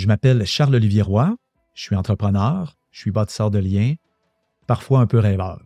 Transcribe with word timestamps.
Je 0.00 0.06
m'appelle 0.06 0.46
Charles-Olivier 0.46 1.02
Roy, 1.02 1.36
je 1.74 1.82
suis 1.82 1.94
entrepreneur, 1.94 2.74
je 2.90 3.00
suis 3.00 3.10
bâtisseur 3.10 3.50
de 3.50 3.58
liens, 3.58 3.96
parfois 4.66 5.00
un 5.00 5.06
peu 5.06 5.18
rêveur. 5.18 5.60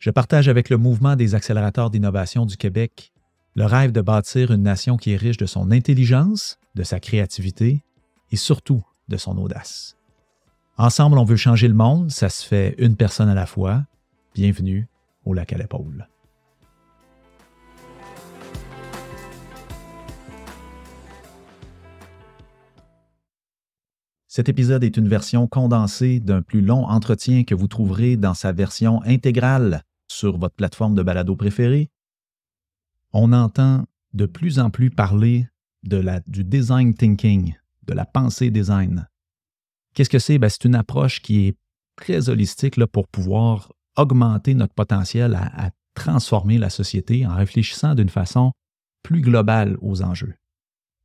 Je 0.00 0.10
partage 0.10 0.48
avec 0.48 0.70
le 0.70 0.76
mouvement 0.76 1.14
des 1.14 1.36
accélérateurs 1.36 1.88
d'innovation 1.88 2.46
du 2.46 2.56
Québec 2.56 3.12
le 3.54 3.64
rêve 3.64 3.92
de 3.92 4.00
bâtir 4.00 4.50
une 4.50 4.64
nation 4.64 4.96
qui 4.96 5.12
est 5.12 5.16
riche 5.16 5.36
de 5.36 5.46
son 5.46 5.70
intelligence, 5.70 6.58
de 6.74 6.82
sa 6.82 6.98
créativité 6.98 7.84
et 8.32 8.36
surtout 8.36 8.82
de 9.06 9.16
son 9.16 9.38
audace. 9.38 9.96
Ensemble, 10.76 11.16
on 11.16 11.24
veut 11.24 11.36
changer 11.36 11.68
le 11.68 11.74
monde, 11.74 12.10
ça 12.10 12.30
se 12.30 12.44
fait 12.44 12.74
une 12.78 12.96
personne 12.96 13.28
à 13.28 13.34
la 13.34 13.46
fois. 13.46 13.84
Bienvenue 14.34 14.88
au 15.24 15.32
lac 15.32 15.52
à 15.52 15.58
l'épaule. 15.58 16.08
Cet 24.34 24.48
épisode 24.48 24.82
est 24.82 24.96
une 24.96 25.06
version 25.06 25.46
condensée 25.46 26.18
d'un 26.18 26.42
plus 26.42 26.60
long 26.60 26.86
entretien 26.86 27.44
que 27.44 27.54
vous 27.54 27.68
trouverez 27.68 28.16
dans 28.16 28.34
sa 28.34 28.50
version 28.50 29.00
intégrale 29.04 29.84
sur 30.08 30.38
votre 30.38 30.56
plateforme 30.56 30.96
de 30.96 31.04
balado 31.04 31.36
préférée. 31.36 31.88
On 33.12 33.32
entend 33.32 33.84
de 34.12 34.26
plus 34.26 34.58
en 34.58 34.70
plus 34.70 34.90
parler 34.90 35.46
de 35.84 35.98
la, 35.98 36.18
du 36.26 36.42
design 36.42 36.94
thinking, 36.94 37.54
de 37.86 37.94
la 37.94 38.04
pensée 38.04 38.50
design. 38.50 39.08
Qu'est-ce 39.94 40.10
que 40.10 40.18
c'est? 40.18 40.38
Ben, 40.38 40.48
c'est 40.48 40.64
une 40.64 40.74
approche 40.74 41.22
qui 41.22 41.46
est 41.46 41.56
très 41.94 42.28
holistique 42.28 42.84
pour 42.86 43.06
pouvoir 43.06 43.72
augmenter 43.96 44.54
notre 44.54 44.74
potentiel 44.74 45.36
à 45.36 45.70
transformer 45.94 46.58
la 46.58 46.70
société 46.70 47.24
en 47.24 47.36
réfléchissant 47.36 47.94
d'une 47.94 48.08
façon 48.08 48.50
plus 49.04 49.20
globale 49.20 49.78
aux 49.80 50.02
enjeux. 50.02 50.34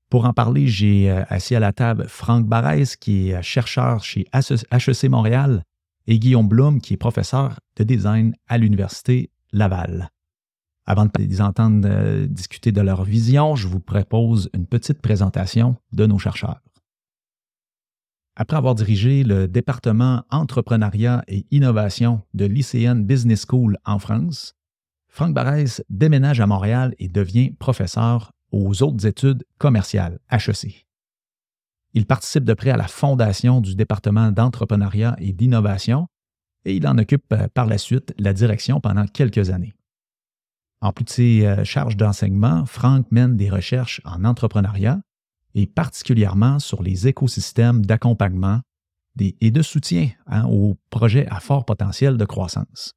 Pour 0.10 0.26
en 0.26 0.34
parler, 0.34 0.68
j'ai 0.68 1.12
euh, 1.12 1.24
assis 1.30 1.56
à 1.56 1.60
la 1.60 1.72
table 1.72 2.06
Franck 2.08 2.48
Barès, 2.48 2.96
qui 2.96 3.30
est 3.30 3.36
euh, 3.36 3.42
chercheur 3.44 4.04
chez 4.04 4.26
HEC 4.34 5.04
Montréal, 5.10 5.64
et 6.08 6.18
Guillaume 6.18 6.48
Blum, 6.48 6.82
qui 6.82 6.96
est 6.96 6.98
professeur 6.98 7.60
de 7.76 7.84
design 7.84 8.34
à 8.48 8.58
l'Université 8.58 9.30
Laval. 9.54 10.10
Avant 10.88 11.06
de 11.06 11.12
les 11.20 11.42
entendre 11.42 11.88
euh, 11.88 12.26
discuter 12.26 12.72
de 12.72 12.82
leur 12.82 13.04
vision, 13.04 13.56
je 13.56 13.68
vous 13.68 13.80
propose 13.80 14.50
une 14.56 14.66
petite 14.66 15.00
présentation 15.00 15.76
de 15.92 16.08
nos 16.08 16.18
chercheurs. 16.18 16.60
Après 18.36 18.58
avoir 18.58 18.74
dirigé 18.74 19.24
le 19.24 19.48
département 19.48 20.24
entrepreneuriat 20.32 21.24
et 21.28 21.46
innovation 21.52 22.24
de 22.34 22.46
l'ICN 22.46 23.04
Business 23.04 23.46
School 23.48 23.78
en 23.86 24.00
France, 24.00 24.56
Franck 25.08 25.36
Barès 25.36 25.84
déménage 25.90 26.40
à 26.40 26.48
Montréal 26.48 26.96
et 26.98 27.10
devient 27.10 27.52
professeur 27.52 28.32
aux 28.52 28.84
autres 28.84 29.06
études 29.06 29.46
commerciales, 29.58 30.20
HEC. 30.32 30.88
Il 31.94 32.06
participe 32.06 32.44
de 32.44 32.54
près 32.54 32.70
à 32.70 32.78
la 32.78 32.88
fondation 32.88 33.62
du 33.62 33.76
département 33.76 34.32
d'entrepreneuriat 34.32 35.16
et 35.20 35.34
d'innovation 35.34 36.08
et 36.66 36.76
il 36.76 36.88
en 36.88 36.98
occupe 36.98 37.32
euh, 37.34 37.48
par 37.54 37.66
la 37.66 37.78
suite 37.78 38.14
la 38.18 38.34
direction 38.34 38.80
pendant 38.80 39.06
quelques 39.06 39.50
années. 39.50 39.74
En 40.82 40.94
plus 40.94 41.06
de 41.06 41.10
ses 41.10 41.46
euh, 41.46 41.64
charges 41.64 41.98
d'enseignement, 41.98 42.66
Franck 42.66 43.12
mène 43.12 43.36
des 43.36 43.50
recherches 43.50 44.02
en 44.06 44.24
entrepreneuriat 44.24 45.02
et 45.56 45.66
particulièrement 45.66 46.60
sur 46.60 46.84
les 46.84 47.08
écosystèmes 47.08 47.86
d'accompagnement 47.86 48.62
et 49.20 49.52
de 49.52 49.62
soutien 49.62 50.10
hein, 50.28 50.46
aux 50.46 50.78
projets 50.90 51.28
à 51.28 51.40
fort 51.40 51.66
potentiel 51.66 52.16
de 52.16 52.26
croissance. 52.26 52.94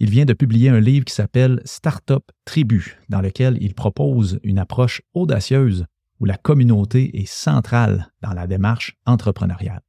Il 0.00 0.10
vient 0.10 0.24
de 0.24 0.32
publier 0.32 0.70
un 0.70 0.80
livre 0.80 1.04
qui 1.04 1.14
s'appelle 1.14 1.60
Startup 1.64 2.24
Tribu, 2.44 2.98
dans 3.08 3.20
lequel 3.20 3.56
il 3.60 3.74
propose 3.74 4.40
une 4.42 4.58
approche 4.58 5.02
audacieuse 5.14 5.86
où 6.20 6.24
la 6.24 6.36
communauté 6.36 7.20
est 7.20 7.28
centrale 7.28 8.12
dans 8.20 8.32
la 8.32 8.46
démarche 8.46 8.96
entrepreneuriale. 9.06 9.82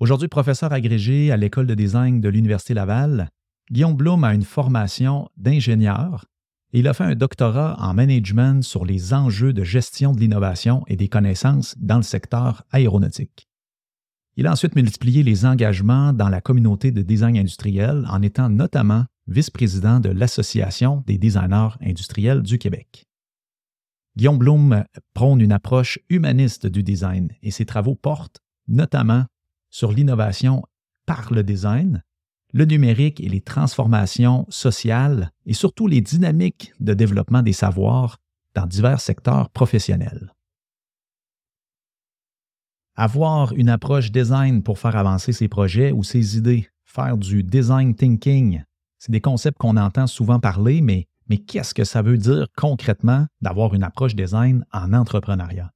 Aujourd'hui 0.00 0.28
professeur 0.28 0.72
agrégé 0.72 1.30
à 1.30 1.36
l'École 1.36 1.66
de 1.66 1.74
design 1.74 2.20
de 2.20 2.28
l'Université 2.28 2.74
Laval, 2.74 3.28
Guillaume 3.70 3.94
Blum 3.94 4.24
a 4.24 4.34
une 4.34 4.44
formation 4.44 5.28
d'ingénieur 5.36 6.24
et 6.72 6.80
il 6.80 6.88
a 6.88 6.94
fait 6.94 7.04
un 7.04 7.14
doctorat 7.14 7.76
en 7.78 7.94
management 7.94 8.62
sur 8.62 8.84
les 8.84 9.12
enjeux 9.12 9.52
de 9.52 9.62
gestion 9.62 10.12
de 10.12 10.20
l'innovation 10.20 10.84
et 10.86 10.96
des 10.96 11.08
connaissances 11.08 11.74
dans 11.78 11.96
le 11.96 12.02
secteur 12.02 12.64
aéronautique. 12.70 13.49
Il 14.36 14.46
a 14.46 14.52
ensuite 14.52 14.76
multiplié 14.76 15.22
les 15.22 15.44
engagements 15.44 16.12
dans 16.12 16.28
la 16.28 16.40
communauté 16.40 16.92
de 16.92 17.02
design 17.02 17.36
industriel 17.36 18.06
en 18.08 18.22
étant 18.22 18.48
notamment 18.48 19.04
vice-président 19.26 20.00
de 20.00 20.08
l'Association 20.10 21.02
des 21.06 21.18
designers 21.18 21.76
industriels 21.80 22.42
du 22.42 22.58
Québec. 22.58 23.06
Guillaume 24.16 24.38
Blum 24.38 24.84
prône 25.14 25.40
une 25.40 25.52
approche 25.52 25.98
humaniste 26.08 26.66
du 26.66 26.82
design 26.82 27.30
et 27.42 27.50
ses 27.50 27.64
travaux 27.64 27.94
portent 27.94 28.40
notamment 28.66 29.24
sur 29.70 29.92
l'innovation 29.92 30.64
par 31.06 31.32
le 31.32 31.42
design, 31.42 32.02
le 32.52 32.64
numérique 32.64 33.20
et 33.20 33.28
les 33.28 33.40
transformations 33.40 34.46
sociales 34.48 35.30
et 35.46 35.54
surtout 35.54 35.86
les 35.86 36.00
dynamiques 36.00 36.72
de 36.80 36.94
développement 36.94 37.42
des 37.42 37.52
savoirs 37.52 38.18
dans 38.54 38.66
divers 38.66 39.00
secteurs 39.00 39.50
professionnels. 39.50 40.32
Avoir 43.02 43.54
une 43.54 43.70
approche 43.70 44.12
design 44.12 44.62
pour 44.62 44.78
faire 44.78 44.94
avancer 44.94 45.32
ses 45.32 45.48
projets 45.48 45.90
ou 45.90 46.04
ses 46.04 46.36
idées, 46.36 46.68
faire 46.84 47.16
du 47.16 47.42
design 47.42 47.94
thinking, 47.94 48.62
c'est 48.98 49.10
des 49.10 49.22
concepts 49.22 49.56
qu'on 49.56 49.78
entend 49.78 50.06
souvent 50.06 50.38
parler, 50.38 50.82
mais, 50.82 51.08
qu'est-ce 51.46 51.72
que 51.72 51.84
ça 51.84 52.02
veut 52.02 52.18
dire 52.18 52.48
concrètement 52.58 53.24
d'avoir 53.40 53.72
une 53.72 53.84
approche 53.84 54.14
design 54.14 54.66
en 54.70 54.92
entrepreneuriat? 54.92 55.70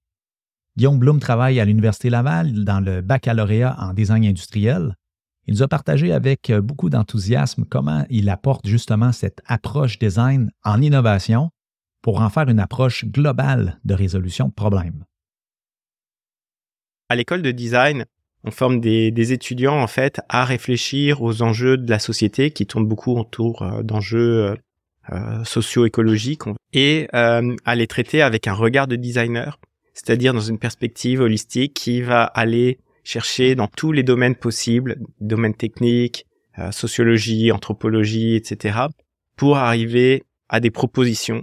Guillaume 0.76 0.98
Blum 0.98 1.18
travaille 1.18 1.60
à 1.60 1.64
l'Université 1.64 2.10
Laval 2.10 2.62
dans 2.62 2.80
le 2.80 3.00
baccalauréat 3.00 3.74
en 3.80 3.94
design 3.94 4.26
industriel. 4.26 4.94
Il 5.46 5.54
nous 5.54 5.62
a 5.62 5.68
partagé 5.68 6.12
avec 6.12 6.52
beaucoup 6.52 6.91
d'enthousiasme 6.91 7.64
comment 7.64 8.04
il 8.10 8.28
apporte 8.28 8.68
justement 8.68 9.12
cette 9.12 9.41
approche 9.46 9.98
design 9.98 10.50
en 10.62 10.82
innovation 10.82 11.48
pour 12.02 12.20
en 12.20 12.28
faire 12.28 12.50
une 12.50 12.60
approche 12.60 13.06
globale 13.06 13.80
de 13.86 13.94
résolution 13.94 14.48
de 14.48 14.52
problèmes 14.52 15.06
à 17.09 17.16
l'école 17.16 17.42
de 17.42 17.50
design, 17.50 18.04
on 18.44 18.50
forme 18.50 18.81
des, 18.81 19.32
étudiants 19.32 19.81
en 19.81 19.87
fait 19.87 20.20
à 20.28 20.44
réfléchir 20.44 21.22
aux 21.22 21.42
enjeux 21.42 21.76
de 21.76 21.88
la 21.91 21.98
société 21.98 22.50
qui 22.50 22.66
tournent 22.66 22.87
beaucoup 22.87 23.16
autour 23.19 23.62
euh, 23.62 23.82
d'enjeux 23.82 24.44
euh, 24.44 24.54
euh, 25.12 25.44
socio-écologiques 25.44 26.42
et 26.72 27.09
à 27.12 27.75
les 27.75 27.87
traiter 27.87 28.22
avec 28.22 28.48
un 28.48 28.54
regard 28.54 28.87
de 28.87 28.97
designer, 28.97 29.59
c'est-à-dire 29.92 30.34
dans 30.34 30.41
une 30.41 30.59
perspective 30.59 31.20
holistique 31.20 31.75
qui 31.75 32.00
va 32.00 32.25
aller 32.25 32.78
chercher 33.04 33.54
dans 33.54 33.66
tous 33.66 33.92
les 33.92 34.03
domaines 34.03 34.34
possibles, 34.34 34.97
domaines 35.21 35.54
techniques, 35.54 36.26
sociologie, 36.71 37.53
anthropologie, 37.53 38.34
etc., 38.34 38.78
pour 39.36 39.59
arriver 39.59 40.25
à 40.48 40.59
des 40.59 40.71
propositions 40.71 41.42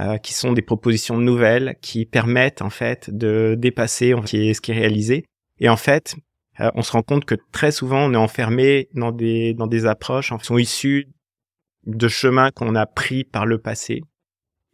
euh, 0.00 0.18
qui 0.18 0.34
sont 0.34 0.52
des 0.52 0.62
propositions 0.62 1.16
nouvelles 1.18 1.76
qui 1.80 2.04
permettent 2.04 2.62
en 2.62 2.70
fait 2.70 3.08
de 3.10 3.54
dépasser 3.58 4.14
ce 4.26 4.60
qui 4.60 4.70
est, 4.70 4.74
réalisé. 4.74 5.24
Et 5.58 5.68
en 5.68 5.76
fait, 5.76 6.16
euh, 6.60 6.70
on 6.74 6.82
se 6.82 6.92
rend 6.92 7.02
compte 7.02 7.24
que 7.24 7.34
très 7.52 7.72
souvent 7.72 8.00
on 8.00 8.12
est 8.12 8.18
enfermé 8.18 8.88
dans 8.94 9.12
des 9.12 9.54
dans 9.54 9.66
des 9.66 9.86
approches 9.86 10.32
qui 10.36 10.44
sont 10.44 10.58
issues 10.58 11.08
de 11.86 12.08
chemins 12.08 12.50
qu'on 12.50 12.74
a 12.74 12.84
pris 12.84 13.24
par 13.24 13.46
le 13.46 13.58
passé 13.58 14.02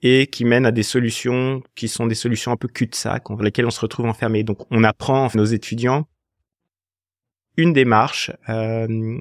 et 0.03 0.27
qui 0.27 0.45
mènent 0.45 0.67
à 0.67 0.73
des 0.73 0.83
solutions 0.83 1.63
qui 1.77 1.87
sont 1.87 2.07
des 2.07 2.17
solutions 2.17 2.51
un 2.51 2.57
peu 2.57 2.69
cul-de-sac, 2.69 3.25
dans 3.29 3.37
lesquelles 3.37 3.67
on 3.67 3.71
se 3.71 3.81
retrouve 3.81 4.07
enfermé. 4.07 4.43
Donc 4.43 4.67
on 4.71 4.83
apprend 4.83 5.29
nos 5.35 5.45
étudiants 5.45 6.09
une 7.57 7.73
démarche 7.73 8.33
euh, 8.49 9.21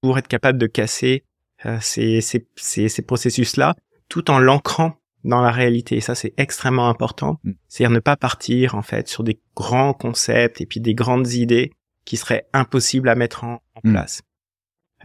pour 0.00 0.16
être 0.18 0.28
capable 0.28 0.58
de 0.58 0.66
casser 0.66 1.24
euh, 1.66 1.78
ces, 1.80 2.20
ces, 2.20 2.46
ces, 2.56 2.88
ces 2.88 3.02
processus-là, 3.02 3.74
tout 4.08 4.30
en 4.30 4.38
l'ancrant 4.38 4.96
dans 5.24 5.40
la 5.40 5.50
réalité. 5.50 5.96
Et 5.96 6.00
ça, 6.00 6.14
c'est 6.14 6.34
extrêmement 6.36 6.88
important. 6.88 7.40
Mm. 7.44 7.52
C'est-à-dire 7.68 7.94
ne 7.94 8.00
pas 8.00 8.16
partir, 8.16 8.74
en 8.74 8.82
fait, 8.82 9.08
sur 9.08 9.24
des 9.24 9.40
grands 9.56 9.94
concepts 9.94 10.60
et 10.60 10.66
puis 10.66 10.80
des 10.80 10.94
grandes 10.94 11.32
idées 11.32 11.72
qui 12.04 12.16
seraient 12.16 12.46
impossibles 12.52 13.08
à 13.08 13.14
mettre 13.14 13.44
en, 13.44 13.60
mm. 13.82 13.92
place. 13.92 14.22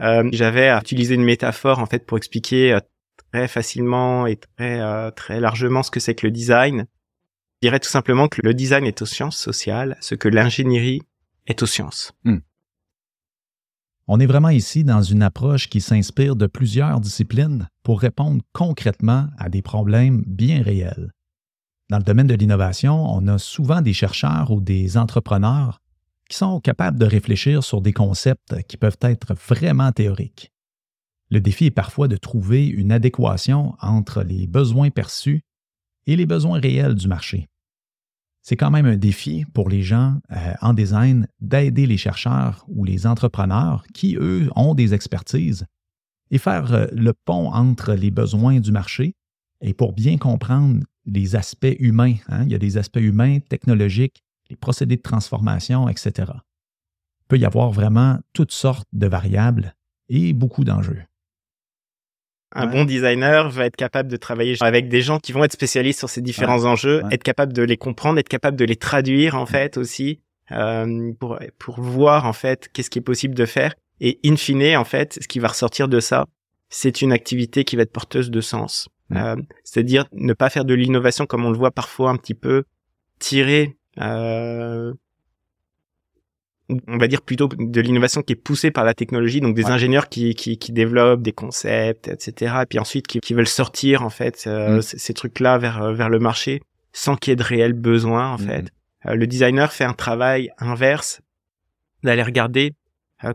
Euh, 0.00 0.28
J'avais 0.32 0.70
utilisé 0.70 1.14
une 1.14 1.24
métaphore, 1.24 1.78
en 1.78 1.86
fait, 1.86 2.06
pour 2.06 2.18
expliquer 2.18 2.72
euh, 2.72 2.80
très 3.32 3.48
facilement 3.48 4.26
et 4.26 4.36
très, 4.36 4.80
euh, 4.80 5.10
très 5.10 5.40
largement 5.40 5.82
ce 5.82 5.90
que 5.90 6.00
c'est 6.00 6.14
que 6.14 6.26
le 6.26 6.30
design. 6.30 6.86
Je 7.62 7.68
dirais 7.68 7.80
tout 7.80 7.90
simplement 7.90 8.28
que 8.28 8.40
le 8.42 8.54
design 8.54 8.86
est 8.86 9.02
aux 9.02 9.06
sciences 9.06 9.36
sociales, 9.36 9.96
ce 10.00 10.14
que 10.14 10.28
l'ingénierie 10.28 11.02
est 11.46 11.62
aux 11.62 11.66
sciences. 11.66 12.12
Mm. 12.24 12.38
On 14.12 14.18
est 14.18 14.26
vraiment 14.26 14.48
ici 14.48 14.82
dans 14.82 15.02
une 15.02 15.22
approche 15.22 15.68
qui 15.68 15.80
s'inspire 15.80 16.34
de 16.34 16.48
plusieurs 16.48 16.98
disciplines 16.98 17.68
pour 17.84 18.00
répondre 18.00 18.42
concrètement 18.52 19.28
à 19.38 19.48
des 19.48 19.62
problèmes 19.62 20.24
bien 20.26 20.64
réels. 20.64 21.12
Dans 21.90 21.98
le 21.98 22.02
domaine 22.02 22.26
de 22.26 22.34
l'innovation, 22.34 23.06
on 23.08 23.28
a 23.28 23.38
souvent 23.38 23.82
des 23.82 23.92
chercheurs 23.92 24.50
ou 24.50 24.60
des 24.60 24.96
entrepreneurs 24.96 25.80
qui 26.28 26.36
sont 26.36 26.58
capables 26.58 26.98
de 26.98 27.06
réfléchir 27.06 27.62
sur 27.62 27.80
des 27.80 27.92
concepts 27.92 28.60
qui 28.64 28.76
peuvent 28.76 28.98
être 29.00 29.32
vraiment 29.48 29.92
théoriques. 29.92 30.50
Le 31.30 31.40
défi 31.40 31.66
est 31.66 31.70
parfois 31.70 32.08
de 32.08 32.16
trouver 32.16 32.66
une 32.66 32.90
adéquation 32.90 33.76
entre 33.80 34.24
les 34.24 34.48
besoins 34.48 34.90
perçus 34.90 35.42
et 36.08 36.16
les 36.16 36.26
besoins 36.26 36.58
réels 36.58 36.96
du 36.96 37.06
marché, 37.06 37.46
c'est 38.42 38.56
quand 38.56 38.70
même 38.70 38.86
un 38.86 38.96
défi 38.96 39.44
pour 39.52 39.68
les 39.68 39.82
gens 39.82 40.18
euh, 40.32 40.54
en 40.60 40.72
design 40.72 41.26
d'aider 41.40 41.86
les 41.86 41.96
chercheurs 41.96 42.64
ou 42.68 42.84
les 42.84 43.06
entrepreneurs 43.06 43.84
qui, 43.92 44.16
eux, 44.18 44.48
ont 44.56 44.74
des 44.74 44.94
expertises 44.94 45.66
et 46.30 46.38
faire 46.38 46.72
euh, 46.72 46.86
le 46.92 47.12
pont 47.12 47.52
entre 47.52 47.94
les 47.94 48.10
besoins 48.10 48.60
du 48.60 48.72
marché 48.72 49.14
et 49.60 49.74
pour 49.74 49.92
bien 49.92 50.16
comprendre 50.16 50.80
les 51.04 51.36
aspects 51.36 51.76
humains. 51.78 52.14
Hein. 52.28 52.44
il 52.44 52.52
y 52.52 52.54
a 52.54 52.58
des 52.58 52.78
aspects 52.78 53.00
humains, 53.00 53.40
technologiques, 53.40 54.22
les 54.48 54.56
procédés 54.56 54.96
de 54.96 55.02
transformation, 55.02 55.88
etc. 55.88 56.32
Il 56.32 57.26
peut 57.28 57.38
y 57.38 57.44
avoir 57.44 57.70
vraiment 57.70 58.18
toutes 58.32 58.52
sortes 58.52 58.88
de 58.92 59.06
variables 59.06 59.74
et 60.08 60.32
beaucoup 60.32 60.64
d'enjeux. 60.64 61.02
Un 62.52 62.66
bon 62.66 62.84
designer 62.84 63.48
va 63.48 63.66
être 63.66 63.76
capable 63.76 64.10
de 64.10 64.16
travailler 64.16 64.56
avec 64.60 64.88
des 64.88 65.02
gens 65.02 65.18
qui 65.20 65.32
vont 65.32 65.44
être 65.44 65.52
spécialistes 65.52 66.00
sur 66.00 66.10
ces 66.10 66.20
différents 66.20 66.64
enjeux, 66.64 67.02
être 67.12 67.22
capable 67.22 67.52
de 67.52 67.62
les 67.62 67.76
comprendre, 67.76 68.18
être 68.18 68.28
capable 68.28 68.56
de 68.56 68.64
les 68.64 68.76
traduire 68.76 69.36
en 69.36 69.46
fait 69.46 69.76
aussi 69.76 70.20
euh, 70.50 71.12
pour 71.20 71.38
pour 71.58 71.80
voir 71.80 72.26
en 72.26 72.32
fait 72.32 72.68
qu'est-ce 72.72 72.90
qui 72.90 72.98
est 72.98 73.02
possible 73.02 73.34
de 73.34 73.46
faire. 73.46 73.74
Et 74.00 74.18
in 74.24 74.36
fine, 74.36 74.76
en 74.76 74.84
fait, 74.84 75.18
ce 75.20 75.28
qui 75.28 75.38
va 75.38 75.48
ressortir 75.48 75.86
de 75.86 76.00
ça, 76.00 76.24
c'est 76.70 77.02
une 77.02 77.12
activité 77.12 77.64
qui 77.64 77.76
va 77.76 77.82
être 77.82 77.92
porteuse 77.92 78.30
de 78.30 78.40
sens. 78.40 78.88
Euh, 79.12 79.36
c'est-à-dire 79.64 80.06
ne 80.12 80.32
pas 80.32 80.50
faire 80.50 80.64
de 80.64 80.74
l'innovation 80.74 81.26
comme 81.26 81.44
on 81.44 81.50
le 81.50 81.56
voit 81.56 81.72
parfois 81.72 82.10
un 82.10 82.16
petit 82.16 82.34
peu 82.34 82.64
tirer 83.18 83.76
euh, 84.00 84.92
on 86.86 86.98
va 86.98 87.08
dire 87.08 87.22
plutôt 87.22 87.48
de 87.48 87.80
l'innovation 87.80 88.22
qui 88.22 88.34
est 88.34 88.36
poussée 88.36 88.70
par 88.70 88.84
la 88.84 88.94
technologie, 88.94 89.40
donc 89.40 89.54
des 89.54 89.66
ingénieurs 89.66 90.08
qui, 90.08 90.34
qui, 90.34 90.58
qui, 90.58 90.72
développent 90.72 91.22
des 91.22 91.32
concepts, 91.32 92.08
etc. 92.08 92.54
Et 92.62 92.66
puis 92.66 92.78
ensuite 92.78 93.06
qui, 93.06 93.20
qui 93.20 93.34
veulent 93.34 93.46
sortir 93.46 94.02
en 94.02 94.10
fait 94.10 94.44
euh, 94.46 94.78
mm. 94.78 94.82
ces, 94.82 95.14
trucs-là 95.14 95.58
vers 95.58 95.82
euh, 95.82 95.92
vers 95.92 96.08
le 96.08 96.18
marché 96.18 96.60
sans 96.92 97.16
qu'il 97.16 97.30
y 97.30 97.34
ait 97.34 97.36
de 97.36 97.42
réel 97.42 97.72
besoin 97.72 98.32
en 98.32 98.38
mm. 98.38 98.46
fait. 98.46 98.64
Euh, 99.06 99.14
le 99.14 99.26
designer 99.26 99.72
fait 99.72 99.84
un 99.84 99.92
travail 99.92 100.50
inverse 100.58 101.20
d'aller 102.02 102.22
regarder 102.22 102.72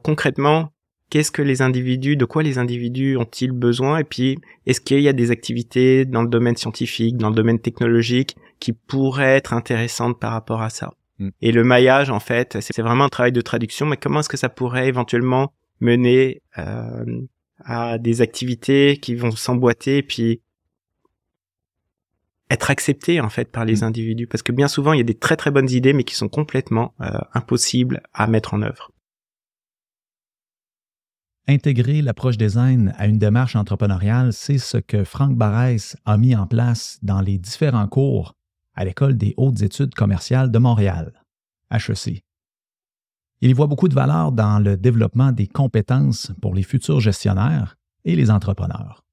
concrètement 0.01 0.71
qu'est-ce 1.11 1.31
que 1.31 1.43
les 1.43 1.61
individus, 1.61 2.17
de 2.17 2.25
quoi 2.25 2.41
les 2.41 2.57
individus 2.57 3.15
ont-ils 3.17 3.51
besoin, 3.51 3.99
et 3.99 4.03
puis 4.03 4.39
est-ce 4.65 4.81
qu'il 4.81 5.01
y 5.01 5.07
a 5.07 5.13
des 5.13 5.29
activités 5.29 6.03
dans 6.03 6.23
le 6.23 6.27
domaine 6.27 6.57
scientifique, 6.57 7.17
dans 7.17 7.29
le 7.29 7.35
domaine 7.35 7.59
technologique 7.59 8.35
qui 8.59 8.73
pourraient 8.73 9.35
être 9.35 9.53
intéressantes 9.53 10.19
par 10.19 10.31
rapport 10.31 10.63
à 10.63 10.71
ça? 10.71 10.91
Mm. 11.19 11.29
Et 11.41 11.51
le 11.51 11.63
maillage, 11.63 12.09
en 12.09 12.19
fait, 12.19 12.57
c'est 12.61 12.81
vraiment 12.81 13.05
un 13.05 13.09
travail 13.09 13.31
de 13.31 13.41
traduction, 13.41 13.85
mais 13.85 13.97
comment 13.97 14.19
est-ce 14.19 14.29
que 14.29 14.37
ça 14.37 14.49
pourrait 14.49 14.87
éventuellement 14.87 15.53
mener 15.79 16.41
euh, 16.57 17.21
à 17.59 17.97
des 17.97 18.21
activités 18.21 18.97
qui 18.97 19.15
vont 19.15 19.31
s'emboîter 19.31 19.97
et 19.97 20.03
puis 20.03 20.41
être 22.49 22.69
acceptées 22.69 23.19
en 23.21 23.29
fait 23.29 23.51
par 23.51 23.65
les 23.65 23.77
mm. 23.77 23.83
individus? 23.83 24.27
Parce 24.27 24.43
que 24.43 24.51
bien 24.51 24.67
souvent 24.67 24.93
il 24.93 24.97
y 24.97 25.01
a 25.01 25.05
des 25.05 25.17
très 25.17 25.35
très 25.35 25.51
bonnes 25.51 25.69
idées 25.69 25.93
mais 25.93 26.03
qui 26.03 26.15
sont 26.15 26.29
complètement 26.29 26.93
euh, 27.01 27.19
impossibles 27.33 28.01
à 28.13 28.27
mettre 28.27 28.53
en 28.53 28.61
œuvre. 28.61 28.91
Intégrer 31.47 32.01
l'approche 32.01 32.37
design 32.37 32.95
à 32.97 33.05
une 33.05 33.19
démarche 33.19 33.55
entrepreneuriale, 33.55 34.33
c'est 34.33 34.57
ce 34.57 34.77
que 34.77 35.03
Franck 35.03 35.35
Barès 35.35 35.95
a 36.03 36.17
mis 36.17 36.35
en 36.35 36.47
place 36.47 36.97
dans 37.03 37.21
les 37.21 37.37
différents 37.37 37.87
cours 37.87 38.33
à 38.75 38.85
l'École 38.85 39.17
des 39.17 39.33
hautes 39.37 39.61
études 39.61 39.93
commerciales 39.93 40.51
de 40.51 40.59
Montréal, 40.59 41.13
HEC. 41.71 42.23
Il 43.41 43.49
y 43.49 43.53
voit 43.53 43.67
beaucoup 43.67 43.87
de 43.87 43.93
valeur 43.93 44.31
dans 44.31 44.59
le 44.59 44.77
développement 44.77 45.31
des 45.31 45.47
compétences 45.47 46.31
pour 46.41 46.53
les 46.53 46.63
futurs 46.63 46.99
gestionnaires 46.99 47.75
et 48.05 48.15
les 48.15 48.31
entrepreneurs. 48.31 49.03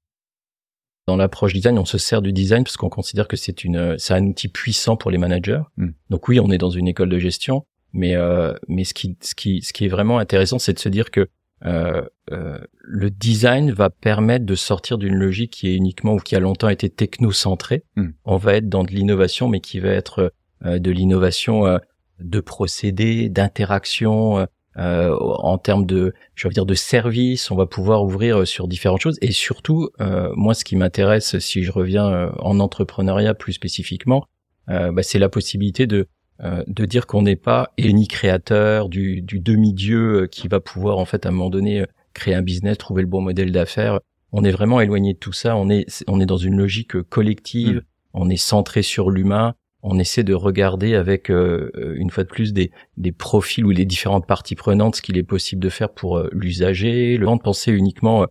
Dans 1.07 1.17
l'approche 1.17 1.53
design, 1.53 1.77
on 1.77 1.85
se 1.85 1.97
sert 1.97 2.21
du 2.21 2.31
design 2.31 2.63
parce 2.63 2.77
qu'on 2.77 2.89
considère 2.89 3.27
que 3.27 3.35
c'est 3.35 3.65
une, 3.65 3.97
c'est 3.99 4.13
un 4.13 4.25
outil 4.25 4.47
puissant 4.47 4.95
pour 4.95 5.11
les 5.11 5.17
managers. 5.17 5.61
Hmm. 5.75 5.89
Donc 6.09 6.27
oui, 6.29 6.39
on 6.39 6.49
est 6.49 6.57
dans 6.57 6.69
une 6.69 6.87
école 6.87 7.09
de 7.09 7.19
gestion, 7.19 7.65
mais 7.91 8.15
euh, 8.15 8.53
mais 8.69 8.85
ce 8.85 8.93
qui 8.93 9.17
ce 9.21 9.35
qui 9.35 9.61
ce 9.61 9.73
qui 9.73 9.85
est 9.85 9.89
vraiment 9.89 10.17
intéressant, 10.17 10.59
c'est 10.59 10.73
de 10.73 10.79
se 10.79 10.87
dire 10.87 11.11
que 11.11 11.27
le 11.63 13.09
design 13.09 13.71
va 13.71 13.89
permettre 13.89 14.45
de 14.45 14.55
sortir 14.55 14.97
d'une 14.97 15.15
logique 15.15 15.51
qui 15.51 15.69
est 15.69 15.75
uniquement 15.75 16.13
ou 16.13 16.17
qui 16.17 16.35
a 16.35 16.39
longtemps 16.39 16.69
été 16.69 16.89
technocentrée. 16.89 17.83
Hmm. 17.95 18.09
On 18.25 18.37
va 18.37 18.55
être 18.55 18.69
dans 18.69 18.83
de 18.83 18.91
l'innovation, 18.91 19.47
mais 19.47 19.61
qui 19.61 19.79
va 19.79 19.89
être 19.89 20.33
euh, 20.65 20.79
de 20.79 20.91
l'innovation 20.91 21.79
de 22.19 22.39
procédés, 22.39 23.29
d'interaction. 23.29 24.47
en 24.75 25.57
termes 25.57 25.85
de, 25.85 26.13
je 26.35 26.47
veux 26.47 26.53
dire, 26.53 26.65
de 26.65 26.73
services, 26.73 27.51
on 27.51 27.55
va 27.55 27.65
pouvoir 27.65 28.03
ouvrir 28.03 28.47
sur 28.47 28.67
différentes 28.67 29.01
choses. 29.01 29.17
Et 29.21 29.31
surtout, 29.31 29.89
moi, 30.35 30.53
ce 30.53 30.63
qui 30.63 30.75
m'intéresse, 30.75 31.37
si 31.39 31.63
je 31.63 31.71
reviens 31.71 32.31
en 32.39 32.59
entrepreneuriat 32.59 33.33
plus 33.33 33.53
spécifiquement, 33.53 34.25
bah, 34.67 35.03
c'est 35.03 35.19
la 35.19 35.29
possibilité 35.29 35.85
de 35.85 36.07
euh, 36.43 36.63
de 36.67 36.83
dire 36.83 37.07
qu'on 37.07 37.21
n'est 37.21 37.37
pas 37.37 37.71
ni 37.79 38.07
créateur 38.07 38.89
du, 38.89 39.21
demi-dieu 39.21 40.23
euh, 40.23 40.27
qui 40.27 40.49
va 40.49 40.59
pouvoir 40.59 40.97
en 40.97 41.05
fait 41.05 41.25
à 41.25 41.29
un 41.29 41.31
moment 41.31 41.49
donné 41.49 41.81
euh, 41.81 41.85
créer 42.13 42.33
un 42.33 42.41
business, 42.41 42.77
trouver 42.77 43.01
le 43.01 43.07
bon 43.07 43.21
modèle 43.21 43.53
d'affaires. 43.53 43.99
On 44.33 44.43
est 44.43 44.51
vraiment 44.51 44.81
éloigné 44.81 45.13
de 45.13 45.19
tout 45.19 45.31
ça. 45.31 45.55
On 45.55 45.69
est 45.69 46.03
on 46.07 46.19
est 46.19 46.25
dans 46.25 46.37
une 46.37 46.57
logique 46.57 47.01
collective. 47.03 47.77
Mm. 47.77 47.81
On 48.15 48.29
est 48.29 48.37
centré 48.37 48.81
sur 48.81 49.09
l'humain. 49.09 49.55
On 49.83 49.99
essaie 49.99 50.23
de 50.23 50.33
regarder 50.33 50.95
avec 50.95 51.29
une 51.29 52.09
fois 52.09 52.23
de 52.23 52.29
plus 52.29 52.53
des, 52.53 52.71
des 52.95 53.11
profils 53.11 53.65
ou 53.65 53.71
les 53.71 53.83
différentes 53.83 54.25
parties 54.25 54.55
prenantes 54.55 54.95
ce 54.95 55.01
qu'il 55.01 55.17
est 55.17 55.23
possible 55.23 55.61
de 55.61 55.67
faire 55.67 55.89
pour 55.89 56.23
l'usager. 56.31 57.17
Le 57.17 57.25
temps 57.25 57.35
de 57.35 57.41
penser 57.41 57.73
uniquement, 57.73 58.25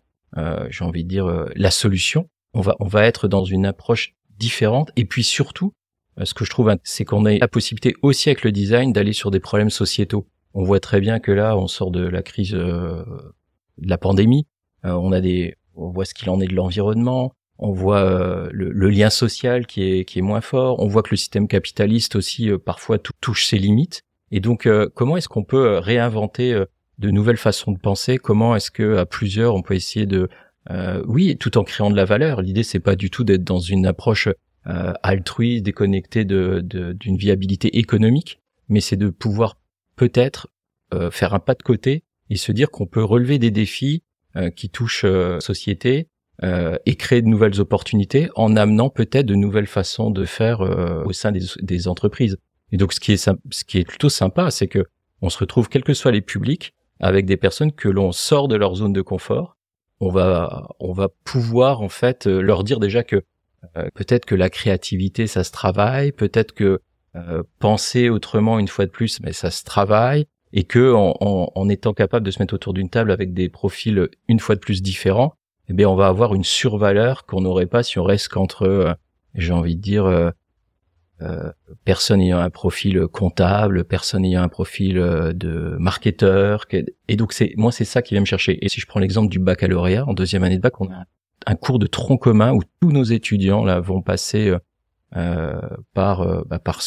j'ai 0.71 0.85
envie 0.85 1.05
de 1.05 1.09
dire 1.09 1.47
la 1.55 1.71
solution. 1.71 2.27
On 2.55 2.63
va 2.63 2.77
on 2.81 2.87
va 2.87 3.05
être 3.05 3.29
dans 3.29 3.45
une 3.45 3.67
approche 3.67 4.15
différente 4.39 4.93
et 4.97 5.05
puis 5.05 5.25
surtout 5.25 5.73
euh, 5.73 5.82
ce 6.23 6.35
que 6.35 6.45
je 6.45 6.51
trouve, 6.51 6.75
c'est 6.85 7.05
qu'on 7.05 7.25
a 7.25 7.39
la 7.39 7.49
possibilité 7.49 7.95
aussi 8.03 8.29
avec 8.29 8.43
le 8.43 8.53
design 8.53 8.93
d'aller 8.93 9.13
sur 9.13 9.31
des 9.31 9.41
problèmes 9.41 9.71
sociétaux. 9.71 10.27
On 10.55 10.63
voit 10.63 10.81
très 10.81 11.01
bien 11.01 11.19
que 11.19 11.33
là, 11.33 11.57
on 11.57 11.67
sort 11.67 11.91
de 11.91 12.07
la 12.07 12.23
crise 12.23 12.55
euh, 12.55 13.03
de 13.79 13.89
la 13.89 13.99
pandémie. 13.99 14.47
Euh, 14.85 14.93
on 14.93 15.13
a 15.13 15.21
des, 15.21 15.57
on 15.75 15.89
voit 15.89 16.05
ce 16.05 16.13
qu'il 16.13 16.29
en 16.29 16.41
est 16.41 16.47
de 16.47 16.55
l'environnement. 16.55 17.33
On 17.59 17.73
voit 17.73 18.49
le, 18.51 18.91
lien 18.91 19.09
social 19.09 19.67
qui 19.67 19.85
est 19.85 20.05
qui 20.05 20.19
est 20.19 20.23
moins 20.23 20.41
fort. 20.41 20.81
On 20.81 20.89
voit 20.89 21.03
que 21.03 21.11
le 21.13 21.17
système 21.17 21.47
capitaliste 21.47 22.17
aussi 22.17 22.51
parfois 22.65 22.99
touche 22.99 23.47
ses 23.47 23.59
limites. 23.59 24.03
Et 24.33 24.41
donc, 24.41 24.69
comment 24.95 25.17
est-ce 25.17 25.29
qu'on 25.29 25.45
peut 25.45 25.79
réinventer 25.79 26.61
de 26.99 27.11
nouvelles 27.11 27.37
façons 27.37 27.71
de 27.71 27.79
penser? 27.79 28.19
Comment 28.19 28.57
est-ce 28.57 28.73
que 28.73 28.97
à 28.97 29.07
plusieurs 29.07 29.55
on 29.55 29.63
peut 29.63 29.75
essayer 29.75 30.07
de 30.07 30.29
oui, 31.07 31.37
tout 31.37 31.57
en 31.57 31.63
créant 31.63 31.91
de 31.91 31.97
la 31.97 32.05
valeur. 32.05 32.43
L'idée 32.43 32.65
c'est 32.65 32.81
pas 32.81 32.97
du 32.97 33.11
tout 33.11 33.23
d'être 33.23 33.45
dans 33.45 33.61
une 33.61 33.87
approche 33.87 34.29
euh, 34.29 34.35
altruiste, 34.65 35.65
déconnecté 35.65 36.25
de, 36.25 36.61
d'une 36.99 37.17
viabilité 37.17 37.79
économique, 37.79 38.41
mais 38.69 38.81
c'est 38.81 38.97
de 38.97 39.09
pouvoir 39.09 39.59
peut-être 39.97 40.49
euh, 40.95 41.11
faire 41.11 41.35
un 41.35 41.39
pas 41.39 41.55
de 41.55 41.63
côté 41.63 42.05
et 42.31 42.37
se 42.37 42.53
dire 42.53 42.71
qu'on 42.71 42.87
peut 42.87 43.05
relever 43.05 43.39
des 43.39 43.51
défis 43.51 44.03
euh, 44.37 44.51
qui 44.51 44.71
touchent 44.71 45.05
euh, 45.05 45.41
société 45.41 46.09
euh, 46.43 46.79
et 46.87 46.97
créer 46.97 47.21
de 47.21 47.29
nouvelles 47.29 47.61
opportunités 47.61 48.31
en 48.35 48.57
amenant 48.57 48.89
peut-être 48.89 49.27
de 49.27 49.35
nouvelles 49.35 49.67
façons 49.67 50.11
de 50.11 50.25
faire 50.25 50.61
au 51.05 51.13
sein 51.13 51.33
des, 51.33 51.43
des, 51.61 51.89
entreprises. 51.89 52.39
Et 52.73 52.79
donc 52.79 52.95
ce 52.95 53.01
qui 53.01 53.13
est 53.13 53.17
ce 53.51 53.65
qui 53.65 53.79
est 53.79 53.85
plutôt 53.85 54.09
sympa, 54.09 54.51
c'est 54.51 54.69
que 54.69 54.87
on 55.21 55.29
se 55.29 55.39
retrouve 55.39 55.69
quels 55.69 55.85
que 55.85 55.95
soient 55.95 56.11
les 56.13 56.23
publics 56.23 56.73
avec 56.99 57.27
des 57.27 57.37
personnes 57.37 57.73
que 57.73 57.89
l'on 57.89 58.13
sort 58.13 58.49
de 58.49 58.57
leur 58.57 58.75
zone 58.75 58.95
de 58.95 59.03
confort. 59.03 59.57
On 60.01 60.09
va 60.09 60.69
on 60.81 60.93
va 60.93 61.09
pouvoir 61.25 61.83
en 61.83 61.91
fait 61.91 62.27
leur 62.27 62.65
dire 62.65 62.81
déjà 62.81 63.05
que 63.05 63.17
euh, 63.17 63.23
peut-être 63.95 64.25
que 64.25 64.35
la 64.35 64.51
créativité, 64.51 65.27
ça 65.27 65.45
se 65.45 65.53
travaille. 65.53 66.13
Peut-être 66.13 66.53
que 66.53 66.81
euh, 67.15 67.43
penser 67.59 68.09
autrement, 68.09 68.59
une 68.59 68.69
fois 68.69 68.87
de 68.87 68.91
plus, 68.91 69.21
mais 69.21 69.33
ça 69.33 69.51
se 69.51 69.65
travaille. 69.65 70.27
Et 70.55 70.65
que 70.65 70.93
en, 70.93 71.15
en, 71.21 71.69
étant 71.69 71.95
capable 71.95 72.27
de 72.27 72.31
se 72.31 72.39
mettre 72.39 72.55
autour 72.55 72.75
d'une 72.75 72.91
table 72.91 73.11
avec 73.11 73.33
des 73.33 73.49
profils 73.49 74.09
une 74.29 74.39
fois 74.39 74.55
de 74.55 74.61
plus 74.61 74.83
différents, 74.83 75.35
eh 75.69 75.73
bien, 75.73 75.89
on 75.89 75.95
va 75.95 76.09
avoir 76.09 76.35
une 76.35 76.45
survaleur 76.45 77.25
qu'on 77.25 77.41
n'aurait 77.41 77.67
pas 77.67 77.83
si 77.83 77.99
on 77.99 78.05
reste 78.05 78.29
qu'entre, 78.29 78.65
euh, 78.65 78.93
j'ai 79.35 79.53
envie 79.53 79.77
de 79.77 79.81
dire, 79.81 80.05
euh, 80.05 80.31
personne 81.85 82.21
ayant 82.21 82.39
un 82.39 82.51
profil 82.51 83.07
comptable, 83.07 83.85
personne 83.85 84.25
ayant 84.25 84.43
un 84.43 84.49
profil 84.49 84.95
de 84.95 85.77
marketeur. 85.79 86.67
Et 87.09 87.17
donc, 87.17 87.33
c'est 87.33 87.53
moi, 87.57 87.71
c'est 87.71 87.85
ça 87.85 88.03
qui 88.03 88.15
vient 88.15 88.21
me 88.21 88.27
chercher. 88.27 88.59
Et 88.65 88.69
si 88.69 88.81
je 88.81 88.87
prends 88.87 89.01
l'exemple 89.01 89.31
du 89.31 89.39
baccalauréat, 89.39 90.05
en 90.07 90.15
deuxième 90.15 90.43
année 90.43 90.57
de 90.57 90.63
bac, 90.63 90.81
on 90.81 90.91
a 90.91 91.05
un 91.47 91.55
cours 91.55 91.79
de 91.79 91.87
tronc 91.87 92.19
commun 92.19 92.53
où 92.53 92.61
tous 92.81 92.93
nos 92.93 93.05
étudiants 93.05 93.65
là 93.65 93.81
vont 93.81 94.03
passer 94.03 94.49
euh, 94.49 94.59
euh 95.17 95.61
par, 95.95 96.23
euh, 96.23 96.43
bah, 96.47 96.59
par 96.59 96.81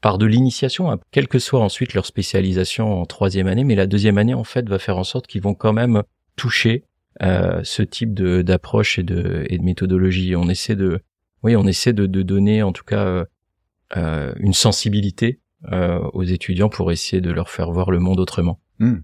par 0.00 0.18
de 0.18 0.26
l'initiation, 0.26 0.90
hein, 0.90 1.00
quelle 1.12 1.28
que 1.28 1.38
soit 1.38 1.60
ensuite 1.60 1.94
leur 1.94 2.04
spécialisation 2.04 3.00
en 3.00 3.06
troisième 3.06 3.46
année, 3.46 3.64
mais 3.64 3.74
la 3.74 3.86
deuxième 3.86 4.18
année 4.18 4.34
en 4.34 4.44
fait 4.44 4.68
va 4.68 4.78
faire 4.78 4.98
en 4.98 5.04
sorte 5.04 5.26
qu'ils 5.26 5.40
vont 5.40 5.54
quand 5.54 5.72
même 5.72 6.02
toucher 6.36 6.84
euh, 7.22 7.60
ce 7.64 7.82
type 7.82 8.12
de 8.12 8.42
d'approche 8.42 8.98
et 8.98 9.02
de 9.02 9.46
et 9.48 9.56
de 9.56 9.62
méthodologie. 9.62 10.36
On 10.36 10.48
essaie 10.50 10.76
de 10.76 11.00
oui, 11.42 11.56
on 11.56 11.66
essaie 11.66 11.94
de, 11.94 12.04
de 12.06 12.22
donner 12.22 12.62
en 12.62 12.72
tout 12.72 12.84
cas 12.84 13.24
euh, 13.96 14.34
une 14.36 14.54
sensibilité 14.54 15.40
aux 16.12 16.24
étudiants 16.24 16.68
pour 16.68 16.92
essayer 16.92 17.22
de 17.22 17.30
leur 17.30 17.48
faire 17.48 17.70
voir 17.70 17.90
le 17.90 17.98
monde 17.98 18.20
autrement. 18.20 18.60
Hmm. 18.80 18.98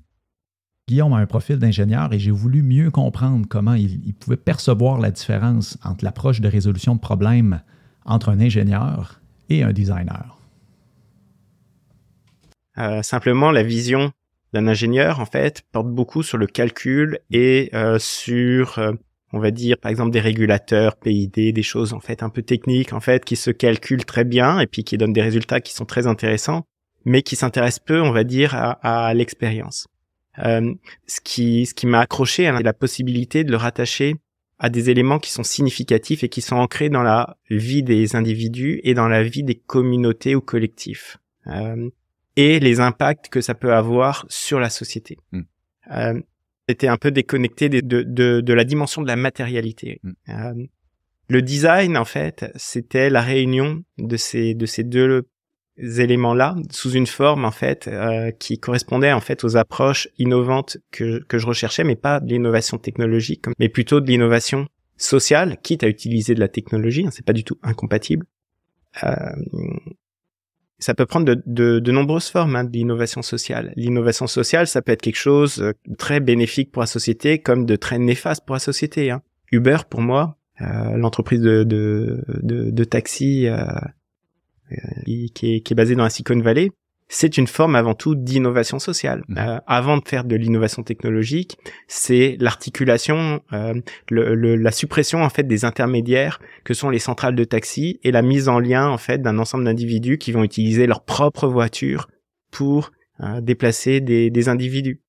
Guillaume 0.91 1.13
a 1.13 1.19
un 1.19 1.27
profil 1.27 1.57
d'ingénieur 1.57 2.13
et 2.13 2.19
j'ai 2.19 2.33
voulu 2.33 2.63
mieux 2.63 2.91
comprendre 2.91 3.47
comment 3.49 3.75
il, 3.75 4.13
pouvait 4.19 4.37
percevoir 4.37 4.99
la 4.99 5.13
différence 5.13 5.79
entre 5.85 6.05
l'approche 6.05 6.41
de 6.41 6.49
résolution 6.49 6.97
de 6.97 7.01
problèmes 7.01 7.63
entre 8.05 8.31
un 8.31 8.41
ingénieur 8.41 9.21
et 9.51 9.63
un 9.63 9.73
designer. 9.73 10.37
simplement 13.03 13.53
la 13.53 13.63
vision 13.63 14.11
d'un 14.53 14.67
ingénieur 14.67 15.21
en 15.21 15.27
fait 15.27 15.63
porte 15.71 15.87
beaucoup 15.87 16.25
sur 16.25 16.39
le 16.39 16.49
calcul 16.49 17.21
et 17.31 17.71
sur 18.01 18.81
on 19.33 19.39
va 19.39 19.53
dire 19.53 19.79
par 19.79 19.93
exemple 19.93 20.11
des 20.11 20.19
régulateurs, 20.19 20.97
PID, 20.97 21.53
des 21.53 21.63
choses 21.63 21.93
en 21.93 22.01
fait 22.01 22.25
un 22.25 22.31
peu 22.31 22.43
techniques 22.43 22.93
en 22.93 23.01
fait 23.01 23.25
qui 23.25 23.37
se 23.37 23.53
calculent 23.53 24.05
très 24.05 24.25
bien 24.25 24.59
et 24.59 24.67
puis 24.67 24.83
qui 24.83 24.99
donnent 24.99 25.13
des 25.13 25.23
résultats 25.23 25.61
qui 25.61 25.73
sont 25.73 25.85
très 25.85 26.09
intéressants, 26.09 26.65
mais 27.05 27.23
qui 27.23 27.37
s'intéressent 27.37 27.85
peu, 27.85 28.03
on 28.03 28.11
va 28.11 28.25
dire, 28.25 28.57
à, 28.57 29.15
l'expérience. 29.15 29.87
Euh, 30.45 30.75
ce 31.07 31.21
qui 31.21 31.67
ce 31.67 31.75
qui 31.75 31.87
m'a 31.87 32.01
accroché, 32.01 32.45
c'est 32.45 32.63
la 32.63 32.73
possibilité 32.73 33.45
de 33.45 33.51
le 33.51 33.57
rattacher 33.57 34.17
à 34.59 34.69
des 34.69 34.91
éléments 34.91 35.19
qui 35.19 35.31
sont 35.31 35.43
significatifs 35.43 36.23
et 36.23 36.29
qui 36.29 36.43
sont 36.43 36.57
ancrés 36.57 36.91
dans 36.91 37.03
la 37.03 37.37
vie 37.49 37.83
des 37.83 38.15
individus 38.15 38.81
et 38.85 38.95
dans 38.95 39.09
la 39.09 39.23
vie 39.23 39.43
des 39.43 39.55
communautés 39.55 40.35
ou 40.35 40.41
collectifs. 40.41 41.17
Euh, 41.47 41.89
et 42.37 42.61
les 42.61 42.81
impacts 42.81 43.29
que 43.29 43.41
ça 43.41 43.55
peut 43.55 43.73
avoir 43.73 44.27
sur 44.29 44.61
la 44.61 44.71
société. 44.71 45.19
Hmm. 45.33 45.43
Euh, 45.93 46.21
était 46.71 46.89
un 46.89 46.97
peu 46.97 47.11
déconnecté 47.11 47.69
de, 47.69 47.81
de, 47.81 48.41
de, 48.41 48.53
la 48.55 48.65
dimension 48.65 49.03
de 49.03 49.07
la 49.07 49.17
matérialité. 49.17 50.01
Mm. 50.03 50.13
Euh, 50.29 50.67
le 51.29 51.43
design, 51.43 51.97
en 51.97 52.05
fait, 52.05 52.51
c'était 52.57 53.11
la 53.11 53.21
réunion 53.21 53.85
de 53.99 54.17
ces, 54.17 54.55
de 54.55 54.67
ces 54.67 54.85
deux 54.85 55.29
éléments-là 55.83 56.57
sous 56.71 56.93
une 56.93 57.07
forme, 57.07 57.45
en 57.45 57.51
fait, 57.51 57.89
euh, 57.89 58.31
qui 58.33 58.59
correspondait, 58.59 59.13
en 59.13 59.21
fait, 59.21 59.45
aux 59.45 59.57
approches 59.57 60.09
innovantes 60.19 60.79
que, 60.91 61.23
que 61.25 61.39
je 61.39 61.47
recherchais, 61.47 61.85
mais 61.85 61.97
pas 61.97 62.21
de 62.21 62.29
l'innovation 62.29 62.79
technologique, 62.79 63.45
mais 63.59 63.69
plutôt 63.69 64.01
de 64.01 64.07
l'innovation 64.07 64.67
sociale, 64.97 65.57
quitte 65.63 65.83
à 65.83 65.89
utiliser 65.89 66.35
de 66.35 66.41
la 66.41 66.49
technologie, 66.49 67.07
hein, 67.07 67.11
c'est 67.11 67.25
pas 67.25 67.33
du 67.33 67.45
tout 67.45 67.59
incompatible. 67.63 68.27
Euh, 69.05 69.15
ça 70.79 70.95
peut 70.95 71.07
prendre 71.07 71.27
de, 71.27 71.43
de, 71.47 71.79
de 71.79 71.93
nombreuses 71.93 72.29
formes 72.29 72.57
hein, 72.57 72.69
l'innovation 72.73 73.23
sociale. 73.23 73.73
L'innovation 73.77 74.27
sociale, 74.27 74.67
ça 74.67 74.83
peut 74.83 74.93
être 74.93 75.03
quelque 75.03 75.17
chose 75.17 75.57
de 75.57 75.65
euh, 75.65 75.95
très 75.99 76.21
bénéfique 76.21 76.73
pour 76.73 76.81
la 76.81 76.87
société, 76.87 77.39
comme 77.39 77.67
de 77.67 77.77
très 77.77 77.99
néfaste 77.99 78.45
pour 78.47 78.55
la 78.55 78.61
société. 78.61 79.11
Hein. 79.11 79.23
Uber, 79.53 79.79
pour 79.89 80.01
moi, 80.01 80.39
euh, 80.61 80.97
l'entreprise 80.97 81.41
de, 81.41 81.65
de, 81.65 82.23
de, 82.43 82.71
de 82.71 82.85
taxi 82.85 83.47
euh, 84.73 84.77
euh 84.77 85.27
qui, 85.35 85.55
est, 85.55 85.61
qui 85.61 85.73
est 85.73 85.77
basée 85.77 85.95
dans 85.95 86.05
la 86.05 86.11
Silicon 86.11 86.41
Valley, 86.41 86.71
c'est 87.13 87.37
une 87.37 87.49
forme 87.49 87.75
avant 87.75 87.95
tout 87.95 88.15
d'innovation 88.15 88.79
sociale. 88.79 89.25
Mmh. 89.29 89.39
Euh, 89.39 89.59
avant 89.67 89.99
de 89.99 90.09
faire 90.09 90.25
de 90.25 90.37
l'innovation 90.37 90.85
technologique, 90.85 91.59
c'est 91.89 92.37
l'articulation, 92.39 93.43
euh, 93.53 93.75
le, 94.09 94.55
la 94.55 94.71
suppression 94.71 95.23
en 95.23 95.29
fait 95.29 95.43
des 95.43 95.65
intermédiaires 95.65 96.41
que 96.65 96.73
sont 96.73 96.89
les 96.89 97.01
centrales 97.01 97.35
de 97.35 97.45
taxi 97.45 97.99
et 98.05 98.13
la 98.13 98.23
mise 98.23 98.49
en 98.49 98.61
lien 98.61 98.89
en 98.89 98.97
fait 98.97 99.21
d'un 99.21 99.39
ensemble 99.39 99.65
d'individus 99.65 100.19
qui 100.19 100.31
vont 100.31 100.45
utiliser 100.45 100.87
leur 100.87 101.05
propre 101.05 101.49
voiture 101.49 102.09
pour 102.53 102.93
euh, 103.21 103.41
déplacer 103.41 104.01
des, 104.01 104.31
des 104.31 104.49
individus. 104.49 105.03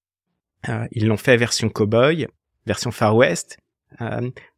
Euh, 0.70 0.88
ils 0.91 1.08
l'ont 1.08 1.18
fait 1.18 1.38
version 1.38 1.70
cowboy, 1.70 2.27
version 2.65 2.89
Far 2.89 3.15
West, 3.15 3.58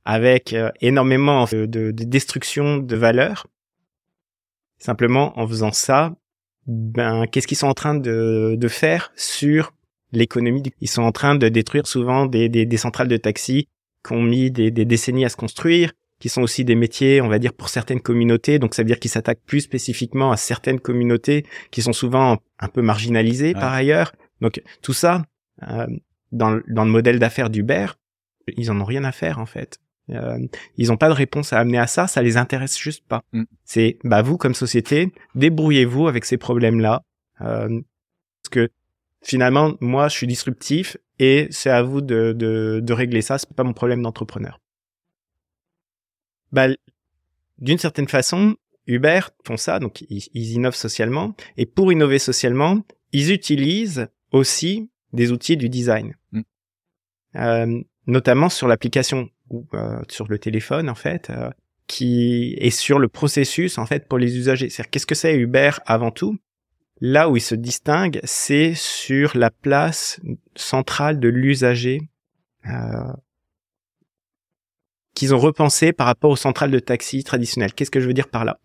avec 0.06 0.56
énormément 0.80 1.46
de, 1.46 1.66
de 1.66 1.92
destruction 1.92 2.78
de 2.78 2.96
valeur. 2.96 3.48
Simplement 4.80 5.38
en 5.40 5.48
faisant 5.48 5.72
ça, 5.72 6.16
ben 6.68 7.26
qu'est-ce 7.28 7.48
qu'ils 7.48 7.58
sont 7.58 7.68
en 7.68 7.74
train 7.74 7.96
de, 7.96 8.56
de 8.58 8.68
faire 8.68 9.12
sur 9.16 9.74
l'économie 10.12 10.64
Ils 10.82 10.90
sont 10.90 11.02
en 11.02 11.12
train 11.12 11.36
de 11.36 11.50
détruire 11.50 11.88
souvent 11.88 12.26
des, 12.26 12.50
des, 12.50 12.66
des 12.66 12.78
centrales 12.78 13.08
de 13.08 13.18
taxi 13.18 13.68
qui 14.06 14.14
ont 14.14 14.22
mis 14.22 14.52
des, 14.52 14.72
des, 14.72 14.86
décennies 14.86 15.26
à 15.26 15.30
se 15.30 15.36
construire, 15.36 15.94
qui 16.20 16.30
sont 16.30 16.42
aussi 16.42 16.66
des 16.66 16.76
métiers, 16.76 17.22
on 17.22 17.28
va 17.28 17.40
dire, 17.40 17.54
pour 17.54 17.70
certaines 17.70 18.02
communautés. 18.02 18.60
Donc 18.60 18.76
ça 18.76 18.82
veut 18.84 18.88
dire 18.88 19.00
qu'ils 19.00 19.12
s'attaquent 19.12 19.44
plus 19.46 19.62
spécifiquement 19.62 20.32
à 20.32 20.38
certaines 20.38 20.80
communautés 20.80 21.46
qui 21.72 21.82
sont 21.82 21.94
souvent 21.94 22.38
un 22.60 22.68
peu 22.68 22.82
marginalisées 22.82 23.54
par 23.54 23.74
ailleurs. 23.74 24.14
Donc 24.42 24.62
tout 24.82 24.94
ça, 24.94 25.26
euh, 25.68 25.88
dans, 26.32 26.60
dans 26.68 26.86
le 26.86 26.92
modèle 26.92 27.20
d'affaires 27.20 27.50
d'Uber, 27.50 27.88
ils 28.58 28.72
en 28.72 28.80
ont 28.80 28.86
rien 28.86 29.04
à 29.04 29.12
faire 29.12 29.40
en 29.40 29.46
fait. 29.46 29.80
Euh, 30.10 30.38
ils 30.78 30.90
n'ont 30.90 30.98
pas 30.98 31.08
de 31.08 31.14
réponse 31.14 31.54
à 31.54 31.60
amener 31.60 31.78
à 31.78 31.88
ça, 31.88 32.08
ça 32.08 32.22
les 32.22 32.38
intéresse 32.38 32.78
juste 32.78 33.06
pas. 33.08 33.24
Mm. 33.32 33.44
C'est 33.64 33.98
bah 34.04 34.22
vous 34.22 34.38
comme 34.38 34.54
société, 34.54 35.14
débrouillez-vous 35.36 36.08
avec 36.08 36.26
ces 36.26 36.38
problèmes-là, 36.38 37.04
euh, 37.42 37.82
parce 38.42 38.50
que 38.52 38.70
finalement 39.22 39.76
moi 39.80 40.10
je 40.10 40.18
suis 40.18 40.28
disruptif 40.28 40.98
et 41.20 41.48
c'est 41.52 41.70
à 41.70 41.84
vous 41.84 42.02
de, 42.02 42.34
de, 42.34 42.82
de 42.84 42.94
régler 42.94 43.22
ça, 43.22 43.38
c'est 43.38 43.54
pas 43.54 43.64
mon 43.64 43.74
problème 43.74 44.02
d'entrepreneur. 44.02 44.60
Bah, 46.52 46.68
d'une 47.60 47.78
certaine 47.78 48.08
façon, 48.08 48.58
Uber 48.88 49.22
font 49.46 49.58
ça, 49.58 49.80
donc 49.80 50.04
ils, 50.10 50.52
innovent 50.52 50.76
socialement 50.76 51.34
et 51.56 51.66
pour 51.66 51.94
innover 51.94 52.20
socialement, 52.20 52.82
ils 53.14 53.32
utilisent 53.32 54.08
aussi 54.32 54.90
des 55.14 55.32
outils 55.32 55.56
du 55.56 55.70
design. 55.70 56.16
Mm. 56.32 56.42
Euh, 57.36 57.82
notamment 58.06 58.50
sur 58.50 58.68
l'application 58.68 59.30
ou 59.54 59.68
euh, 59.74 60.02
sur 60.10 60.28
le 60.28 60.38
téléphone 60.40 60.90
en 60.90 60.96
fait, 60.96 61.30
euh, 61.30 61.50
qui 61.88 62.56
est 62.60 62.72
sur 62.72 63.00
le 63.00 63.08
processus 63.08 63.78
en 63.78 63.86
fait 63.86 64.08
pour 64.08 64.18
les 64.18 64.38
usagers. 64.38 64.70
C'est-à-dire 64.70 64.90
qu'est-ce 64.90 65.06
que 65.06 65.16
c'est 65.16 65.36
Uber 65.36 65.72
avant 65.86 66.12
tout? 66.12 66.38
Là 67.00 67.30
où 67.30 67.38
il 67.38 67.42
se 67.42 67.56
distingue, 67.56 68.20
c'est 68.24 68.74
sur 68.76 69.38
la 69.38 69.52
place 69.52 70.20
centrale 70.56 71.20
de 71.20 71.28
l'usager 71.28 72.02
euh, 72.68 73.14
qu'ils 75.14 75.36
ont 75.36 75.40
repensé 75.40 75.94
par 75.94 76.08
rapport 76.08 76.32
aux 76.32 76.36
centrales 76.36 76.72
de 76.72 76.80
taxi 76.80 77.24
traditionnelles. 77.24 77.74
Qu'est-ce 77.74 77.92
que 77.92 78.00
je 78.00 78.08
veux 78.08 78.14
dire 78.14 78.30
par 78.30 78.46
là? 78.46 78.60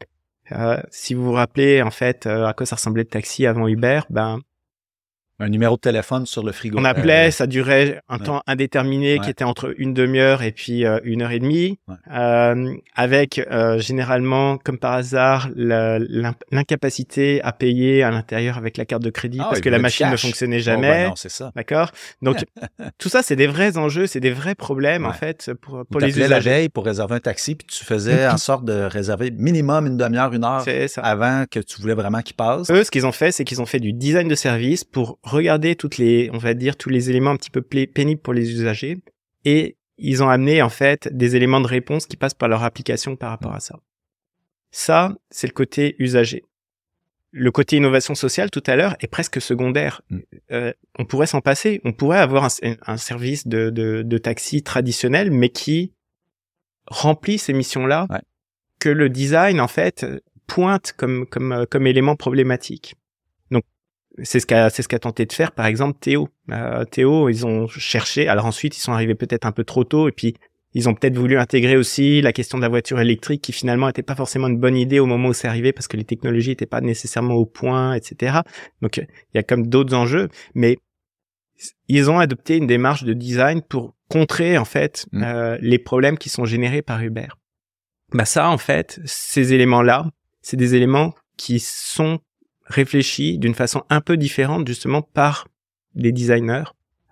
Euh, 0.53 0.81
Si 0.91 1.15
vous 1.15 1.25
vous 1.25 1.33
rappelez 1.33 1.83
en 1.83 1.91
fait 1.91 2.27
à 2.27 2.55
quoi 2.57 2.65
ça 2.65 2.77
ressemblait 2.77 3.03
le 3.03 3.09
taxi 3.09 3.45
avant 3.45 3.69
Uber, 3.69 4.01
ben 4.09 4.41
un 5.41 5.49
numéro 5.49 5.77
de 5.77 5.81
téléphone 5.81 6.27
sur 6.27 6.43
le 6.43 6.51
frigo. 6.51 6.79
On 6.79 6.85
appelait, 6.85 7.31
ça 7.31 7.47
durait 7.47 8.03
un 8.09 8.19
temps 8.19 8.43
indéterminé 8.47 9.21
qui 9.21 9.31
était 9.31 9.45
entre 9.45 9.73
une 9.79 9.95
demi-heure 9.95 10.43
et 10.43 10.51
puis 10.51 10.85
euh, 10.85 10.99
une 11.05 11.23
heure 11.23 11.31
et 11.31 11.39
demie, 11.39 11.79
euh, 12.13 12.75
avec 12.97 13.39
euh, 13.39 13.79
généralement, 13.79 14.59
comme 14.59 14.79
par 14.79 14.95
hasard, 14.95 15.49
l'incapacité 15.55 17.41
à 17.43 17.53
payer 17.53 18.03
à 18.03 18.11
l'intérieur 18.11 18.59
avec 18.59 18.77
la 18.77 18.85
carte 18.85 19.03
de 19.03 19.11
crédit 19.11 19.39
ah 19.41 19.47
parce 19.49 19.61
que 19.61 19.69
la 19.69 19.79
machine 19.79 20.11
ne 20.11 20.17
fonctionnait 20.17 20.61
jamais. 20.61 21.09
Oh, 21.11 21.15
c'est 21.17 21.31
ça. 21.31 21.53
D'accord? 21.55 21.93
Donc 22.21 22.45
tout 22.99 23.09
ça, 23.09 23.23
c'est 23.23 23.37
des 23.37 23.47
vrais 23.47 23.79
enjeux, 23.79 24.07
c'est 24.07 24.21
des 24.21 24.33
vrais 24.33 24.57
problèmes 24.57 25.07
en 25.07 25.13
fait 25.13 25.53
pour, 25.61 25.85
pour 25.87 26.01
les 26.01 26.09
usagers. 26.09 26.29
la 26.29 26.41
veille 26.41 26.69
pour 26.69 26.85
réserver 26.85 27.15
un 27.15 27.21
taxi, 27.21 27.55
puis 27.55 27.67
tu 27.67 27.85
faisais 27.85 28.27
en 28.27 28.37
sorte 28.39 28.65
de 28.65 28.83
réserver 28.83 29.31
minimum 29.31 29.87
une 29.87 29.97
demi-heure, 29.97 30.33
une 30.33 30.45
heure 30.45 30.65
avant 30.97 31.45
que 31.49 31.61
tu 31.61 31.81
voulais 31.81 31.95
vraiment 31.95 32.23
qu'il 32.23 32.35
passe. 32.35 32.71
Eux, 32.71 32.83
ce 32.83 32.91
qu'ils 32.91 33.07
ont 33.07 33.13
fait, 33.13 33.31
c'est 33.31 33.45
qu'ils 33.45 33.63
ont 33.63 33.67
fait 33.67 33.81
du 33.81 33.93
design 33.93 34.27
de 34.27 34.35
service 34.35 34.83
pour 34.83 35.19
regarder 35.31 35.77
toutes 35.77 35.99
les, 35.99 36.31
on 36.33 36.39
va 36.39 36.55
dire, 36.55 36.77
tous 36.77 36.89
les 36.89 37.11
éléments 37.11 37.31
un 37.31 37.37
petit 37.37 37.51
peu 37.51 37.63
pénibles 37.63 38.21
pour 38.21 38.35
les 38.35 38.51
usagers 38.53 38.99
et 39.45 39.77
ils 39.99 40.23
ont 40.23 40.29
amené 40.29 40.63
en 40.63 40.69
fait 40.69 41.09
des 41.15 41.37
éléments 41.37 41.61
de 41.61 41.67
réponse 41.67 42.07
qui 42.07 42.17
passent 42.17 42.35
par 42.35 42.49
leur 42.49 42.63
application 42.63 43.17
par 43.17 43.31
rapport 43.31 43.55
à 43.55 43.61
ça. 43.61 43.77
Ça, 44.71 45.17
c'est 45.31 45.47
le 45.47 45.53
côté 45.53 45.97
usager. 45.99 46.45
Le 47.31 47.51
côté 47.51 47.77
innovation 47.77 48.15
sociale 48.15 48.51
tout 48.51 48.63
à 48.67 48.77
l'heure 48.77 48.97
est 49.01 49.07
presque 49.07 49.41
secondaire. 49.41 50.03
Mm. 50.11 50.19
Euh, 50.53 50.73
on 50.99 51.05
pourrait 51.05 51.27
s'en 51.27 51.41
passer. 51.41 51.81
On 51.85 51.93
pourrait 51.93 52.19
avoir 52.19 52.49
un, 52.87 52.97
service 52.97 53.47
de, 53.47 53.71
de, 53.71 54.19
taxi 54.19 54.63
traditionnel, 54.63 55.31
mais 55.31 55.51
qui 55.51 55.93
remplit 56.87 57.39
ces 57.39 57.53
missions-là 57.53 58.07
que 58.79 58.89
le 58.89 59.09
design 59.09 59.61
en 59.61 59.69
fait 59.69 60.07
pointe 60.47 60.93
comme 60.97 61.27
comme 61.27 61.67
comme 61.69 61.87
élément 61.87 62.17
problématique 62.17 62.95
c'est 64.23 64.41
ce 64.41 64.47
qu'a 64.47 64.71
c'est 64.71 64.83
ce 64.83 64.89
qu'a 64.89 64.99
tenté 64.99 65.27
de 65.27 65.33
faire 65.33 65.53
par 65.53 65.67
exemple 65.67 65.99
Théo. 66.01 66.29
Euh, 66.51 66.85
Théo, 66.85 67.29
ils 67.29 67.47
ont 67.47 67.67
cherché. 67.69 68.29
Alors 68.29 68.47
ensuite, 68.47 68.77
ils 68.77 68.81
sont 68.81 68.93
arrivés 68.93 69.15
peut-être 69.15 69.47
un 69.47 69.53
peu 69.53 69.65
trop 69.65 69.85
tôt 69.85 70.09
et 70.09 70.13
puis 70.13 70.35
ils 70.75 70.89
ont 70.89 70.95
peut-être 70.95 71.17
voulu 71.17 71.39
intégrer 71.39 71.77
aussi 71.77 72.21
la 72.21 72.33
question 72.33 72.59
de 72.59 72.63
la 72.63 72.69
voiture 72.69 73.01
électrique 73.01 73.43
qui 73.43 73.53
finalement 73.53 73.87
n'était 73.87 74.03
pas 74.03 74.15
forcément 74.15 74.49
une 74.49 74.59
bonne 74.59 74.77
idée 74.77 74.99
au 74.99 75.07
moment 75.07 75.29
où 75.29 75.33
c'est 75.33 75.49
arrivé 75.49 75.73
parce 75.73 75.89
que 75.89 75.97
les 75.97 76.05
technologies 76.05 76.51
n'étaient 76.51 76.67
pas 76.67 76.81
nécessairement 76.81 77.35
au 77.35 77.47
point, 77.47 77.95
etc. 77.95 78.41
Donc 78.83 78.99
il 78.99 79.07
y 79.35 79.39
a 79.39 79.43
comme 79.43 79.67
d'autres 79.67 79.95
enjeux, 79.95 80.29
mais 80.55 80.79
ils 81.89 82.11
ont 82.11 82.19
adopté 82.19 82.57
une 82.57 82.67
démarche 82.67 83.05
de 83.05 83.15
design 83.15 83.63
pour 83.63 83.95
contrer 84.09 84.59
en 84.59 84.65
fait 84.65 85.07
mmh. 85.13 85.23
euh, 85.23 85.59
les 85.61 85.79
problèmes 85.79 86.19
qui 86.19 86.29
sont 86.29 86.45
générés 86.45 86.83
par 86.83 87.03
Uber. 87.03 87.29
Bah 88.13 88.25
ça 88.25 88.49
en 88.49 88.59
fait, 88.59 89.01
ces 89.05 89.53
éléments-là, 89.55 90.11
c'est 90.43 90.57
des 90.57 90.75
éléments 90.75 91.15
qui 91.37 91.61
sont 91.61 92.21
réfléchi 92.69 93.39
d'une 93.39 93.55
façon 93.55 93.83
un 93.91 94.01
peu 94.01 94.17
différente 94.17 94.67
justement 94.67 95.03
par 95.03 95.49
des 95.95 96.13
designers 96.13 96.65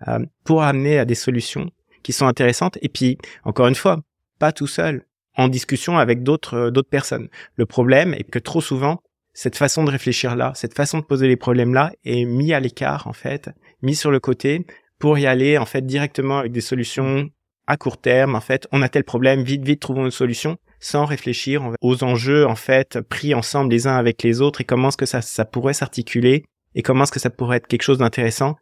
euh, 0.09 0.21
pour 0.45 0.63
amener 0.63 0.99
à 0.99 1.05
des 1.05 1.15
solutions 1.15 1.71
qui 2.03 2.13
sont 2.13 2.27
intéressantes 2.27 2.79
et 2.83 2.89
puis 2.89 3.19
encore 3.45 3.67
une 3.67 3.75
fois 3.75 4.01
pas 4.39 4.53
tout 4.53 4.67
seul 4.67 5.07
en 5.35 5.49
discussion 5.49 5.99
avec 5.99 6.23
d'autres 6.23 6.55
euh, 6.55 6.71
d'autres 6.71 6.89
personnes. 6.89 7.29
Le 7.57 7.67
problème 7.67 8.15
est 8.15 8.25
que 8.25 8.39
trop 8.39 8.61
souvent 8.61 9.03
cette 9.33 9.57
façon 9.57 9.85
de 9.85 9.91
réfléchir 9.91 10.37
là, 10.37 10.53
cette 10.55 10.75
façon 10.75 10.99
de 10.99 11.05
poser 11.05 11.29
les 11.29 11.37
problèmes 11.37 11.75
là 11.75 11.93
est 12.05 12.25
mis 12.25 12.53
à 12.53 12.61
l'écart 12.61 13.07
en 13.07 13.13
fait, 13.13 13.51
mis 13.83 13.95
sur 13.95 14.11
le 14.11 14.21
côté 14.21 14.67
pour 14.99 15.19
y 15.19 15.27
aller 15.27 15.59
en 15.59 15.67
fait 15.67 15.85
directement 15.85 16.39
avec 16.39 16.53
des 16.53 16.63
solutions 16.63 17.29
à 17.67 17.77
court 17.77 17.99
terme 17.99 18.35
en 18.35 18.41
fait, 18.41 18.67
on 18.73 18.83
a 18.83 18.89
tel 18.89 19.05
problème, 19.05 19.43
vite 19.43 19.65
vite 19.65 19.81
trouvons 19.81 20.05
une 20.05 20.11
solution 20.11 20.57
sans 20.79 21.05
réfléchir 21.05 21.73
aux 21.81 22.05
enjeux 22.05 22.47
en 22.47 22.55
fait 22.55 23.01
pris 23.01 23.35
ensemble 23.35 23.71
les 23.71 23.87
uns 23.87 23.97
avec 23.97 24.23
les 24.23 24.41
autres 24.41 24.61
et 24.61 24.65
comment 24.65 24.89
est-ce 24.89 24.97
que 24.97 25.07
ça, 25.07 25.23
ça 25.23 25.45
pourrait 25.45 25.73
s'articuler 25.73 26.45
et 26.75 26.83
comment 26.83 27.05
est-ce 27.05 27.13
que 27.13 27.21
ça 27.21 27.31
pourrait 27.31 27.57
être 27.57 27.67
quelque 27.67 27.83
chose 27.83 27.99
d'intéressant 27.99 28.57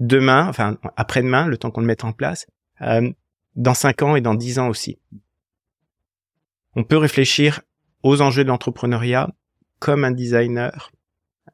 demain, 0.00 0.48
enfin 0.48 0.78
après-demain, 0.96 1.46
le 1.46 1.56
temps 1.56 1.70
qu'on 1.70 1.80
le 1.80 1.86
mette 1.86 2.04
en 2.04 2.12
place, 2.12 2.46
euh, 2.82 3.10
dans 3.56 3.74
cinq 3.74 4.02
ans 4.02 4.16
et 4.16 4.20
dans 4.20 4.34
dix 4.34 4.58
ans 4.58 4.68
aussi. 4.68 4.98
On 6.74 6.84
peut 6.84 6.96
réfléchir 6.96 7.60
aux 8.02 8.20
enjeux 8.20 8.44
de 8.44 8.48
l'entrepreneuriat 8.48 9.30
comme 9.78 10.04
un 10.04 10.10
designer 10.10 10.90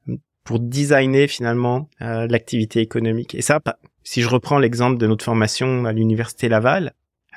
euh, 0.08 0.16
pour 0.44 0.60
designer 0.60 1.28
finalement 1.28 1.88
euh, 2.00 2.26
l'activité 2.26 2.80
économique. 2.80 3.34
Et 3.34 3.42
ça, 3.42 3.60
si 4.04 4.22
je 4.22 4.28
reprends 4.28 4.58
l'exemple 4.58 4.98
de 4.98 5.06
notre 5.06 5.24
formation 5.24 5.84
à 5.84 5.92
l'université 5.92 6.48
Laval, 6.48 6.94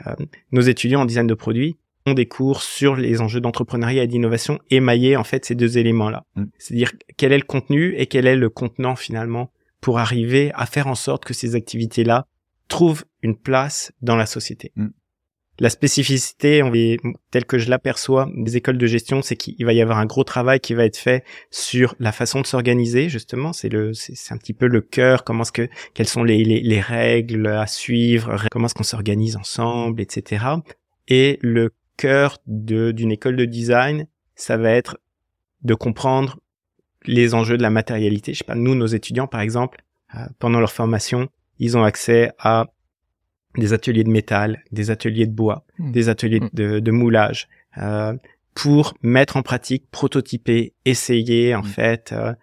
euh, 0.07 0.15
nos 0.51 0.61
étudiants 0.61 1.01
en 1.01 1.05
design 1.05 1.27
de 1.27 1.33
produits 1.33 1.77
ont 2.05 2.13
des 2.13 2.27
cours 2.27 2.63
sur 2.63 2.95
les 2.95 3.21
enjeux 3.21 3.41
d'entrepreneuriat 3.41 4.03
et 4.03 4.07
d'innovation 4.07 4.59
émaillés 4.69 5.15
en 5.15 5.23
fait 5.23 5.45
ces 5.45 5.55
deux 5.55 5.77
éléments-là. 5.77 6.25
Mm. 6.35 6.45
C'est-à-dire 6.57 6.91
quel 7.17 7.31
est 7.31 7.37
le 7.37 7.43
contenu 7.43 7.95
et 7.97 8.07
quel 8.07 8.25
est 8.25 8.35
le 8.35 8.49
contenant 8.49 8.95
finalement 8.95 9.51
pour 9.81 9.99
arriver 9.99 10.51
à 10.55 10.65
faire 10.65 10.87
en 10.87 10.95
sorte 10.95 11.25
que 11.25 11.33
ces 11.33 11.55
activités-là 11.55 12.27
trouvent 12.67 13.05
une 13.21 13.35
place 13.35 13.91
dans 14.01 14.15
la 14.15 14.25
société. 14.25 14.71
Mm. 14.75 14.87
La 15.61 15.69
spécificité, 15.69 16.63
telle 17.29 17.45
que 17.45 17.59
je 17.59 17.69
l'aperçois 17.69 18.27
des 18.35 18.57
écoles 18.57 18.79
de 18.79 18.87
gestion, 18.87 19.21
c'est 19.21 19.35
qu'il 19.35 19.63
va 19.63 19.73
y 19.73 19.81
avoir 19.83 19.99
un 19.99 20.07
gros 20.07 20.23
travail 20.23 20.59
qui 20.59 20.73
va 20.73 20.85
être 20.85 20.97
fait 20.97 21.23
sur 21.51 21.93
la 21.99 22.11
façon 22.11 22.41
de 22.41 22.47
s'organiser, 22.47 23.09
justement. 23.09 23.53
C'est 23.53 23.69
le, 23.69 23.93
c'est 23.93 24.33
un 24.33 24.37
petit 24.37 24.55
peu 24.55 24.65
le 24.65 24.81
cœur. 24.81 25.23
Comment 25.23 25.43
est-ce 25.43 25.51
que, 25.51 25.69
quelles 25.93 26.07
sont 26.07 26.23
les, 26.23 26.43
les, 26.43 26.61
les 26.61 26.81
règles 26.81 27.45
à 27.45 27.67
suivre, 27.67 28.43
comment 28.49 28.65
est-ce 28.65 28.73
qu'on 28.73 28.81
s'organise 28.81 29.35
ensemble, 29.35 30.01
etc. 30.01 30.45
Et 31.07 31.37
le 31.43 31.71
cœur 31.95 32.39
d'une 32.47 33.11
école 33.11 33.35
de 33.35 33.45
design, 33.45 34.07
ça 34.33 34.57
va 34.57 34.71
être 34.71 34.97
de 35.61 35.75
comprendre 35.75 36.39
les 37.05 37.35
enjeux 37.35 37.57
de 37.57 37.61
la 37.61 37.69
matérialité. 37.69 38.33
Je 38.33 38.39
sais 38.39 38.45
pas, 38.45 38.55
nous, 38.55 38.73
nos 38.73 38.87
étudiants, 38.87 39.27
par 39.27 39.41
exemple, 39.41 39.83
euh, 40.15 40.25
pendant 40.39 40.59
leur 40.59 40.71
formation, 40.71 41.29
ils 41.59 41.77
ont 41.77 41.83
accès 41.83 42.31
à 42.39 42.65
des 43.57 43.73
ateliers 43.73 44.03
de 44.03 44.09
métal, 44.09 44.63
des 44.71 44.91
ateliers 44.91 45.27
de 45.27 45.33
bois, 45.33 45.65
hmm. 45.77 45.91
des 45.91 46.09
ateliers 46.09 46.39
hmm. 46.39 46.49
de, 46.53 46.79
de 46.79 46.91
moulage, 46.91 47.47
euh, 47.77 48.15
pour 48.53 48.93
mettre 49.01 49.37
en 49.37 49.43
pratique, 49.43 49.89
prototyper, 49.91 50.73
essayer 50.85 51.55
en 51.55 51.61
hmm. 51.61 51.65
fait 51.65 52.11
euh, 52.11 52.33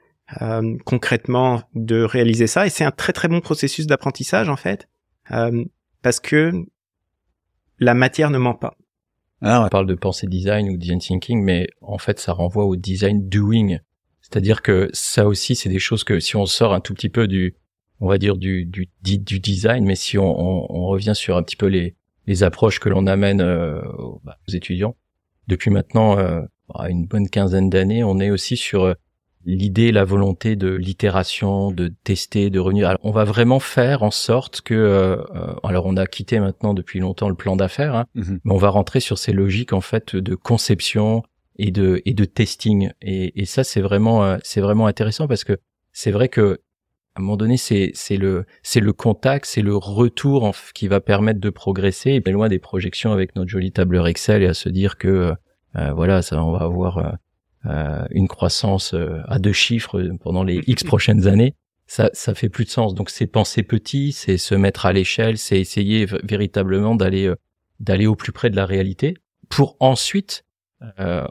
euh, 0.43 0.77
concrètement 0.85 1.63
de 1.75 2.03
réaliser 2.03 2.47
ça. 2.47 2.67
Et 2.67 2.71
c'est 2.71 2.85
un 2.85 2.91
très 2.91 3.13
très 3.13 3.29
bon 3.29 3.41
processus 3.41 3.87
d'apprentissage 3.87 4.49
en 4.49 4.57
fait, 4.57 4.89
euh, 5.31 5.65
parce 6.03 6.21
que 6.21 6.53
la 7.79 7.95
matière 7.95 8.31
ne 8.31 8.39
ment 8.39 8.55
pas. 8.55 8.77
Alors, 9.41 9.67
on 9.67 9.69
parle 9.69 9.87
de 9.87 9.95
pensée 9.95 10.27
design 10.27 10.69
ou 10.69 10.77
design 10.77 10.99
thinking, 10.99 11.43
mais 11.43 11.69
en 11.81 11.99
fait, 11.99 12.19
ça 12.19 12.33
renvoie 12.33 12.65
au 12.65 12.75
design 12.75 13.29
doing. 13.29 13.79
C'est-à-dire 14.21 14.63
que 14.63 14.91
ça 14.93 15.27
aussi, 15.27 15.55
c'est 15.55 15.69
des 15.69 15.79
choses 15.79 16.03
que 16.03 16.19
si 16.19 16.35
on 16.35 16.45
sort 16.45 16.75
un 16.75 16.81
tout 16.81 16.93
petit 16.93 17.09
peu 17.09 17.29
du, 17.29 17.55
on 18.01 18.09
va 18.09 18.19
dire 18.19 18.37
du, 18.37 18.65
du, 18.65 18.89
du 19.03 19.41
design, 19.41 19.85
mais 19.85 19.97
si 19.97 20.19
on, 20.19 20.41
on, 20.41 20.67
on, 20.71 20.87
revient 20.87 21.15
sur 21.15 21.37
un 21.37 21.43
petit 21.43 21.57
peu 21.57 21.67
les, 21.67 21.95
les 22.27 22.43
approches 22.43 22.79
que 22.79 22.89
l'on 22.89 23.07
amène 23.07 23.41
euh, 23.41 23.81
bah, 24.25 24.39
aux 24.49 24.53
étudiants, 24.53 24.95
depuis 25.49 25.71
maintenant 25.71 26.19
euh, 26.19 26.43
bah, 26.69 26.89
une 26.89 27.07
bonne 27.07 27.29
quinzaine 27.29 27.71
d'années, 27.71 28.05
on 28.05 28.21
est 28.21 28.31
aussi 28.31 28.57
sur 28.57 28.85
euh, 28.85 28.95
l'idée, 29.45 29.91
la 29.93 30.05
volonté 30.05 30.55
de 30.55 30.69
l'itération, 30.69 31.73
de 31.73 31.93
tester, 32.05 32.51
de 32.51 32.61
revenir. 32.61 32.89
Alors, 32.89 33.01
on 33.03 33.11
va 33.11 33.25
vraiment 33.25 33.61
faire 33.61 34.03
en 34.03 34.11
sorte 34.11 34.61
que, 34.61 34.75
euh, 34.75 35.17
alors 35.65 35.87
on 35.87 35.97
a 35.97 36.07
quitté 36.07 36.39
maintenant 36.39 36.75
depuis 36.75 37.01
longtemps 37.01 37.29
le 37.29 37.35
plan 37.35 37.57
d'affaires, 37.57 37.97
hein, 37.97 38.07
mm-hmm. 38.15 38.41
mais 38.45 38.53
on 38.53 38.59
va 38.59 38.69
rentrer 38.69 39.01
sur 39.01 39.19
ces 39.19 39.33
logiques 39.33 39.73
en 39.73 39.81
fait 39.81 40.15
de 40.15 40.35
conception 40.35 41.23
et 41.57 41.71
de 41.71 42.03
et 42.05 42.15
de 42.15 42.25
testing. 42.25 42.91
Et, 43.01 43.41
et 43.41 43.47
ça 43.47 43.65
c'est 43.65 43.81
vraiment 43.81 44.37
c'est 44.45 44.61
vraiment 44.61 44.87
intéressant 44.87 45.27
parce 45.27 45.45
que 45.45 45.59
c'est 45.93 46.13
vrai 46.13 46.29
que 46.29 46.61
à 47.19 47.21
un 47.21 47.25
moment 47.25 47.37
donné, 47.37 47.57
c'est 47.57 47.91
c'est 47.95 48.17
le 48.17 48.47
c'est 48.63 48.79
le 48.79 48.93
contact, 48.93 49.45
c'est 49.45 49.61
le 49.61 49.75
retour 49.75 50.55
qui 50.73 50.87
va 50.87 51.01
permettre 51.01 51.41
de 51.41 51.51
progresser 51.51 52.13
et 52.13 52.21
bien 52.21 52.33
loin 52.33 52.49
des 52.49 52.61
projections 52.61 53.13
avec 53.13 53.35
notre 53.35 53.51
jolie 53.51 53.73
tableur 53.73 54.07
Excel 54.07 54.45
et 54.45 54.47
à 54.47 54.55
se 54.55 54.69
dire 54.69 54.99
que 54.99 55.35
euh, 55.77 55.93
voilà, 55.95 56.23
ça 56.23 56.41
on 56.45 56.53
va 56.53 56.61
avoir 56.61 56.99
euh, 56.99 57.11
euh 57.67 58.07
une 58.13 58.29
croissance 58.29 58.95
euh, 58.95 59.21
à 59.27 59.41
deux 59.41 59.53
chiffres 59.53 60.01
pendant 60.21 60.45
les 60.45 60.63
X 60.69 60.85
prochaines 60.85 61.27
années. 61.27 61.57
Ça 61.89 62.09
ça 62.13 62.35
fait 62.35 62.49
plus 62.49 62.67
de 62.67 62.71
sens. 62.71 62.95
Donc 62.95 63.11
c'est 63.11 63.27
penser 63.27 63.65
petit, 63.65 64.13
c'est 64.13 64.39
se 64.39 64.55
mettre 64.55 64.87
à 64.87 64.93
l'échelle, 64.93 65.39
c'est 65.39 65.59
essayer 65.59 66.07
véritablement 66.23 66.95
d'aller 66.95 67.27
euh, 67.27 67.35
d'aller 67.81 68.07
au 68.07 68.15
plus 68.15 68.31
près 68.31 68.49
de 68.49 68.57
la 68.57 68.65
réalité 68.65 69.15
pour 69.49 69.77
ensuite 69.81 70.45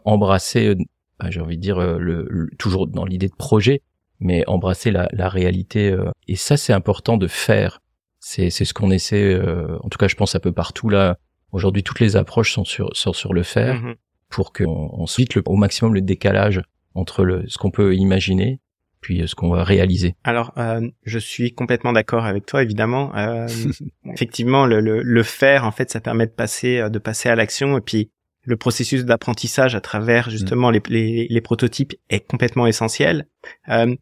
embrasser 0.03 0.75
bah, 1.19 1.27
j'ai 1.29 1.39
envie 1.39 1.55
de 1.55 1.61
dire 1.61 1.79
le 1.79 2.49
toujours 2.57 2.87
dans 2.87 3.05
l'idée 3.05 3.29
de 3.29 3.35
projet 3.35 3.81
mais 4.19 4.43
embrasser 4.47 4.91
la, 4.91 5.07
la 5.11 5.29
réalité. 5.29 5.91
Euh, 5.91 6.11
et 6.27 6.35
ça, 6.35 6.57
c'est 6.57 6.73
important 6.73 7.17
de 7.17 7.27
faire. 7.27 7.81
C'est 8.19 8.49
ce 8.49 8.73
qu'on 8.73 8.91
essaie. 8.91 9.23
Euh, 9.23 9.77
en 9.83 9.89
tout 9.89 9.97
cas, 9.97 10.07
je 10.07 10.15
pense 10.15 10.35
un 10.35 10.39
peu 10.39 10.51
partout 10.51 10.89
là. 10.89 11.17
Aujourd'hui, 11.53 11.83
toutes 11.83 12.01
les 12.01 12.17
approches 12.17 12.51
sont 12.51 12.65
sur 12.65 12.89
sur, 12.93 13.15
sur 13.15 13.33
le 13.33 13.43
faire 13.43 13.75
mm-hmm. 13.75 13.95
pour 14.29 14.51
qu'on 14.51 14.89
on 14.91 15.07
suite 15.07 15.35
le, 15.35 15.43
au 15.45 15.55
maximum 15.55 15.93
le 15.93 16.01
décalage 16.01 16.61
entre 16.93 17.23
le, 17.23 17.45
ce 17.47 17.57
qu'on 17.57 17.71
peut 17.71 17.95
imaginer 17.95 18.59
puis 19.01 19.21
euh, 19.21 19.27
ce 19.27 19.35
qu'on 19.35 19.49
va 19.49 19.63
réaliser. 19.63 20.15
Alors, 20.23 20.51
euh, 20.57 20.89
je 21.03 21.19
suis 21.19 21.53
complètement 21.53 21.93
d'accord 21.93 22.25
avec 22.25 22.45
toi, 22.45 22.63
évidemment. 22.63 23.15
Euh, 23.15 23.47
effectivement, 24.13 24.65
le, 24.65 24.79
le, 24.79 25.01
le, 25.01 25.23
faire, 25.23 25.65
en 25.65 25.71
fait, 25.71 25.89
ça 25.89 26.01
permet 26.01 26.25
de 26.25 26.31
passer, 26.31 26.89
de 26.89 26.99
passer 26.99 27.29
à 27.29 27.35
l'action. 27.35 27.77
Et 27.77 27.81
puis, 27.81 28.11
le 28.43 28.57
processus 28.57 29.05
d'apprentissage 29.05 29.75
à 29.75 29.81
travers 29.81 30.29
justement 30.29 30.69
mm. 30.69 30.73
les, 30.73 30.81
les, 30.89 31.27
les, 31.29 31.41
prototypes 31.41 31.93
est 32.09 32.25
complètement 32.25 32.65
essentiel. 32.65 33.27
Euh, 33.69 33.93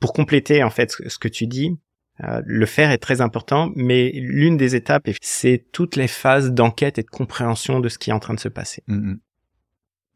pour 0.00 0.12
compléter 0.12 0.62
en 0.62 0.70
fait 0.70 0.90
ce 0.90 1.18
que 1.18 1.28
tu 1.28 1.46
dis, 1.46 1.78
euh, 2.24 2.42
le 2.44 2.66
faire 2.66 2.90
est 2.90 2.98
très 2.98 3.20
important, 3.20 3.72
mais 3.74 4.10
l'une 4.14 4.56
des 4.56 4.76
étapes, 4.76 5.08
c'est 5.20 5.66
toutes 5.72 5.96
les 5.96 6.08
phases 6.08 6.52
d'enquête 6.52 6.98
et 6.98 7.02
de 7.02 7.10
compréhension 7.10 7.80
de 7.80 7.88
ce 7.88 7.98
qui 7.98 8.10
est 8.10 8.12
en 8.12 8.20
train 8.20 8.34
de 8.34 8.40
se 8.40 8.48
passer. 8.48 8.82
Mm-hmm. 8.88 9.18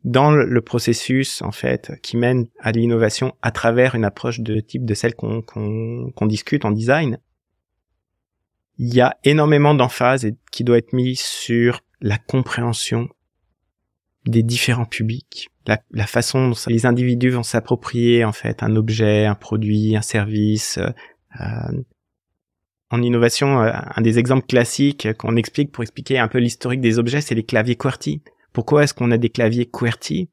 Dans 0.04 0.30
le, 0.30 0.60
processus, 0.60 1.42
en 1.42 1.50
fait, 1.50 1.92
qui 2.02 2.16
mène 2.16 2.46
à 2.60 2.70
l'innovation 2.70 3.34
à 3.42 3.50
travers 3.50 3.96
une 3.96 4.04
approche 4.04 4.38
de 4.38 4.60
type 4.60 4.84
de 4.84 4.94
celle 4.94 5.16
qu'on 5.16 5.42
qu'on 5.42 6.26
discute 6.26 6.64
en 6.64 6.70
design, 6.70 7.18
il 8.78 8.94
y 8.94 9.00
a 9.00 9.16
énormément 9.24 9.74
d'emphase 9.74 10.30
qui 10.52 10.62
doit 10.62 10.78
être 10.78 10.92
mise 10.92 11.20
sur 11.20 11.80
la 12.00 12.18
compréhension 12.18 13.08
des 14.26 14.44
différents 14.44 14.84
publics, 14.84 15.48
la, 15.66 15.80
la, 15.90 16.06
façon 16.06 16.50
dont 16.50 16.56
les 16.68 16.86
individus 16.86 17.30
vont 17.30 17.42
s'approprier 17.42 18.24
en 18.24 18.32
fait 18.32 18.62
un 18.62 18.76
objet, 18.76 19.26
un 19.26 19.34
produit, 19.34 19.96
un 19.96 20.02
service. 20.02 20.78
Euh, 20.78 20.90
euh 21.40 21.82
en 22.88 23.02
innovation, 23.02 23.62
euh, 23.62 23.72
un 23.72 24.00
des 24.00 24.20
exemples 24.20 24.46
classiques 24.46 25.12
qu'on 25.14 25.34
explique 25.34 25.72
pour 25.72 25.82
expliquer 25.82 26.20
un 26.20 26.28
peu 26.28 26.38
l'historique 26.38 26.80
des 26.80 27.00
objets, 27.00 27.20
c'est 27.20 27.34
les 27.34 27.42
claviers 27.42 27.74
QWERTY. 27.74 28.22
Pourquoi 28.52 28.84
est-ce 28.84 28.94
qu'on 28.94 29.10
a 29.10 29.18
des 29.18 29.28
claviers 29.28 29.66
QWERTY? 29.66 30.30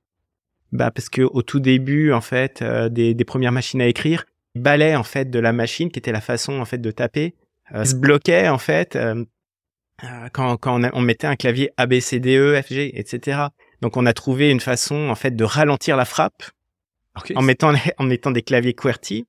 Bah 0.72 0.92
parce 0.92 1.10
que 1.10 1.24
au 1.24 1.42
tout 1.42 1.60
début 1.60 2.14
en 2.14 2.22
fait 2.22 2.62
euh, 2.62 2.90
des, 2.90 3.16
des, 3.16 3.26
premières 3.26 3.52
machines 3.52 3.82
à 3.82 3.88
écrire, 3.88 4.26
les 4.54 4.96
en 4.96 5.04
fait 5.04 5.32
de 5.32 5.40
la 5.40 5.52
machine, 5.52 5.90
qui 5.90 5.98
était 5.98 6.12
la 6.12 6.22
façon 6.22 6.60
en 6.60 6.66
fait 6.66 6.78
de 6.78 6.92
taper, 6.92 7.34
se 7.84 7.96
bloquaient 7.96 8.50
en 8.50 8.60
fait 8.60 9.00
quand, 10.32 10.58
quand 10.58 10.80
on, 10.80 10.90
on, 10.94 11.02
mettait 11.02 11.26
un 11.26 11.36
clavier 11.36 11.72
A 11.78 11.88
B 11.88 12.00
C 12.02 12.20
D 12.20 12.38
E 12.38 12.62
F 12.62 12.72
G 12.72 13.00
etc. 13.00 13.48
Donc 13.84 13.98
on 13.98 14.06
a 14.06 14.14
trouvé 14.14 14.50
une 14.50 14.62
façon 14.62 15.10
en 15.10 15.16
fait 15.16 15.36
de 15.36 15.44
ralentir 15.44 15.98
la 15.98 16.06
frappe 16.06 16.44
en 17.36 17.42
mettant 17.42 17.74
en 17.98 18.04
mettant 18.06 18.32
des 18.32 18.42
claviers 18.42 18.74
QWERTY 18.74 19.28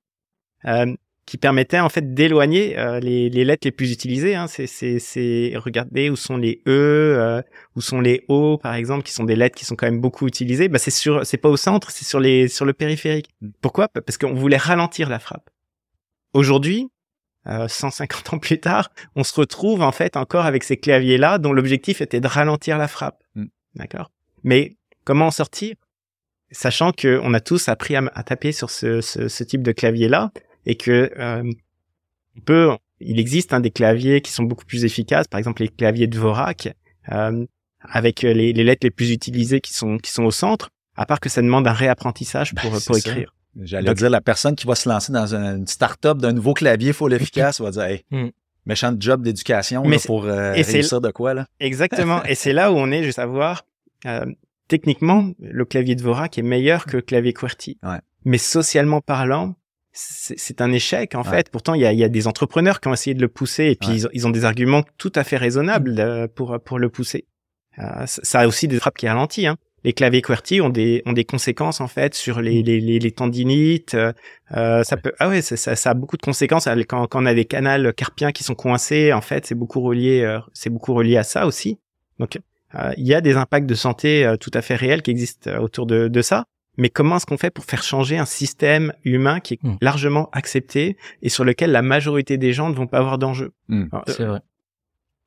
euh, 0.67 0.95
qui 1.27 1.39
permettaient 1.39 1.81
en 1.81 1.89
fait 1.89 2.15
d'éloigner 2.15 2.79
euh, 2.79 3.01
les, 3.01 3.31
les, 3.31 3.45
lettres 3.45 3.67
les 3.67 3.73
plus 3.73 3.91
utilisées. 3.91 4.37
Hein. 4.37 4.47
C'est, 4.47 5.57
où 5.57 6.17
sont 6.17 6.37
les 6.37 6.63
E, 6.69 6.71
euh, 6.71 7.43
où 7.75 7.81
sont 7.81 8.01
les 8.01 8.25
O 8.29 8.57
par 8.57 8.75
exemple, 8.75 9.03
qui 9.03 9.13
sont 9.13 9.25
des 9.25 9.35
lettres 9.35 9.57
qui 9.57 9.65
sont 9.65 9.75
quand 9.75 9.87
même 9.87 10.01
beaucoup 10.01 10.29
utilisées. 10.29 10.69
Bah 10.69 10.79
c'est 10.79 10.93
sur, 10.93 11.27
c'est 11.27 11.37
pas 11.37 11.49
au 11.49 11.57
centre, 11.57 11.91
c'est 11.91 12.05
sur 12.05 12.21
les 12.21 12.47
sur 12.47 12.65
le 12.65 12.75
périphérique. 12.75 13.31
Mm. 13.41 13.49
Pourquoi? 13.61 13.89
Parce 13.89 14.19
qu'on 14.19 14.35
voulait 14.35 14.57
ralentir 14.57 15.09
la 15.09 15.19
frappe. 15.19 15.51
Aujourd'hui, 16.33 16.91
150 17.45 18.35
ans 18.35 18.39
plus 18.39 18.61
tard, 18.61 18.91
on 19.17 19.25
se 19.25 19.35
retrouve 19.35 19.83
en 19.83 19.93
fait 19.93 20.17
encore 20.17 20.47
avec 20.47 20.63
ces 20.63 20.77
claviers-là 20.77 21.39
dont 21.39 21.53
l'objectif 21.53 22.01
était 22.01 22.21
de 22.21 22.29
ralentir 22.29 22.79
la 22.79 22.87
frappe. 22.87 23.21
Mm. 23.35 23.47
D'accord? 23.75 24.14
Mais 24.45 24.77
comment 25.05 25.27
en 25.27 25.31
sortir? 25.31 25.75
Sachant 26.53 26.93
que 26.93 27.19
on 27.23 27.35
a 27.35 27.41
tous 27.41 27.69
appris 27.69 27.97
à, 27.97 28.23
taper 28.23 28.53
sur 28.53 28.71
ce, 28.71 29.01
ce, 29.01 29.29
ce, 29.29 29.43
type 29.43 29.63
de 29.63 29.73
clavier-là 29.73 30.31
et 30.67 30.77
que 30.77 31.11
euh, 31.19 31.43
on 32.37 32.41
peut, 32.41 32.71
il 33.01 33.19
existe 33.19 33.53
hein, 33.53 33.61
des 33.61 33.71
claviers 33.71 34.21
qui 34.21 34.31
sont 34.31 34.45
beaucoup 34.45 34.65
plus 34.65 34.85
efficaces, 34.85 35.27
par 35.27 35.39
exemple 35.39 35.63
les 35.63 35.69
claviers 35.69 36.07
de 36.07 36.17
Vorak, 36.17 36.69
euh, 37.11 37.45
avec 37.81 38.23
les, 38.23 38.53
les, 38.53 38.65
lettres 38.65 38.85
les 38.87 38.91
plus 38.91 39.11
utilisées 39.11 39.61
qui 39.61 39.73
sont 39.73 39.99
qui 39.99 40.13
sont 40.13 40.25
au 40.25 40.31
centre. 40.31 40.71
À 40.97 41.07
part 41.07 41.19
que 41.19 41.29
ça 41.29 41.43
demande 41.43 41.67
un 41.67 41.73
réapprentissage 41.73 42.55
pour, 42.55 42.71
ben, 42.71 42.79
pour 42.87 42.97
écrire. 42.97 43.35
J'allais 43.61 43.95
dire 43.95 44.11
la 44.11 44.21
personne 44.21 44.55
qui 44.55 44.67
va 44.67 44.77
se 44.77 44.89
lancer 44.89 45.13
dans 45.13 45.35
une 45.35 45.67
start-up 45.67 46.19
d'un 46.19 46.33
nouveau 46.33 46.55
clavier 46.55 46.93
full 46.93 47.13
efficace 47.15 47.61
va 47.61 47.73
dire 47.73 47.83
hey, 47.83 48.05
hmm. 48.13 48.29
méchant 48.65 48.95
job 48.99 49.23
d'éducation 49.23 49.83
pour 50.07 50.27
euh, 50.27 50.53
réussir 50.53 51.01
de 51.01 51.11
quoi 51.11 51.35
là. 51.35 51.47
Exactement. 51.59 52.23
et 52.25 52.37
c'est 52.37 52.53
là 52.53 52.71
où 52.71 52.77
on 52.77 52.93
est 52.93 53.03
juste 53.03 53.19
à 53.19 53.27
voir 53.27 53.65
euh, 54.07 54.27
techniquement, 54.69 55.33
le 55.39 55.65
clavier 55.65 55.95
de 55.95 56.03
Vorak 56.03 56.39
est 56.39 56.43
meilleur 56.43 56.87
que 56.87 56.97
le 56.97 57.03
clavier 57.03 57.33
QWERTY. 57.33 57.79
mais 58.25 58.39
socialement 58.39 59.01
parlant, 59.01 59.57
c'est 59.93 60.61
un 60.61 60.73
échec 60.73 61.15
en 61.15 61.23
fait. 61.23 61.51
Pourtant, 61.51 61.75
il 61.75 61.81
y 61.81 61.87
a, 61.87 61.93
y 61.93 62.03
a, 62.03 62.09
des 62.09 62.27
entrepreneurs 62.27 62.81
qui 62.81 62.89
ont 62.89 62.93
essayé 62.93 63.15
de 63.15 63.21
le 63.21 63.29
pousser 63.29 63.67
et 63.67 63.77
puis 63.77 64.05
ils, 64.13 64.27
ont 64.27 64.31
des 64.31 64.45
arguments 64.45 64.83
tout 64.99 65.13
à 65.15 65.23
fait 65.23 65.37
raisonnables 65.37 66.01
euh, 66.01 66.27
pour 66.27 66.59
pour 66.65 66.79
le 66.81 66.89
pousser. 66.89 67.27
Euh, 67.79 68.05
ça 68.07 68.41
a 68.41 68.47
aussi 68.47 68.67
des 68.67 68.79
trappes 68.79 68.97
qui 68.97 69.09
ralentissent. 69.09 69.47
Hein. 69.47 69.57
Les 69.85 69.93
claviers 69.93 70.23
QWERTY 70.23 70.61
ont 70.63 70.71
des 70.71 71.03
ont 71.07 71.13
des 71.13 71.25
conséquences 71.25 71.81
en 71.81 71.89
fait 71.89 72.15
sur 72.15 72.41
les 72.41 72.63
mm. 72.63 72.67
les, 72.67 72.81
les, 72.81 72.99
les 72.99 73.13
tendinites. 73.13 73.95
Euh, 73.95 74.83
ça 74.83 74.97
peut 74.97 75.13
ah 75.21 75.29
ouais 75.29 75.43
ça, 75.43 75.77
ça, 75.77 75.91
a 75.91 75.95
beaucoup 75.95 76.17
de 76.17 76.23
conséquences 76.23 76.69
quand, 76.89 77.07
quand 77.07 77.23
on 77.23 77.27
a 77.27 77.35
des 77.35 77.45
canaux 77.45 77.93
carpiens 77.93 78.33
qui 78.33 78.43
sont 78.43 78.55
coincés. 78.55 79.13
En 79.13 79.21
fait, 79.21 79.47
c'est 79.47 79.55
beaucoup 79.55 79.81
relié 79.81 80.23
euh, 80.23 80.41
c'est 80.55 80.71
beaucoup 80.71 80.95
relié 80.95 81.17
à 81.17 81.23
ça 81.23 81.47
aussi. 81.47 81.79
Donc 82.19 82.39
il 82.97 83.07
y 83.07 83.15
a 83.15 83.21
des 83.21 83.37
impacts 83.37 83.67
de 83.67 83.75
santé 83.75 84.35
tout 84.41 84.51
à 84.55 84.63
fait 84.63 84.75
réels 84.75 85.03
qui 85.03 85.11
existent 85.11 85.51
autour 85.59 85.87
de, 85.87 86.09
de 86.09 86.23
ça 86.23 86.47
mais 86.77 86.91
comment 86.91 87.17
est-ce 87.17 87.27
qu'on 87.27 87.39
fait 87.39 87.51
pour 87.51 87.65
faire 87.65 87.83
changer 87.83 88.19
un 88.19 88.25
système 88.25 88.93
humain 89.05 89.41
qui 89.41 89.55
est 89.55 89.63
hmm. 89.63 89.77
largement 89.81 90.29
accepté 90.33 90.97
et 91.23 91.29
sur 91.29 91.45
lequel 91.45 91.71
la 91.71 91.83
majorité 91.83 92.37
des 92.37 92.53
gens 92.53 92.69
ne 92.69 92.75
vont 92.75 92.87
pas 92.87 92.99
avoir 92.99 93.19
d'enjeu? 93.19 93.53
Hmm. 93.69 93.87
C'est 94.07 94.25
vrai. 94.25 94.41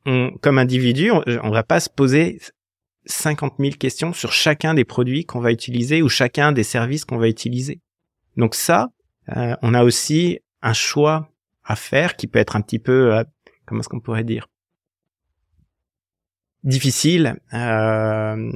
On, 0.05 0.31
comme 0.41 0.57
individu, 0.57 1.11
on, 1.11 1.23
on 1.43 1.49
va 1.49 1.63
pas 1.63 1.79
se 1.79 1.89
poser 1.89 2.39
50 3.05 3.55
000 3.59 3.71
questions 3.77 4.13
sur 4.13 4.31
chacun 4.31 4.73
des 4.73 4.85
produits 4.85 5.25
qu'on 5.25 5.39
va 5.39 5.51
utiliser 5.51 6.01
ou 6.01 6.09
chacun 6.09 6.51
des 6.51 6.63
services 6.63 7.05
qu'on 7.05 7.17
va 7.17 7.29
utiliser. 7.29 7.81
Donc 8.35 8.55
ça, 8.55 8.89
euh, 9.35 9.55
on 9.61 9.73
a 9.73 9.83
aussi 9.83 10.39
un 10.61 10.73
choix 10.73 11.29
à 11.63 11.75
faire 11.75 12.15
qui 12.15 12.27
peut 12.27 12.39
être 12.39 12.55
un 12.55 12.61
petit 12.61 12.79
peu, 12.79 13.15
euh, 13.15 13.23
comment 13.65 13.81
est-ce 13.81 13.89
qu'on 13.89 13.99
pourrait 13.99 14.23
dire, 14.23 14.47
difficile, 16.63 17.35
euh, 17.53 18.51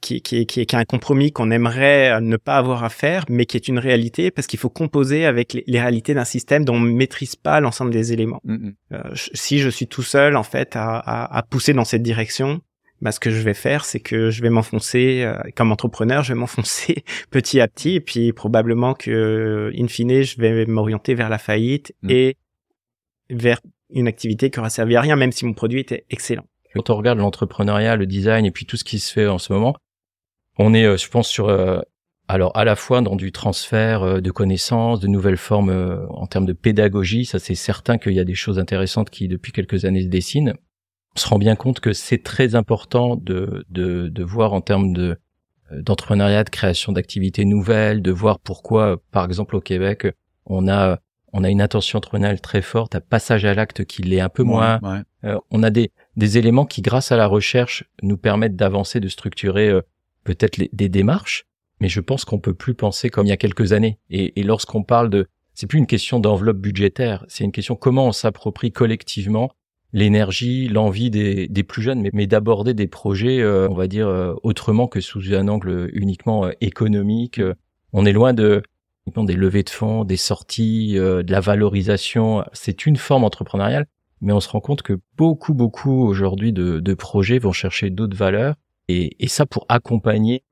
qui, 0.00 0.22
qui, 0.22 0.46
qui, 0.46 0.66
qui, 0.66 0.76
est 0.76 0.78
un 0.78 0.84
compromis 0.84 1.32
qu'on 1.32 1.50
aimerait 1.50 2.20
ne 2.20 2.36
pas 2.36 2.56
avoir 2.56 2.84
à 2.84 2.88
faire, 2.88 3.24
mais 3.28 3.46
qui 3.46 3.56
est 3.56 3.68
une 3.68 3.78
réalité 3.78 4.30
parce 4.30 4.46
qu'il 4.46 4.58
faut 4.58 4.70
composer 4.70 5.26
avec 5.26 5.52
les, 5.52 5.80
réalités 5.80 6.14
d'un 6.14 6.24
système 6.24 6.64
dont 6.64 6.76
on 6.76 6.80
ne 6.80 6.92
maîtrise 6.92 7.36
pas 7.36 7.60
l'ensemble 7.60 7.90
des 7.90 8.12
éléments. 8.12 8.40
Mm-hmm. 8.46 8.74
Euh, 8.92 9.02
si 9.34 9.58
je 9.58 9.68
suis 9.68 9.86
tout 9.86 10.02
seul 10.02 10.36
en 10.36 10.44
fait 10.44 10.76
à, 10.76 10.96
à, 10.98 11.38
à 11.38 11.42
pousser 11.42 11.74
dans 11.74 11.84
cette 11.84 12.02
direction, 12.02 12.60
bah, 13.02 13.12
ce 13.12 13.20
que 13.20 13.30
je 13.30 13.40
vais 13.40 13.54
faire, 13.54 13.84
c'est 13.84 14.00
que 14.00 14.30
je 14.30 14.42
vais 14.42 14.48
m'enfoncer 14.48 15.22
euh, 15.22 15.36
comme 15.54 15.70
entrepreneur, 15.70 16.22
je 16.22 16.32
vais 16.32 16.38
m'enfoncer 16.38 17.04
petit 17.30 17.60
à 17.60 17.68
petit, 17.68 17.96
et 17.96 18.00
puis 18.00 18.32
probablement 18.32 18.94
que, 18.94 19.70
in 19.76 19.88
fine, 19.88 20.22
je 20.22 20.40
vais 20.40 20.64
m'orienter 20.66 21.14
vers 21.14 21.28
la 21.28 21.38
faillite 21.38 21.94
mm. 22.02 22.10
et 22.10 22.36
vers 23.28 23.60
une 23.90 24.08
activité 24.08 24.50
qui 24.50 24.58
aura 24.58 24.70
servi 24.70 24.96
à 24.96 25.00
rien, 25.00 25.16
même 25.16 25.32
si 25.32 25.44
mon 25.44 25.52
produit 25.52 25.80
était 25.80 26.06
excellent. 26.10 26.46
Quand 26.76 26.90
on 26.90 26.96
regarde 26.96 27.18
l'entrepreneuriat, 27.18 27.96
le 27.96 28.06
design 28.06 28.44
et 28.44 28.50
puis 28.50 28.66
tout 28.66 28.76
ce 28.76 28.84
qui 28.84 28.98
se 28.98 29.12
fait 29.12 29.26
en 29.26 29.38
ce 29.38 29.52
moment, 29.52 29.74
on 30.58 30.74
est, 30.74 30.84
euh, 30.84 30.96
je 30.96 31.08
pense, 31.08 31.28
sur 31.28 31.48
euh, 31.48 31.80
alors 32.28 32.56
à 32.56 32.64
la 32.64 32.76
fois 32.76 33.00
dans 33.00 33.16
du 33.16 33.32
transfert 33.32 34.02
euh, 34.02 34.20
de 34.20 34.30
connaissances, 34.30 35.00
de 35.00 35.06
nouvelles 35.06 35.36
formes 35.36 36.06
en 36.10 36.26
termes 36.26 36.46
de 36.46 36.52
pédagogie, 36.52 37.24
ça 37.24 37.38
c'est 37.38 37.54
certain 37.54 37.98
qu'il 37.98 38.12
y 38.12 38.20
a 38.20 38.24
des 38.24 38.34
choses 38.34 38.58
intéressantes 38.58 39.10
qui 39.10 39.28
depuis 39.28 39.52
quelques 39.52 39.84
années 39.84 40.02
se 40.02 40.08
dessinent. 40.08 40.54
On 41.14 41.18
se 41.18 41.28
rend 41.28 41.38
bien 41.38 41.56
compte 41.56 41.80
que 41.80 41.94
c'est 41.94 42.22
très 42.22 42.54
important 42.54 43.16
de, 43.16 43.64
de, 43.70 44.08
de 44.08 44.24
voir 44.24 44.52
en 44.52 44.60
termes 44.60 44.92
de 44.92 45.16
d'entrepreneuriat, 45.72 46.44
de 46.44 46.50
création 46.50 46.92
d'activités 46.92 47.44
nouvelles, 47.44 48.00
de 48.00 48.12
voir 48.12 48.38
pourquoi, 48.38 48.98
par 49.10 49.24
exemple 49.24 49.56
au 49.56 49.60
Québec, 49.60 50.06
on 50.44 50.68
a 50.68 51.00
on 51.32 51.42
a 51.42 51.50
une 51.50 51.60
attention 51.60 51.98
entrepreneuriale 51.98 52.40
très 52.40 52.62
forte, 52.62 52.94
un 52.94 53.00
passage 53.00 53.44
à 53.44 53.52
l'acte 53.52 53.84
qui 53.84 54.02
l'est 54.02 54.20
un 54.20 54.28
peu 54.28 54.42
moins. 54.42 54.78
on 55.50 55.62
a 55.62 55.70
des 55.70 55.90
des 56.16 56.38
éléments 56.38 56.66
qui, 56.66 56.82
grâce 56.82 57.12
à 57.12 57.16
la 57.16 57.26
recherche, 57.26 57.84
nous 58.02 58.16
permettent 58.16 58.56
d'avancer, 58.56 59.00
de 59.00 59.08
structurer 59.08 59.68
euh, 59.68 59.82
peut-être 60.24 60.60
des 60.72 60.88
démarches. 60.88 61.44
Mais 61.80 61.88
je 61.88 62.00
pense 62.00 62.24
qu'on 62.24 62.38
peut 62.38 62.54
plus 62.54 62.74
penser 62.74 63.10
comme 63.10 63.26
il 63.26 63.28
y 63.28 63.32
a 63.32 63.36
quelques 63.36 63.72
années. 63.72 63.98
Et, 64.08 64.40
et 64.40 64.42
lorsqu'on 64.42 64.82
parle 64.82 65.10
de, 65.10 65.28
c'est 65.54 65.66
plus 65.66 65.78
une 65.78 65.86
question 65.86 66.18
d'enveloppe 66.18 66.56
budgétaire, 66.56 67.24
c'est 67.28 67.44
une 67.44 67.52
question 67.52 67.76
comment 67.76 68.06
on 68.06 68.12
s'approprie 68.12 68.72
collectivement 68.72 69.52
l'énergie, 69.92 70.68
l'envie 70.68 71.10
des, 71.10 71.48
des, 71.48 71.62
plus 71.62 71.80
jeunes, 71.80 72.00
mais, 72.00 72.10
mais 72.12 72.26
d'aborder 72.26 72.74
des 72.74 72.86
projets, 72.86 73.40
euh, 73.40 73.68
on 73.70 73.74
va 73.74 73.86
dire, 73.86 74.08
euh, 74.08 74.34
autrement 74.42 74.88
que 74.88 75.00
sous 75.00 75.32
un 75.32 75.48
angle 75.48 75.90
uniquement 75.92 76.50
économique. 76.60 77.40
on 77.92 78.04
est 78.04 78.12
loin 78.12 78.32
de 78.32 78.62
des 79.16 79.34
levées 79.34 79.62
de 79.62 79.70
fonds, 79.70 80.04
des 80.04 80.16
sorties, 80.16 80.94
de 80.94 81.30
la 81.30 81.38
valorisation. 81.38 82.44
C'est 82.52 82.86
une 82.86 82.96
forme 82.96 83.22
entrepreneuriale, 83.22 83.86
mais 84.20 84.32
on 84.32 84.40
se 84.40 84.48
rend 84.48 84.60
compte 84.60 84.82
que 84.82 84.98
beaucoup, 85.16 85.54
beaucoup 85.54 86.06
aujourd'hui 86.06 86.52
de, 86.52 86.80
de, 86.80 86.94
projets 86.94 87.38
vont 87.38 87.52
chercher 87.52 87.90
d'autres 87.90 88.16
valeurs, 88.16 88.54
et, 88.88 89.22
et, 89.22 89.28
ça 89.28 89.46
pour 89.46 89.66
accompagner, 89.68 90.44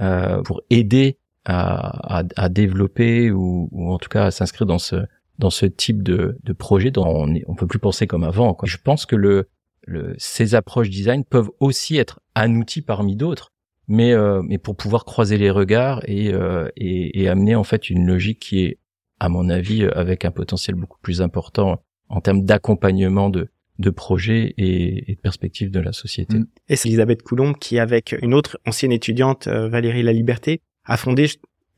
euh, 0.00 0.42
pour 0.42 0.62
aider 0.70 1.18
à, 1.44 2.18
à, 2.20 2.22
à 2.36 2.48
développer 2.48 3.30
ou, 3.30 3.68
ou, 3.72 3.92
en 3.92 3.98
tout 3.98 4.08
cas 4.08 4.26
à 4.26 4.30
s'inscrire 4.30 4.66
dans 4.66 4.78
ce 4.78 4.96
dans 5.38 5.50
ce 5.50 5.64
type 5.64 6.02
de, 6.02 6.36
de 6.44 6.52
projet 6.52 6.90
dont 6.90 7.06
on, 7.06 7.34
on 7.46 7.54
peut 7.54 7.66
plus 7.66 7.78
penser 7.78 8.06
comme 8.06 8.24
avant. 8.24 8.52
Quoi. 8.52 8.68
Je 8.68 8.76
pense 8.76 9.06
que 9.06 9.16
le, 9.16 9.48
le, 9.86 10.14
ces 10.18 10.54
approches 10.54 10.90
design 10.90 11.24
peuvent 11.24 11.50
aussi 11.60 11.96
être 11.96 12.20
un 12.34 12.54
outil 12.56 12.82
parmi 12.82 13.16
d'autres, 13.16 13.50
mais 13.88 14.12
euh, 14.12 14.42
mais 14.42 14.58
pour 14.58 14.76
pouvoir 14.76 15.06
croiser 15.06 15.38
les 15.38 15.50
regards 15.50 16.02
et, 16.04 16.32
euh, 16.32 16.68
et, 16.76 17.22
et 17.22 17.28
amener 17.28 17.54
en 17.54 17.64
fait 17.64 17.88
une 17.88 18.06
logique 18.06 18.40
qui 18.40 18.60
est 18.60 18.78
à 19.18 19.28
mon 19.28 19.48
avis 19.48 19.84
avec 19.84 20.24
un 20.26 20.30
potentiel 20.30 20.76
beaucoup 20.76 20.98
plus 21.00 21.22
important 21.22 21.82
en 22.10 22.20
termes 22.20 22.44
d'accompagnement 22.44 23.30
de, 23.30 23.48
de 23.78 23.90
projets 23.90 24.54
et, 24.58 25.10
et, 25.10 25.14
de 25.14 25.20
perspectives 25.20 25.70
de 25.70 25.80
la 25.80 25.92
société. 25.92 26.38
Mm. 26.38 26.46
Et 26.68 26.76
c'est 26.76 26.88
Elisabeth 26.88 27.22
Coulombe 27.22 27.56
qui, 27.56 27.78
avec 27.78 28.14
une 28.20 28.34
autre 28.34 28.58
ancienne 28.66 28.92
étudiante, 28.92 29.46
euh, 29.46 29.68
Valérie 29.68 30.02
La 30.02 30.12
Liberté, 30.12 30.60
a 30.84 30.96
fondé 30.96 31.26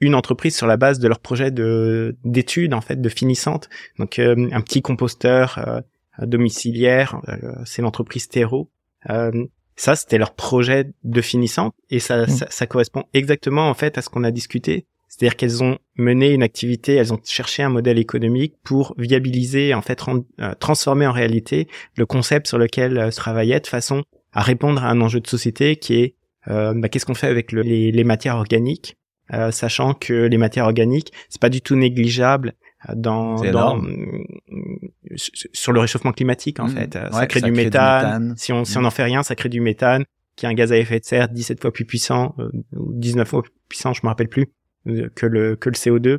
une 0.00 0.14
entreprise 0.14 0.56
sur 0.56 0.66
la 0.66 0.76
base 0.76 0.98
de 0.98 1.06
leur 1.06 1.20
projet 1.20 1.52
de 1.52 2.16
d'études 2.24 2.74
en 2.74 2.80
fait 2.80 3.00
de 3.00 3.08
finissante. 3.08 3.68
Donc 3.98 4.18
euh, 4.18 4.48
un 4.50 4.60
petit 4.60 4.82
composteur 4.82 5.58
euh, 5.58 5.80
domiciliaire, 6.26 7.20
c'est 7.64 7.82
l'entreprise 7.82 8.28
Terreau. 8.28 8.70
ça 9.76 9.96
c'était 9.96 10.18
leur 10.18 10.34
projet 10.34 10.90
de 11.04 11.20
finissante 11.20 11.74
et 11.88 12.00
ça, 12.00 12.24
mm. 12.24 12.28
ça, 12.28 12.46
ça 12.50 12.66
correspond 12.66 13.04
exactement 13.12 13.68
en 13.68 13.74
fait 13.74 13.96
à 13.96 14.02
ce 14.02 14.08
qu'on 14.08 14.24
a 14.24 14.32
discuté 14.32 14.86
c'est-à-dire 15.12 15.36
qu'elles 15.36 15.62
ont 15.62 15.76
mené 15.96 16.32
une 16.32 16.42
activité, 16.42 16.94
elles 16.94 17.12
ont 17.12 17.20
cherché 17.22 17.62
un 17.62 17.68
modèle 17.68 17.98
économique 17.98 18.54
pour 18.64 18.94
viabiliser, 18.96 19.74
en 19.74 19.82
fait, 19.82 20.00
euh, 20.08 20.54
transformer 20.58 21.06
en 21.06 21.12
réalité 21.12 21.68
le 21.96 22.06
concept 22.06 22.46
sur 22.46 22.56
lequel 22.56 22.96
elles 22.96 23.14
travaillaient 23.14 23.60
de 23.60 23.66
façon 23.66 24.04
à 24.32 24.40
répondre 24.40 24.82
à 24.82 24.88
un 24.88 25.02
enjeu 25.02 25.20
de 25.20 25.26
société 25.26 25.76
qui 25.76 25.96
est 25.96 26.14
euh, 26.48 26.72
bah, 26.74 26.88
qu'est-ce 26.88 27.04
qu'on 27.04 27.14
fait 27.14 27.26
avec 27.26 27.52
les, 27.52 28.04
matières 28.04 28.36
organiques, 28.36 28.96
euh, 29.34 29.50
sachant 29.50 29.92
que 29.92 30.14
les 30.14 30.38
matières 30.38 30.64
organiques 30.64 31.12
c'est 31.28 31.42
pas 31.42 31.50
du 31.50 31.60
tout 31.60 31.76
négligeable 31.76 32.54
dans, 32.94 33.36
sur 35.52 35.72
le 35.72 35.80
réchauffement 35.80 36.12
climatique 36.12 36.58
en 36.58 36.68
mmh. 36.68 36.70
fait. 36.70 36.98
ça, 37.12 37.26
crée, 37.26 37.42
du, 37.42 37.52
méthane. 37.52 38.34
Si 38.38 38.50
on 38.50 38.64
si 38.64 38.78
on 38.78 38.80
n'en 38.80 38.90
fait 38.90 39.04
rien, 39.04 39.22
ça 39.22 39.34
crée 39.34 39.50
du 39.50 39.60
méthane, 39.60 40.04
qui 40.36 40.46
est 40.46 40.48
un 40.48 40.54
gaz 40.54 40.72
à 40.72 40.78
effet 40.78 41.00
de 41.00 41.04
serre 41.04 41.28
17 41.28 41.60
fois 41.60 41.70
plus 41.70 41.84
puissant 41.84 42.34
ou 42.72 42.92
19 42.94 43.28
fois 43.28 43.42
plus 43.42 43.52
puissant, 43.68 43.92
je 43.92 44.00
me 44.02 44.08
rappelle 44.08 44.28
plus 44.28 44.48
que 44.84 45.26
le 45.26 45.56
que 45.56 45.68
le 45.68 45.74
CO2. 45.74 46.18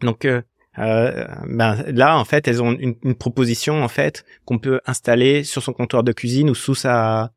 Donc 0.00 0.24
euh, 0.24 0.42
euh, 0.78 1.26
ben, 1.46 1.82
là, 1.88 2.18
en 2.18 2.24
fait, 2.24 2.46
elles 2.46 2.62
ont 2.62 2.72
une, 2.72 2.94
une 3.02 3.14
proposition 3.14 3.82
en 3.82 3.88
fait 3.88 4.24
qu'on 4.44 4.58
peut 4.58 4.80
installer 4.86 5.44
sur 5.44 5.62
son 5.62 5.72
comptoir 5.72 6.02
de 6.02 6.12
cuisine 6.12 6.50
ou 6.50 6.54
sous 6.54 6.74
sa 6.74 7.32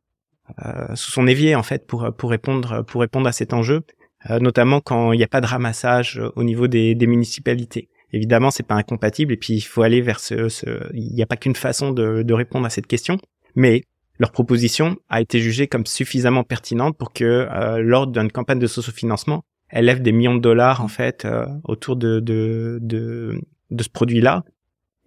euh, 0.63 0.95
sous 0.95 1.11
son 1.11 1.27
évier 1.27 1.55
en 1.55 1.63
fait 1.63 1.87
pour 1.87 2.13
pour 2.15 2.29
répondre 2.29 2.83
pour 2.83 3.01
répondre 3.01 3.27
à 3.27 3.31
cet 3.31 3.53
enjeu, 3.53 3.81
euh, 4.29 4.39
notamment 4.39 4.81
quand 4.81 5.13
il 5.13 5.17
n'y 5.17 5.23
a 5.23 5.27
pas 5.27 5.41
de 5.41 5.47
ramassage 5.47 6.21
au 6.35 6.43
niveau 6.43 6.67
des, 6.67 6.93
des 6.95 7.07
municipalités. 7.07 7.89
Évidemment, 8.13 8.51
c'est 8.51 8.67
pas 8.67 8.75
incompatible 8.75 9.31
et 9.31 9.37
puis 9.37 9.53
il 9.53 9.61
faut 9.61 9.83
aller 9.83 10.01
vers 10.01 10.19
ce, 10.19 10.49
ce... 10.49 10.65
il 10.93 11.13
n'y 11.13 11.23
a 11.23 11.25
pas 11.25 11.37
qu'une 11.37 11.55
façon 11.55 11.91
de, 11.91 12.23
de 12.23 12.33
répondre 12.33 12.65
à 12.65 12.69
cette 12.69 12.87
question, 12.87 13.17
mais 13.55 13.83
leur 14.19 14.31
proposition 14.31 14.97
a 15.09 15.19
été 15.19 15.39
jugée 15.39 15.67
comme 15.67 15.87
suffisamment 15.87 16.43
pertinente 16.43 16.95
pour 16.95 17.11
que 17.11 17.23
euh, 17.23 17.81
lors 17.81 18.05
d'une 18.05 18.31
campagne 18.31 18.59
de 18.59 18.67
socio-financement, 18.67 19.43
elle 19.71 19.86
lève 19.86 20.01
des 20.01 20.12
millions 20.12 20.36
de 20.36 20.41
dollars 20.41 20.81
en 20.81 20.88
fait 20.88 21.25
euh, 21.25 21.45
autour 21.63 21.95
de, 21.95 22.19
de, 22.19 22.79
de, 22.81 23.41
de 23.69 23.84
ce 23.84 23.89
produit-là. 23.89 24.43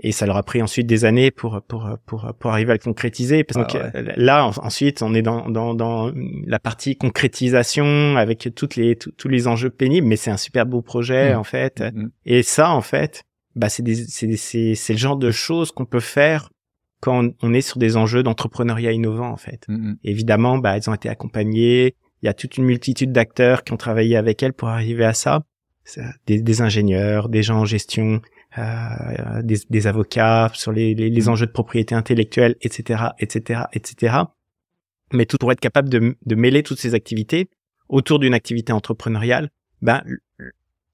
Et 0.01 0.11
ça 0.11 0.27
leur 0.27 0.37
a 0.37 0.43
pris 0.43 0.61
ensuite 0.61 0.89
des 0.89 1.05
années 1.05 1.31
pour 1.31 1.63
pour 1.69 1.89
pour 2.05 2.35
pour 2.39 2.51
arriver 2.51 2.73
à 2.73 2.75
le 2.75 2.81
concrétiser. 2.81 3.45
Parce 3.45 3.73
que 3.73 3.79
euh, 3.79 4.13
là 4.17 4.45
ensuite 4.45 5.03
on 5.03 5.15
est 5.15 5.23
dans 5.23 5.49
dans 5.49 5.73
dans 5.73 6.11
la 6.47 6.59
partie 6.59 6.97
concrétisation 6.97 8.17
avec 8.17 8.49
toutes 8.57 8.75
les 8.75 8.97
tous 8.97 9.29
les 9.29 9.47
enjeux 9.47 9.71
pénibles, 9.71 10.07
mais 10.09 10.17
c'est 10.17 10.33
un 10.33 10.37
super 10.37 10.67
beau 10.67 10.83
projet 10.83 11.33
mmh. 11.33 11.39
en 11.39 11.45
fait. 11.45 11.81
Mmh. 11.81 12.09
Et 12.27 12.43
ça 12.43 12.71
en 12.71 12.81
fait, 12.81 13.23
bah 13.55 13.69
c'est 13.69 13.85
des 13.85 13.95
c'est 13.95 14.37
c'est 14.37 14.75
c'est 14.75 14.95
le 14.95 14.99
genre 14.99 15.17
de 15.17 15.31
choses 15.31 15.71
qu'on 15.71 15.87
peut 15.87 16.01
faire 16.01 16.51
quand 16.99 17.29
on 17.43 17.55
est 17.55 17.61
sur 17.61 17.79
des 17.79 17.97
enjeux 17.97 18.25
d'entrepreneuriat 18.25 18.91
innovant 18.91 19.31
en 19.31 19.37
fait. 19.37 19.65
Mmh. 19.69 19.95
Évidemment, 20.03 20.59
bah 20.59 20.77
elles 20.77 20.91
ont 20.91 20.95
été 20.95 21.09
accompagnées, 21.09 21.95
il 22.25 22.27
y 22.27 22.31
a 22.31 22.35
toute 22.35 22.57
une 22.57 22.65
multitude 22.65 23.13
d'acteurs 23.13 23.65
qui 23.65 23.75
ont 23.75 23.77
travaillé 23.77 24.17
avec 24.17 24.43
elle 24.43 24.55
pour 24.55 24.69
arriver 24.69 25.05
à 25.05 25.13
ça. 25.13 25.43
Des, 26.27 26.63
ingénieurs, 26.63 27.29
des 27.29 27.43
gens 27.43 27.59
en 27.59 27.65
gestion, 27.67 28.23
euh, 28.57 29.43
des, 29.43 29.87
avocats 29.87 30.51
sur 30.55 30.73
les, 30.73 31.29
enjeux 31.29 31.45
de 31.45 31.53
propriété 31.53 31.95
intellectuelle, 31.95 32.57
etc., 32.63 33.09
etc., 33.19 33.65
etc. 33.75 34.17
Mais 35.13 35.27
tout 35.27 35.37
pour 35.37 35.53
être 35.53 35.61
capable 35.61 35.91
de, 35.91 36.17
de 36.25 36.35
mêler 36.35 36.63
toutes 36.63 36.79
ces 36.79 36.95
activités 36.95 37.51
autour 37.91 38.19
d'une 38.19 38.33
activité 38.33 38.73
entrepreneuriale, 38.73 39.51
ben 39.83 40.03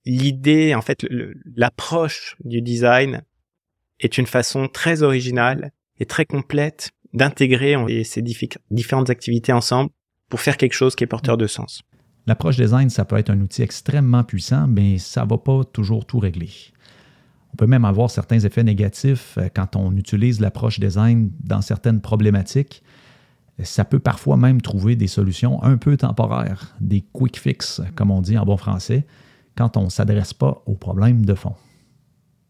l'idée, 0.04 0.74
en 0.74 0.82
fait, 0.82 1.06
l'approche 1.54 2.34
du 2.44 2.60
design 2.60 3.22
est 4.00 4.18
une 4.18 4.26
façon 4.26 4.66
très 4.66 5.04
originale 5.04 5.70
et 6.00 6.06
très 6.06 6.24
complète 6.24 6.90
d'intégrer 7.12 7.76
ces 8.02 8.20
différentes 8.20 9.10
activités 9.10 9.52
ensemble 9.52 9.90
pour 10.30 10.40
faire 10.40 10.56
quelque 10.56 10.72
chose 10.72 10.94
qui 10.94 11.04
est 11.04 11.08
porteur 11.08 11.36
de 11.36 11.46
sens. 11.46 11.82
L'approche 12.26 12.56
design, 12.56 12.88
ça 12.88 13.04
peut 13.04 13.16
être 13.16 13.30
un 13.30 13.40
outil 13.40 13.62
extrêmement 13.62 14.24
puissant, 14.24 14.66
mais 14.68 14.98
ça 14.98 15.24
ne 15.24 15.28
va 15.28 15.36
pas 15.36 15.64
toujours 15.64 16.06
tout 16.06 16.18
régler. 16.18 16.50
On 17.52 17.56
peut 17.56 17.66
même 17.66 17.84
avoir 17.84 18.10
certains 18.10 18.38
effets 18.38 18.62
négatifs 18.62 19.36
euh, 19.38 19.48
quand 19.52 19.74
on 19.74 19.96
utilise 19.96 20.40
l'approche 20.40 20.78
design 20.78 21.30
dans 21.42 21.60
certaines 21.60 22.00
problématiques. 22.00 22.82
Ça 23.62 23.84
peut 23.84 23.98
parfois 23.98 24.36
même 24.36 24.62
trouver 24.62 24.96
des 24.96 25.08
solutions 25.08 25.62
un 25.62 25.76
peu 25.76 25.96
temporaires, 25.96 26.74
des 26.80 27.02
quick 27.12 27.38
fix, 27.38 27.82
comme 27.94 28.10
on 28.10 28.22
dit 28.22 28.38
en 28.38 28.44
bon 28.44 28.56
français, 28.56 29.06
quand 29.56 29.76
on 29.76 29.84
ne 29.84 29.90
s'adresse 29.90 30.32
pas 30.32 30.62
aux 30.64 30.76
problèmes 30.76 31.26
de 31.26 31.34
fond. 31.34 31.54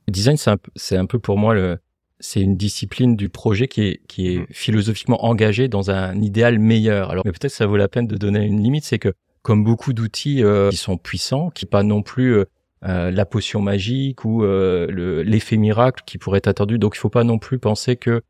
Le 0.07 0.13
design, 0.13 0.37
c'est 0.77 0.97
un, 0.97 1.07
peu 1.07 1.19
pour 1.19 1.39
moi 1.39 1.55
le, 1.55 1.79
c'est 2.21 2.41
une 2.41 2.57
discipline 2.57 3.17
du 3.17 3.29
projet 3.29 3.67
qui 3.67 3.83
est, 3.83 4.07
qui 4.07 4.29
est 4.29 4.47
philosophiquement 4.53 5.25
engagée 5.25 5.69
dans 5.69 5.91
un 5.91 6.21
idéal 6.21 6.59
meilleur. 6.59 7.11
Alors, 7.11 7.25
peut-être 7.25 7.51
ça 7.51 7.67
vaut 7.67 7.77
la 7.77 7.89
peine 7.89 8.07
de 8.07 8.17
donner 8.17 8.45
une 8.45 8.63
limite, 8.63 8.85
c'est 8.85 8.99
que 8.99 9.13
comme 9.43 9.65
beaucoup 9.65 9.95
d'outils 9.95 10.45
euh, 10.45 10.69
qui 10.71 10.77
sont 10.77 10.99
puissants, 10.99 11.51
qui 11.51 11.65
pas 11.65 11.83
non 11.83 12.03
plus 12.03 12.35
euh, 12.35 12.45
euh, 12.85 13.11
la 13.11 13.25
potion 13.25 13.63
magique 13.63 14.25
ou 14.25 14.45
l'effet 14.45 15.57
miracle 15.57 16.03
qui 16.07 16.19
pourrait 16.19 16.39
être 16.39 16.49
attendu. 16.49 16.79
Donc, 16.79 16.95
il 16.97 16.99
faut 16.99 17.09
pas 17.09 17.25
non 17.25 17.39
plus 17.39 17.59
penser 17.59 17.97
que 17.97 18.23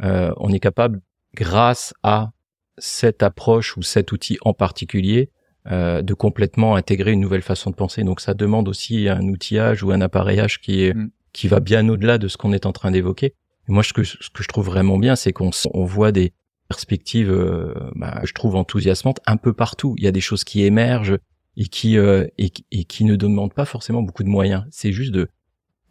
on 0.00 0.52
est 0.52 0.60
capable, 0.60 1.00
grâce 1.34 1.94
à 2.02 2.32
cette 2.76 3.22
approche 3.22 3.76
ou 3.76 3.82
cet 3.82 4.12
outil 4.12 4.36
en 4.42 4.52
particulier, 4.52 5.30
de 5.70 6.14
complètement 6.14 6.76
intégrer 6.76 7.12
une 7.12 7.20
nouvelle 7.20 7.42
façon 7.42 7.70
de 7.70 7.76
penser. 7.76 8.04
Donc, 8.04 8.20
ça 8.20 8.34
demande 8.34 8.68
aussi 8.68 9.08
un 9.08 9.22
outillage 9.22 9.82
ou 9.82 9.92
un 9.92 10.00
appareillage 10.00 10.60
qui 10.60 10.84
est 10.84 10.94
mm 10.94 11.10
qui 11.36 11.48
va 11.48 11.60
bien 11.60 11.86
au-delà 11.90 12.16
de 12.16 12.28
ce 12.28 12.38
qu'on 12.38 12.54
est 12.54 12.64
en 12.64 12.72
train 12.72 12.90
d'évoquer. 12.90 13.34
Moi, 13.68 13.82
ce 13.82 13.92
que, 13.92 14.04
ce 14.04 14.30
que 14.32 14.42
je 14.42 14.48
trouve 14.48 14.64
vraiment 14.66 14.96
bien, 14.96 15.16
c'est 15.16 15.32
qu'on 15.32 15.50
on 15.74 15.84
voit 15.84 16.10
des 16.10 16.32
perspectives, 16.68 17.30
euh, 17.30 17.74
bah, 17.94 18.22
je 18.24 18.32
trouve 18.32 18.56
enthousiasmantes 18.56 19.20
un 19.26 19.36
peu 19.36 19.52
partout. 19.52 19.94
Il 19.98 20.04
y 20.04 20.06
a 20.06 20.12
des 20.12 20.22
choses 20.22 20.44
qui 20.44 20.64
émergent 20.64 21.18
et 21.58 21.66
qui 21.66 21.98
euh, 21.98 22.26
et, 22.38 22.50
qui 22.50 23.04
ne 23.04 23.16
demandent 23.16 23.52
pas 23.52 23.66
forcément 23.66 24.02
beaucoup 24.02 24.22
de 24.22 24.30
moyens. 24.30 24.64
C'est 24.70 24.92
juste 24.92 25.12
de 25.12 25.28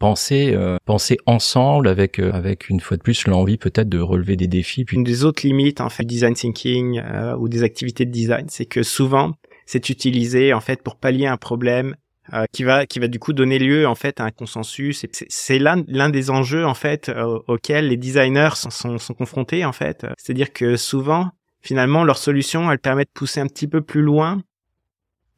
penser 0.00 0.52
euh, 0.52 0.78
penser 0.84 1.16
ensemble 1.26 1.86
avec 1.86 2.18
avec 2.18 2.68
une 2.68 2.80
fois 2.80 2.96
de 2.96 3.02
plus 3.02 3.28
l'envie 3.28 3.56
peut-être 3.56 3.88
de 3.88 4.00
relever 4.00 4.34
des 4.34 4.48
défis. 4.48 4.84
Puis... 4.84 4.96
Une 4.96 5.04
des 5.04 5.24
autres 5.24 5.46
limites 5.46 5.80
en 5.80 5.90
fait 5.90 6.04
design 6.04 6.34
thinking 6.34 7.00
ou 7.38 7.48
des 7.48 7.62
activités 7.62 8.04
de 8.04 8.10
design, 8.10 8.46
c'est 8.48 8.66
que 8.66 8.82
souvent 8.82 9.32
c'est 9.64 9.90
utilisé 9.90 10.52
en 10.52 10.60
fait 10.60 10.82
pour 10.82 10.96
pallier 10.96 11.26
un 11.26 11.36
problème 11.36 11.94
euh, 12.32 12.44
qui 12.52 12.64
va 12.64 12.86
qui 12.86 12.98
va 12.98 13.06
du 13.06 13.20
coup 13.20 13.32
donner 13.32 13.58
lieu 13.58 13.86
en 13.86 13.94
fait 13.94 14.20
à 14.20 14.24
un 14.24 14.30
consensus. 14.30 15.06
C'est 15.28 15.58
l'un 15.58 15.84
l'un 15.86 16.08
des 16.08 16.30
enjeux 16.30 16.66
en 16.66 16.74
fait 16.74 17.08
euh, 17.08 17.38
auxquels 17.46 17.88
les 17.88 17.96
designers 17.96 18.56
sont, 18.56 18.98
sont, 18.98 19.14
confrontés 19.14 19.64
en 19.64 19.72
fait. 19.72 20.04
C'est-à-dire 20.18 20.52
que 20.52 20.76
souvent, 20.76 21.30
finalement, 21.60 22.02
leur 22.02 22.18
solution, 22.18 22.70
elle 22.70 22.80
permet 22.80 23.04
de 23.04 23.10
pousser 23.14 23.40
un 23.40 23.46
petit 23.46 23.68
peu 23.68 23.80
plus 23.80 24.02
loin 24.02 24.42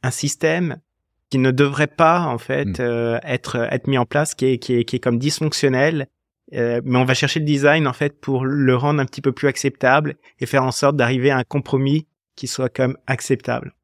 un 0.02 0.10
système 0.10 0.78
qui 1.28 1.36
ne 1.38 1.50
devrait 1.50 1.88
pas 1.88 2.22
en 2.22 2.38
fait 2.38 2.78
hmm. 2.78 2.80
euh, 2.80 3.18
être 3.22 3.56
être 3.70 3.86
mis 3.86 3.98
en 3.98 4.06
place, 4.06 4.34
qui 4.34 4.46
est 4.46 4.58
qui 4.58 4.74
est 4.74 4.84
qui 4.84 4.96
est 4.96 5.00
comme 5.00 5.18
dysfonctionnel. 5.18 6.06
mais 6.52 6.96
on 6.96 7.04
va 7.04 7.12
chercher 7.12 7.40
le 7.40 7.44
design 7.44 7.86
en 7.86 7.92
fait 7.92 8.18
pour 8.18 8.46
le 8.46 8.76
rendre 8.76 9.00
un 9.00 9.04
petit 9.04 9.20
peu 9.20 9.32
plus 9.32 9.48
acceptable 9.48 10.16
et 10.40 10.46
faire 10.46 10.64
en 10.64 10.72
sorte 10.72 10.96
d'arriver 10.96 11.30
à 11.30 11.36
un 11.36 11.44
compromis 11.44 12.06
qui 12.34 12.46
soit 12.46 12.70
comme 12.70 12.96
acceptable. 13.06 13.74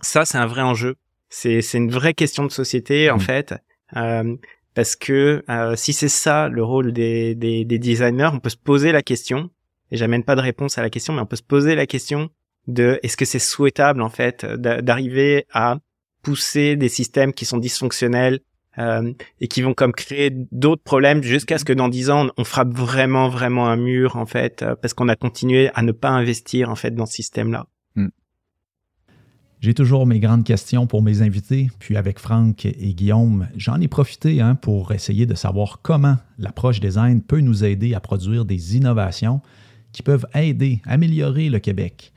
Ça, 0.00 0.24
c'est 0.24 0.38
un 0.38 0.46
vrai 0.46 0.62
enjeu 0.62 0.96
c'est 1.30 1.62
c'est 1.62 1.78
une 1.78 1.90
vraie 1.90 2.14
question 2.14 2.44
de 2.44 2.52
société 2.52 3.10
en 3.10 3.16
mmh. 3.16 3.20
fait. 3.20 3.54
Euh, 3.96 4.36
parce 4.74 4.94
que 4.94 5.42
euh, 5.48 5.74
si 5.74 5.92
c'est 5.92 6.08
ça 6.08 6.48
le 6.48 6.62
rôle 6.62 6.92
des, 6.92 7.34
des, 7.34 7.64
des, 7.64 7.78
designers, 7.78 8.30
on 8.32 8.38
peut 8.38 8.50
se 8.50 8.56
poser 8.56 8.92
la 8.92 9.02
question, 9.02 9.50
et 9.90 9.96
j'amène 9.96 10.22
pas 10.22 10.36
de 10.36 10.40
réponse 10.40 10.78
à 10.78 10.82
la 10.82 10.90
question, 10.90 11.12
mais 11.12 11.20
on 11.20 11.26
peut 11.26 11.36
se 11.36 11.42
poser 11.42 11.74
la 11.74 11.86
question 11.86 12.30
de 12.68 13.00
est-ce 13.02 13.16
que 13.16 13.24
c'est 13.24 13.40
souhaitable 13.40 14.02
en 14.02 14.10
fait 14.10 14.44
d'arriver 14.44 15.46
à 15.52 15.78
pousser 16.22 16.76
des 16.76 16.88
systèmes 16.88 17.32
qui 17.32 17.44
sont 17.44 17.58
dysfonctionnels 17.58 18.40
euh, 18.78 19.12
et 19.40 19.48
qui 19.48 19.62
vont 19.62 19.74
comme 19.74 19.92
créer 19.92 20.30
d'autres 20.30 20.82
problèmes 20.82 21.22
jusqu'à 21.22 21.58
ce 21.58 21.64
que 21.64 21.72
dans 21.72 21.88
dix 21.88 22.10
ans 22.10 22.28
on 22.36 22.44
frappe 22.44 22.72
vraiment 22.72 23.28
vraiment 23.28 23.68
un 23.68 23.76
mur 23.76 24.16
en 24.16 24.26
fait 24.26 24.62
euh, 24.62 24.76
parce 24.76 24.94
qu'on 24.94 25.08
a 25.08 25.16
continué 25.16 25.70
à 25.74 25.82
ne 25.82 25.92
pas 25.92 26.10
investir 26.10 26.70
en 26.70 26.76
fait 26.76 26.94
dans 26.94 27.06
ce 27.06 27.14
système 27.14 27.50
là. 27.50 27.66
J'ai 29.60 29.74
toujours 29.74 30.06
mes 30.06 30.20
grandes 30.20 30.44
questions 30.44 30.86
pour 30.86 31.02
mes 31.02 31.20
invités, 31.20 31.70
puis 31.80 31.98
avec 31.98 32.18
Franck 32.18 32.64
et 32.64 32.94
Guillaume, 32.94 33.46
j'en 33.56 33.78
ai 33.78 33.88
profité 33.88 34.40
hein, 34.40 34.54
pour 34.54 34.92
essayer 34.92 35.26
de 35.26 35.34
savoir 35.34 35.80
comment 35.82 36.16
l'approche 36.38 36.80
design 36.80 37.20
peut 37.20 37.40
nous 37.40 37.62
aider 37.62 37.92
à 37.92 38.00
produire 38.00 38.46
des 38.46 38.78
innovations 38.78 39.42
qui 39.92 40.02
peuvent 40.02 40.26
aider, 40.34 40.80
améliorer 40.86 41.50
le 41.50 41.58
Québec, 41.58 42.14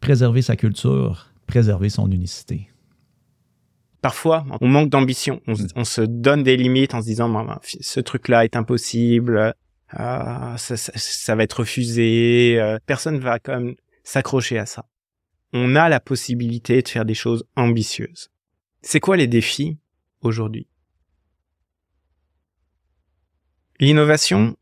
préserver 0.00 0.42
sa 0.42 0.56
culture, 0.56 1.28
préserver 1.46 1.88
son 1.88 2.10
unicité. 2.10 2.68
Parfois, 4.00 4.44
on 4.60 4.66
manque 4.66 4.88
d'ambition. 4.88 5.40
On, 5.46 5.84
se 5.84 6.00
donne 6.00 6.42
des 6.42 6.56
limites 6.56 6.94
en 6.94 7.00
se 7.00 7.06
disant 7.06 7.60
ce 7.62 8.00
truc-là 8.00 8.44
est 8.44 8.56
impossible, 8.56 9.54
euh, 10.00 10.56
ça, 10.56 10.76
ça, 10.76 11.34
va 11.36 11.44
être 11.44 11.60
refusé. 11.60 12.56
Euh, 12.58 12.78
personne 12.86 13.20
va 13.20 13.38
quand 13.38 13.60
même 13.60 13.74
s'accrocher 14.02 14.58
à 14.58 14.66
ça 14.66 14.84
on 15.52 15.76
a 15.76 15.88
la 15.88 16.00
possibilité 16.00 16.82
de 16.82 16.88
faire 16.88 17.04
des 17.04 17.14
choses 17.14 17.44
ambitieuses. 17.56 18.30
C'est 18.80 19.00
quoi 19.00 19.16
les 19.16 19.26
défis 19.26 19.78
aujourd'hui? 20.20 20.66
L'innovation, 23.78 24.56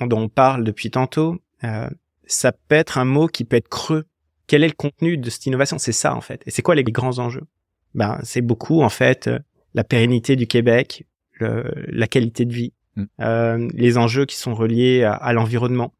dont 0.00 0.22
on 0.22 0.28
parle 0.28 0.64
depuis 0.64 0.90
tantôt, 0.90 1.40
euh, 1.62 1.88
ça 2.26 2.52
peut 2.52 2.74
être 2.74 2.98
un 2.98 3.04
mot 3.04 3.28
qui 3.28 3.44
peut 3.44 3.56
être 3.56 3.68
creux. 3.68 4.04
Quel 4.46 4.62
est 4.64 4.68
le 4.68 4.74
contenu 4.74 5.16
de 5.16 5.30
cette 5.30 5.46
innovation? 5.46 5.78
C'est 5.78 5.92
ça 5.92 6.14
en 6.14 6.20
fait. 6.20 6.42
Et 6.46 6.50
c'est 6.50 6.62
quoi 6.62 6.74
les 6.74 6.84
grands 6.84 7.18
enjeux? 7.18 7.46
Ben 7.94 8.18
c'est 8.22 8.40
beaucoup 8.40 8.82
en 8.82 8.88
fait 8.88 9.28
euh, 9.28 9.38
la 9.74 9.84
pérennité 9.84 10.36
du 10.36 10.46
Québec, 10.46 11.06
la 11.40 12.06
qualité 12.06 12.44
de 12.44 12.52
vie, 12.52 12.72
mm. 12.96 13.04
euh, 13.20 13.68
les 13.74 13.98
enjeux 13.98 14.24
qui 14.24 14.36
sont 14.36 14.54
reliés 14.54 15.02
à, 15.02 15.12
à 15.12 15.32
l'environnement, 15.32 15.92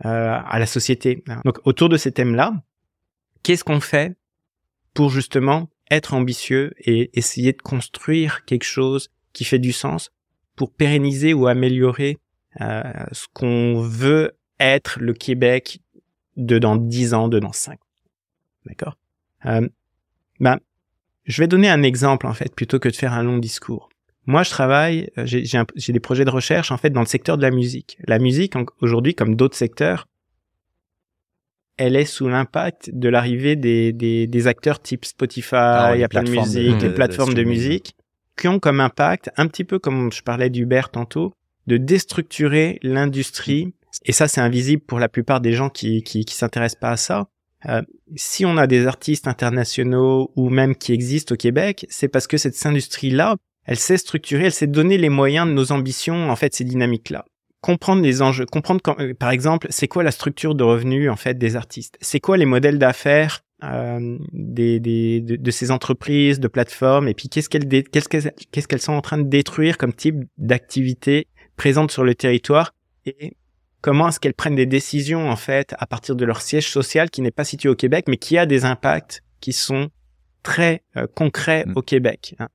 à 0.00 0.58
la 0.58 0.66
société. 0.66 1.22
Donc 1.44 1.60
autour 1.64 1.88
de 1.88 1.96
ces 1.96 2.12
thèmes-là, 2.12 2.62
qu'est-ce 3.42 3.64
qu'on 3.64 3.80
fait 3.80 4.16
pour 4.94 5.10
justement 5.10 5.68
être 5.90 6.14
ambitieux 6.14 6.72
et 6.78 7.10
essayer 7.18 7.52
de 7.52 7.60
construire 7.62 8.44
quelque 8.44 8.64
chose 8.64 9.10
qui 9.32 9.44
fait 9.44 9.58
du 9.58 9.72
sens 9.72 10.10
pour 10.56 10.72
pérenniser 10.72 11.34
ou 11.34 11.46
améliorer 11.46 12.18
euh, 12.60 12.82
ce 13.12 13.26
qu'on 13.32 13.80
veut 13.80 14.32
être 14.60 14.98
le 15.00 15.12
Québec 15.12 15.80
de 16.36 16.58
dans 16.58 16.76
10 16.76 17.14
ans, 17.14 17.28
de 17.28 17.38
dans 17.38 17.52
5 17.52 17.78
D'accord? 18.66 18.96
Euh, 19.46 19.68
ben, 20.40 20.58
Je 21.24 21.42
vais 21.42 21.48
donner 21.48 21.68
un 21.68 21.82
exemple 21.82 22.26
en 22.26 22.34
fait 22.34 22.54
plutôt 22.54 22.78
que 22.78 22.88
de 22.88 22.94
faire 22.94 23.12
un 23.12 23.22
long 23.22 23.38
discours. 23.38 23.88
Moi, 24.26 24.44
je 24.44 24.50
travaille, 24.50 25.10
euh, 25.18 25.26
j'ai 25.26 25.92
des 25.92 26.00
projets 26.00 26.24
de 26.24 26.30
recherche 26.30 26.70
en 26.70 26.76
fait 26.76 26.90
dans 26.90 27.00
le 27.00 27.06
secteur 27.06 27.36
de 27.36 27.42
la 27.42 27.50
musique. 27.50 27.98
La 28.06 28.18
musique 28.18 28.54
aujourd'hui, 28.80 29.14
comme 29.14 29.34
d'autres 29.34 29.56
secteurs, 29.56 30.06
elle 31.82 31.96
est 31.96 32.04
sous 32.04 32.28
l'impact 32.28 32.90
de 32.92 33.08
l'arrivée 33.08 33.56
des, 33.56 33.92
des, 33.92 34.28
des, 34.28 34.46
acteurs 34.46 34.80
type 34.80 35.04
Spotify, 35.04 35.56
ah 35.56 35.88
Apple 36.04 36.30
Music, 36.30 36.80
les 36.80 36.90
plateformes 36.90 37.34
de, 37.34 37.42
musique, 37.42 37.96
qui 38.36 38.46
ont 38.46 38.60
comme 38.60 38.78
impact, 38.78 39.30
un 39.36 39.48
petit 39.48 39.64
peu 39.64 39.80
comme 39.80 40.12
je 40.12 40.22
parlais 40.22 40.48
d'Uber 40.48 40.82
tantôt, 40.92 41.34
de 41.66 41.78
déstructurer 41.78 42.78
l'industrie. 42.82 43.74
Et 44.04 44.12
ça, 44.12 44.28
c'est 44.28 44.40
invisible 44.40 44.82
pour 44.82 45.00
la 45.00 45.08
plupart 45.08 45.40
des 45.40 45.54
gens 45.54 45.70
qui 45.70 46.04
qui, 46.04 46.24
qui 46.24 46.34
s'intéressent 46.36 46.80
pas 46.80 46.90
à 46.90 46.96
ça. 46.96 47.26
Euh, 47.66 47.82
si 48.14 48.46
on 48.46 48.56
a 48.58 48.68
des 48.68 48.86
artistes 48.86 49.26
internationaux 49.26 50.30
ou 50.36 50.50
même 50.50 50.76
qui 50.76 50.92
existent 50.92 51.34
au 51.34 51.36
Québec, 51.36 51.84
c'est 51.88 52.08
parce 52.08 52.28
que 52.28 52.36
cette 52.36 52.64
industrie-là, 52.64 53.36
elle 53.64 53.78
s'est 53.78 53.96
structurer, 53.96 54.44
elle 54.44 54.52
s'est 54.52 54.68
donner 54.68 54.98
les 54.98 55.08
moyens 55.08 55.48
de 55.48 55.52
nos 55.52 55.72
ambitions, 55.72 56.30
en 56.30 56.36
fait, 56.36 56.54
ces 56.54 56.64
dynamiques-là 56.64 57.24
comprendre 57.62 58.02
les 58.02 58.20
enjeux, 58.20 58.44
comprendre 58.44 58.82
quand, 58.82 59.00
euh, 59.00 59.14
par 59.14 59.30
exemple, 59.30 59.68
c'est 59.70 59.88
quoi 59.88 60.02
la 60.02 60.10
structure 60.10 60.54
de 60.54 60.64
revenus 60.64 61.08
en 61.08 61.16
fait 61.16 61.38
des 61.38 61.56
artistes, 61.56 61.96
c'est 62.02 62.20
quoi 62.20 62.36
les 62.36 62.44
modèles 62.44 62.78
d'affaires 62.78 63.40
euh, 63.62 64.18
des, 64.32 64.80
des 64.80 65.20
de, 65.20 65.50
ces 65.52 65.70
entreprises, 65.70 66.40
de 66.40 66.48
plateformes, 66.48 67.06
et 67.06 67.14
puis 67.14 67.28
qu'est-ce 67.28 67.48
qu'elles 67.48 67.68
qu'est-ce 67.68 68.08
qu'elles 68.08 68.34
qu'est-ce 68.50 68.66
qu'elles 68.66 68.80
sont 68.80 68.92
en 68.92 69.00
train 69.00 69.18
de 69.18 69.28
détruire 69.28 69.78
comme 69.78 69.94
type 69.94 70.16
d'activité 70.36 71.28
présente 71.56 71.92
sur 71.92 72.02
le 72.02 72.16
territoire? 72.16 72.74
Et 73.06 73.36
comment 73.80 74.08
est-ce 74.08 74.18
qu'elles 74.18 74.34
prennent 74.34 74.56
des 74.56 74.66
décisions 74.66 75.30
en 75.30 75.36
fait 75.36 75.76
à 75.78 75.86
partir 75.86 76.16
de 76.16 76.24
leur 76.24 76.42
siège 76.42 76.68
social 76.68 77.08
qui 77.10 77.22
n'est 77.22 77.30
pas 77.30 77.44
situé 77.44 77.68
au 77.68 77.76
Québec 77.76 78.06
mais 78.08 78.16
qui 78.16 78.36
a 78.36 78.46
des 78.46 78.64
impacts 78.64 79.22
qui 79.40 79.52
sont 79.52 79.88
très 80.42 80.82
euh, 80.96 81.06
concrets 81.14 81.64
mmh. 81.64 81.72
au 81.76 81.82
Québec. 81.82 82.34
Hein? 82.40 82.48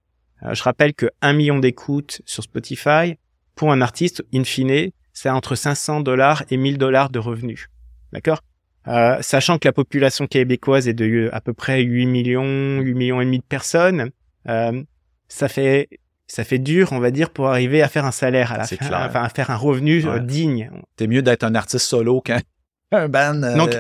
je 0.52 0.62
rappelle 0.62 0.93
que 0.93 1.08
un 1.22 1.32
million 1.32 1.58
d'écoutes 1.58 2.22
sur 2.26 2.43
Spotify 2.43 3.15
pour 3.56 3.72
un 3.72 3.82
artiste, 3.82 4.24
in 4.34 4.43
fine, 4.43 4.91
c'est 5.17 5.32
entre 5.32 5.56
500 5.56 6.01
dollars 6.01 6.43
et 6.51 6.58
1000 6.58 6.77
dollars 6.77 7.10
de 7.10 7.17
revenus. 7.17 7.69
D'accord? 8.13 8.43
Euh, 8.88 9.17
Sachant 9.21 9.58
que 9.58 9.67
la 9.67 9.71
population 9.73 10.27
québécoise 10.27 10.88
est 10.88 10.93
de 10.93 11.32
à 11.34 11.41
peu 11.41 11.53
près 11.53 11.82
8 11.82 12.06
millions, 12.06 12.80
8 12.82 12.93
millions 12.93 13.19
et 13.19 13.25
demi 13.25 13.39
de 13.39 13.43
personnes, 13.43 14.12
euh, 14.47 14.84
ça 15.27 15.47
fait 15.47 15.89
ça 16.27 16.43
fait 16.43 16.60
dur, 16.60 16.89
on 16.91 16.99
va 16.99 17.10
dire, 17.10 17.32
pour 17.32 17.47
arriver 17.47 17.82
à 17.82 17.88
faire 17.88 18.06
un 18.06 18.12
salaire 18.12 18.51
à 18.51 18.60
la 18.60 18.65
fin, 18.65 19.06
enfin 19.08 19.23
à 19.23 19.30
faire 19.30 19.49
un 19.49 19.56
revenu 19.56 20.06
euh, 20.06 20.19
digne. 20.19 20.69
C'est 20.99 21.08
mieux 21.08 21.23
d'être 21.23 21.43
un 21.43 21.56
artiste 21.56 21.88
solo 21.88 22.21
qu'un 22.21 22.41
band. 22.91 23.41
Euh, 23.41 23.58
Donc, 23.58 23.75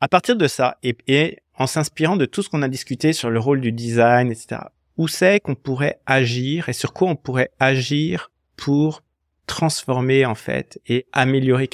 à 0.00 0.08
partir 0.08 0.34
de 0.34 0.48
ça, 0.48 0.78
et, 0.82 0.96
et 1.06 1.38
en 1.56 1.68
s'inspirant 1.68 2.16
de 2.16 2.24
tout 2.24 2.42
ce 2.42 2.48
qu'on 2.48 2.62
a 2.62 2.68
discuté 2.68 3.12
sur 3.12 3.30
le 3.30 3.38
rôle 3.38 3.60
du 3.60 3.70
design, 3.70 4.32
etc., 4.32 4.62
où 4.96 5.06
c'est 5.06 5.38
qu'on 5.38 5.54
pourrait 5.54 6.00
agir 6.06 6.68
et 6.68 6.72
sur 6.72 6.92
quoi 6.92 7.08
on 7.08 7.16
pourrait 7.16 7.50
agir 7.60 8.32
pour 8.56 9.02
transformer 9.46 10.24
en 10.26 10.34
fait 10.34 10.80
et 10.86 11.06
améliorer, 11.12 11.68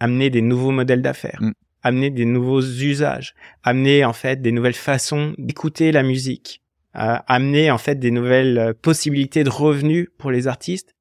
amener 0.00 0.30
des 0.30 0.42
nouveaux 0.42 0.70
modèles 0.70 1.02
d'affaires, 1.02 1.38
mm. 1.40 1.52
amener 1.82 2.10
des 2.10 2.24
nouveaux 2.24 2.62
usages, 2.62 3.34
amener 3.62 4.04
en 4.04 4.12
fait 4.12 4.40
des 4.40 4.52
nouvelles 4.52 4.74
façons 4.74 5.34
d'écouter 5.38 5.92
la 5.92 6.02
musique, 6.02 6.62
amener 6.94 7.70
en 7.70 7.78
fait 7.78 7.96
des 7.96 8.10
nouvelles 8.10 8.58
euh, 8.58 8.72
possibilités 8.74 9.44
de 9.44 9.50
revenus 9.50 10.08
pour 10.18 10.30
les 10.30 10.46
artistes 10.46 10.94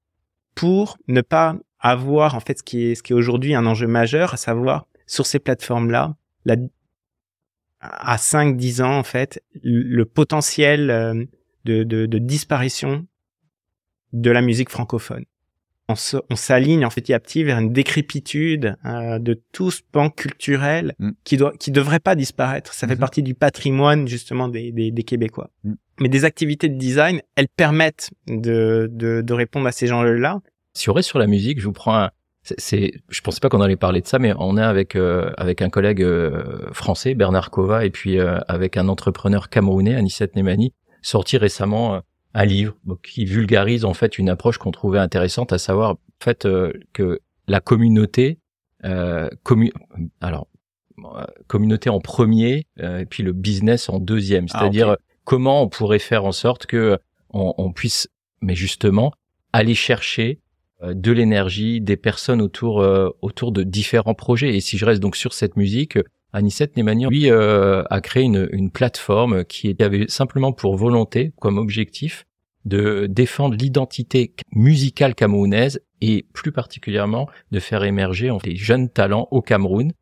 pour 0.56 0.98
ne 1.08 1.22
pas 1.22 1.56
avoir 1.80 2.36
en 2.36 2.40
fait 2.40 2.60
ce 2.60 2.64
qui 2.64 2.84
est 2.86 2.96
ce 2.96 3.04
qui 3.04 3.14
est 3.14 3.16
aujourd'hui 3.16 3.54
un 3.56 3.66
enjeu 3.66 3.88
majeur 3.88 4.34
à 4.34 4.38
savoir 4.38 4.88
sur 5.06 5.26
ces 5.26 5.40
plateformes 5.40 5.92
là 5.92 6.16
la, 6.46 6.56
à 7.80 8.18
5 8.18 8.58
10 8.58 8.82
ans 8.82 8.98
en 8.98 9.04
fait 9.04 9.44
le 9.64 10.04
potentiel 10.06 10.90
euh, 10.90 11.26
de, 11.66 11.84
de, 11.84 12.06
de 12.06 12.18
disparition 12.18 13.06
de 14.14 14.32
la 14.32 14.42
musique 14.42 14.70
francophone 14.70 15.26
on 15.90 16.36
s'aligne 16.36 16.86
en 16.86 16.90
fait 16.90 17.10
à 17.12 17.20
petit 17.20 17.44
vers 17.44 17.58
une 17.60 17.72
décrépitude 17.72 18.76
euh, 18.86 19.20
de 19.20 19.42
tout 19.54 19.72
ce 19.72 19.82
pan 19.92 20.10
culturel 20.10 20.94
mm. 21.00 21.12
qui 21.24 21.38
doit 21.38 21.54
qui 21.58 21.72
devrait 21.72 22.00
pas 22.00 22.16
disparaître. 22.16 22.74
Ça 22.74 22.88
fait 22.88 22.96
mm-hmm. 22.96 23.00
partie 23.00 23.24
du 23.24 23.34
patrimoine 23.36 24.08
justement 24.08 24.50
des, 24.50 24.72
des, 24.72 24.92
des 24.92 25.04
Québécois. 25.04 25.50
Mm. 25.64 25.74
Mais 26.00 26.10
des 26.10 26.26
activités 26.26 26.70
de 26.70 26.78
design, 26.78 27.22
elles 27.36 27.48
permettent 27.48 28.12
de, 28.28 28.90
de, 28.92 29.22
de 29.22 29.34
répondre 29.34 29.66
à 29.66 29.72
ces 29.72 29.88
gens-là. 29.88 30.42
Si 30.74 30.90
on 30.90 30.94
reste 30.94 31.10
sur 31.10 31.20
la 31.20 31.26
musique, 31.26 31.60
je 31.60 31.66
vous 31.66 31.74
prends 31.74 31.96
un, 31.96 32.12
c'est, 32.44 32.92
je 33.10 33.22
pensais 33.22 33.40
pas 33.40 33.50
qu'on 33.50 33.62
allait 33.62 33.78
parler 33.78 34.02
de 34.02 34.08
ça, 34.08 34.20
mais 34.20 34.34
on 34.38 34.58
est 34.58 34.62
avec 34.62 34.96
euh, 34.96 35.32
avec 35.38 35.62
un 35.62 35.70
collègue 35.70 36.04
euh, 36.04 36.72
français, 36.74 37.16
Bernard 37.16 37.50
Kova, 37.50 37.86
et 37.86 37.90
puis 37.90 38.20
avec 38.20 38.78
un 38.78 38.90
entrepreneur 38.90 39.50
camerounais, 39.50 39.96
Anisset 39.96 40.32
Nemani, 40.36 40.74
sorti 41.02 41.38
récemment 41.38 42.02
un 42.34 42.46
livre 42.46 42.76
qui 43.04 43.26
vulgarise 43.26 43.86
en 43.86 43.94
fait 43.94 44.18
une 44.18 44.30
approche 44.30 44.58
qu'on 44.58 44.72
trouvait 44.72 45.00
intéressante, 45.00 45.54
à 45.54 45.58
savoir 45.58 45.92
en 45.92 45.98
fait 46.20 46.46
euh, 46.46 46.72
que 46.94 47.20
la 47.48 47.60
communauté, 47.60 48.40
euh, 48.86 49.30
alors 50.22 50.48
euh, 51.00 51.26
communauté 51.48 51.90
en 51.90 52.00
premier 52.00 52.66
et 52.78 53.06
puis 53.06 53.24
le 53.24 53.34
business 53.34 53.90
en 53.90 54.00
deuxième, 54.00 54.46
ah, 54.52 54.60
c'est-à-dire 54.60 54.98
comment 55.24 55.64
on 55.64 55.70
pourrait 55.70 56.00
faire 56.00 56.26
en 56.26 56.32
sorte 56.32 56.66
que 56.66 57.00
on, 57.30 57.54
on 57.58 57.72
puisse, 57.72 58.08
mais 58.42 58.56
justement, 58.56 59.14
aller 59.54 59.76
chercher 59.76 60.40
de 60.84 61.12
l'énergie 61.12 61.82
des 61.82 61.98
personnes 61.98 62.42
autour 62.42 62.86
autour 63.22 63.52
de 63.52 63.64
différents 63.64 64.14
projets. 64.14 64.56
Et 64.56 64.62
si 64.62 64.78
je 64.78 64.86
reste 64.86 65.02
donc 65.02 65.16
sur 65.16 65.34
cette 65.34 65.58
musique, 65.58 65.98
Anicette 66.34 66.78
Nemanian, 66.78 67.10
lui, 67.10 67.30
a 67.30 68.02
créé 68.02 68.24
une, 68.24 68.50
une 68.52 68.70
plateforme 68.70 69.46
qui 69.46 69.76
avait 69.80 70.06
simplement 70.08 70.52
pour 70.52 70.76
volonté, 70.76 71.32
comme 71.40 71.58
objectif, 71.58 72.26
de 72.66 73.08
défendre 73.10 73.56
l'identité 73.56 74.34
musicale 74.52 75.16
camerounaise 75.16 75.82
et 76.02 76.26
plus 76.34 76.52
particulièrement 76.52 77.28
de 77.52 77.60
faire 77.60 77.84
émerger 77.84 78.30
des 78.44 78.56
jeunes 78.56 78.90
talents 78.90 79.28
au 79.32 79.42
Cameroun 79.42 79.94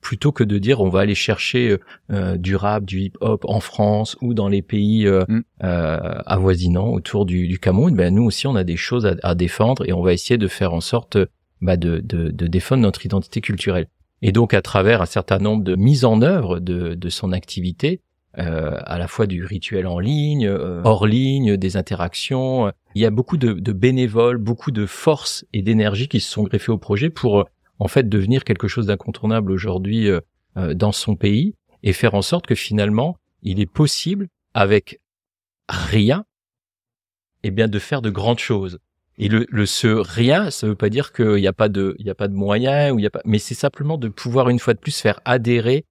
plutôt 0.00 0.32
que 0.32 0.44
de 0.44 0.58
dire 0.58 0.80
on 0.80 0.88
va 0.88 1.00
aller 1.00 1.14
chercher 1.14 1.70
euh, 1.70 1.80
euh, 2.10 2.36
du 2.36 2.56
rap, 2.56 2.84
du 2.84 3.00
hip-hop 3.00 3.44
en 3.46 3.60
France 3.60 4.16
ou 4.20 4.32
dans 4.32 4.48
les 4.48 4.62
pays 4.62 5.06
euh, 5.06 5.24
mm. 5.28 5.42
avoisinants 5.60 6.88
autour 6.88 7.26
du, 7.26 7.58
Cameroun, 7.58 7.94
ben 7.94 8.14
nous 8.14 8.24
aussi 8.24 8.46
on 8.46 8.56
a 8.56 8.64
des 8.64 8.76
choses 8.76 9.08
à, 9.22 9.34
défendre 9.34 9.86
et 9.88 9.92
on 9.92 10.02
va 10.02 10.12
essayer 10.12 10.38
de 10.38 10.48
faire 10.48 10.72
en 10.72 10.80
sorte 10.80 11.18
bah, 11.60 11.76
de, 11.76 12.00
de, 12.00 12.46
défendre 12.46 12.82
notre 12.82 13.04
identité 13.04 13.40
culturelle. 13.40 13.88
Et 14.22 14.32
donc 14.32 14.54
à 14.54 14.62
travers 14.62 15.02
un 15.02 15.06
certain 15.06 15.38
nombre 15.38 15.62
de 15.62 15.76
mises 15.76 16.04
en 16.04 16.22
œuvre 16.22 16.58
de, 16.58 16.94
de 16.94 17.08
son 17.08 17.32
activité, 17.32 18.00
euh, 18.38 18.78
à 18.84 18.98
la 18.98 19.08
fois 19.08 19.26
du 19.26 19.44
rituel 19.44 19.86
en 19.86 19.98
ligne, 19.98 20.46
euh, 20.46 20.82
hors 20.84 21.06
ligne, 21.06 21.56
des 21.56 21.76
interactions. 21.76 22.72
Il 22.94 23.02
y 23.02 23.06
a 23.06 23.10
beaucoup 23.10 23.36
de, 23.36 23.52
de 23.54 23.72
bénévoles, 23.72 24.38
beaucoup 24.38 24.70
de 24.70 24.86
force 24.86 25.44
et 25.52 25.62
d'énergie 25.62 26.08
qui 26.08 26.20
se 26.20 26.30
sont 26.30 26.42
greffés 26.42 26.70
au 26.70 26.78
projet 26.78 27.10
pour 27.10 27.40
euh, 27.40 27.44
en 27.78 27.88
fait 27.88 28.08
devenir 28.08 28.44
quelque 28.44 28.68
chose 28.68 28.86
d'incontournable 28.86 29.52
aujourd'hui 29.52 30.08
dans 30.56 30.90
son 30.90 31.14
pays 31.14 31.54
et 31.84 31.92
faire 31.92 32.14
en 32.14 32.22
sorte 32.22 32.44
que 32.48 32.56
finalement 32.56 33.16
il 33.44 33.60
est 33.60 33.70
possible 33.70 34.26
avec 34.52 35.00
rien 35.68 36.24
eh 37.44 37.52
bien 37.52 37.68
de 37.68 37.78
faire 37.78 38.02
de 38.02 38.10
grandes 38.10 38.40
choses. 38.40 38.80
Et 39.18 39.28
le, 39.28 39.46
le 39.50 39.66
ce 39.66 39.88
rien, 39.88 40.50
ça 40.50 40.68
veut 40.68 40.76
pas 40.76 40.90
dire 40.90 41.12
qu'il 41.12 41.34
n'y 41.34 41.48
a 41.48 41.52
pas 41.52 41.68
de, 41.68 41.96
il 41.98 42.06
y 42.06 42.10
a 42.10 42.14
pas 42.14 42.28
de 42.28 42.34
moyens 42.34 42.92
ou 42.92 42.98
il 42.98 43.02
y 43.02 43.06
a 43.06 43.10
pas, 43.10 43.20
mais 43.24 43.38
c'est 43.38 43.54
simplement 43.54 43.98
de 43.98 44.08
pouvoir 44.08 44.48
une 44.48 44.60
fois 44.60 44.74
de 44.74 44.78
plus 44.78 44.96
faire 44.96 45.20
adhérer 45.24 45.84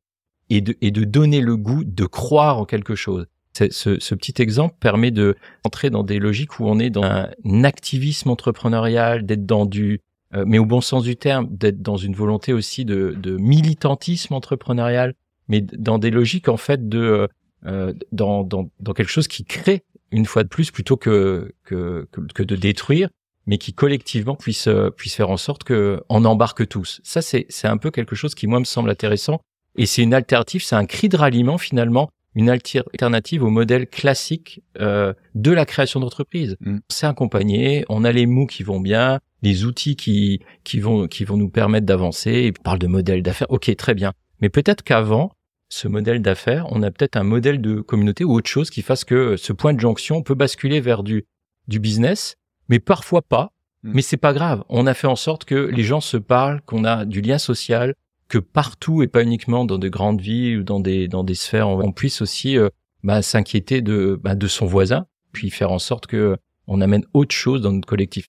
et 0.50 0.62
de, 0.62 0.76
et 0.82 0.92
de 0.92 1.04
donner 1.04 1.42
le 1.42 1.58
goût 1.58 1.84
de 1.84 2.06
croire 2.06 2.58
en 2.58 2.66
quelque 2.66 2.96
chose. 2.96 3.26
Ce, 3.54 4.00
ce, 4.00 4.14
petit 4.14 4.40
exemple 4.40 4.76
permet 4.80 5.10
de 5.10 5.36
entrer 5.66 5.90
dans 5.90 6.04
des 6.04 6.20
logiques 6.20 6.60
où 6.60 6.68
on 6.68 6.78
est 6.78 6.92
dans 6.92 7.04
un 7.04 7.64
activisme 7.64 8.30
entrepreneurial, 8.30 9.26
d'être 9.26 9.48
dans 9.48 9.66
du, 9.66 10.02
euh, 10.36 10.44
mais 10.46 10.60
au 10.60 10.66
bon 10.66 10.80
sens 10.80 11.04
du 11.04 11.16
terme, 11.16 11.48
d'être 11.50 11.82
dans 11.82 11.98
une 11.98 12.14
volonté 12.14 12.54
aussi 12.54 12.86
de, 12.86 13.16
de, 13.20 13.36
militantisme 13.38 14.36
entrepreneurial, 14.36 15.16
mais 15.48 15.62
dans 15.62 15.98
des 15.98 16.12
logiques 16.12 16.50
en 16.50 16.58
fait 16.58 16.88
de 16.88 17.28
euh, 17.66 17.94
dans, 18.12 18.44
dans, 18.44 18.70
dans 18.80 18.94
quelque 18.94 19.10
chose 19.10 19.28
qui 19.28 19.44
crée 19.44 19.84
une 20.12 20.26
fois 20.26 20.44
de 20.44 20.50
plus 20.50 20.72
plutôt 20.72 20.98
que 20.98 21.54
que, 21.64 22.08
que, 22.34 22.44
de 22.44 22.56
détruire, 22.56 23.10
mais 23.46 23.58
qui 23.58 23.74
collectivement 23.74 24.36
puisse 24.36 24.70
puisse 24.96 25.16
faire 25.16 25.30
en 25.30 25.38
sorte 25.38 25.64
que 25.64 26.02
on 26.10 26.26
embarque 26.26 26.68
tous. 26.68 27.02
Ça 27.04 27.22
c'est 27.22 27.46
c'est 27.50 27.68
un 27.68 27.78
peu 27.78 27.92
quelque 27.92 28.16
chose 28.16 28.36
qui 28.36 28.48
moi 28.48 28.60
me 28.60 28.66
semble 28.66 28.90
intéressant 28.90 29.42
et 29.78 29.86
c'est 29.86 30.02
une 30.02 30.14
alternative, 30.14 30.64
c'est 30.64 30.76
un 30.76 30.86
cri 30.86 31.08
de 31.08 31.18
ralliement 31.18 31.58
finalement, 31.58 32.10
une 32.36 32.50
alternative 32.50 33.44
au 33.44 33.50
modèle 33.50 33.88
classique 33.88 34.62
euh, 34.80 35.14
de 35.36 35.52
la 35.52 35.66
création 35.66 36.00
d'entreprise. 36.00 36.58
Mm. 36.60 36.78
C'est 36.90 37.08
accompagné, 37.08 37.86
on 37.90 38.04
a 38.04 38.12
les 38.12 38.26
mots 38.26 38.48
qui 38.48 38.64
vont 38.64 38.80
bien, 38.80 39.20
les 39.42 39.66
outils 39.66 39.96
qui 39.96 40.42
qui 40.64 40.80
vont 40.80 41.08
qui 41.08 41.26
vont 41.26 41.38
nous 41.38 41.50
permettre 41.50 41.86
d'avancer. 41.86 42.54
On 42.60 42.64
parle 42.64 42.80
de 42.80 42.88
modèle 42.88 43.22
d'affaires. 43.22 43.50
Ok, 43.50 43.74
très 43.76 43.94
bien. 43.94 44.14
Mais 44.42 44.50
peut-être 44.50 44.84
qu'avant 44.84 45.32
ce 45.70 45.88
modèle 45.88 46.22
d'affaires, 46.22 46.68
on 46.72 46.82
a 46.84 46.92
peut-être 46.92 47.18
un 47.18 47.24
modèle 47.24 47.62
de 47.62 47.82
communauté 47.82 48.24
ou 48.24 48.34
autre 48.34 48.50
chose 48.50 48.70
qui 48.70 48.82
fasse 48.82 49.04
que 49.04 49.36
ce 49.36 49.54
point 49.54 49.74
de 49.74 49.80
jonction 49.80 50.24
peut 50.24 50.36
basculer 50.36 50.80
vers 50.80 51.04
du 51.04 51.26
du 51.68 51.80
business, 51.80 52.38
mais 52.70 52.80
parfois 52.80 53.22
pas. 53.22 53.52
Mm. 53.84 53.92
Mais 53.94 54.02
c'est 54.02 54.18
pas 54.18 54.34
grave. 54.34 54.64
On 54.70 54.88
a 54.88 54.94
fait 54.94 55.08
en 55.08 55.16
sorte 55.16 55.46
que 55.46 55.56
les 55.56 55.84
gens 55.84 56.02
se 56.02 56.18
parlent, 56.18 56.62
qu'on 56.62 56.86
a 56.86 57.06
du 57.06 57.22
lien 57.22 57.38
social, 57.38 57.94
que 58.28 58.38
partout 58.38 59.04
et 59.04 59.08
pas 59.08 59.24
uniquement 59.24 59.66
dans 59.66 59.78
de 59.78 59.90
grandes 59.90 60.22
villes 60.22 60.60
ou 60.60 60.64
dans 60.64 60.80
des 60.80 61.08
dans 61.08 61.24
des 61.24 61.36
sphères, 61.36 61.70
on, 61.70 61.92
puisse 61.92 62.22
aussi 62.22 62.58
euh, 62.58 62.70
bah, 63.04 63.22
s'inquiéter 63.22 63.82
de 63.82 64.20
bah, 64.22 64.36
de 64.36 64.48
son 64.48 64.66
voisin, 64.66 65.06
puis 65.32 65.50
faire 65.50 65.72
en 65.72 65.80
sorte 65.80 66.08
que 66.08 66.38
on 66.68 66.82
amène 66.82 67.06
autre 67.14 67.34
chose 67.34 67.62
dans 67.62 67.72
notre 67.72 67.88
collectif. 67.88 68.28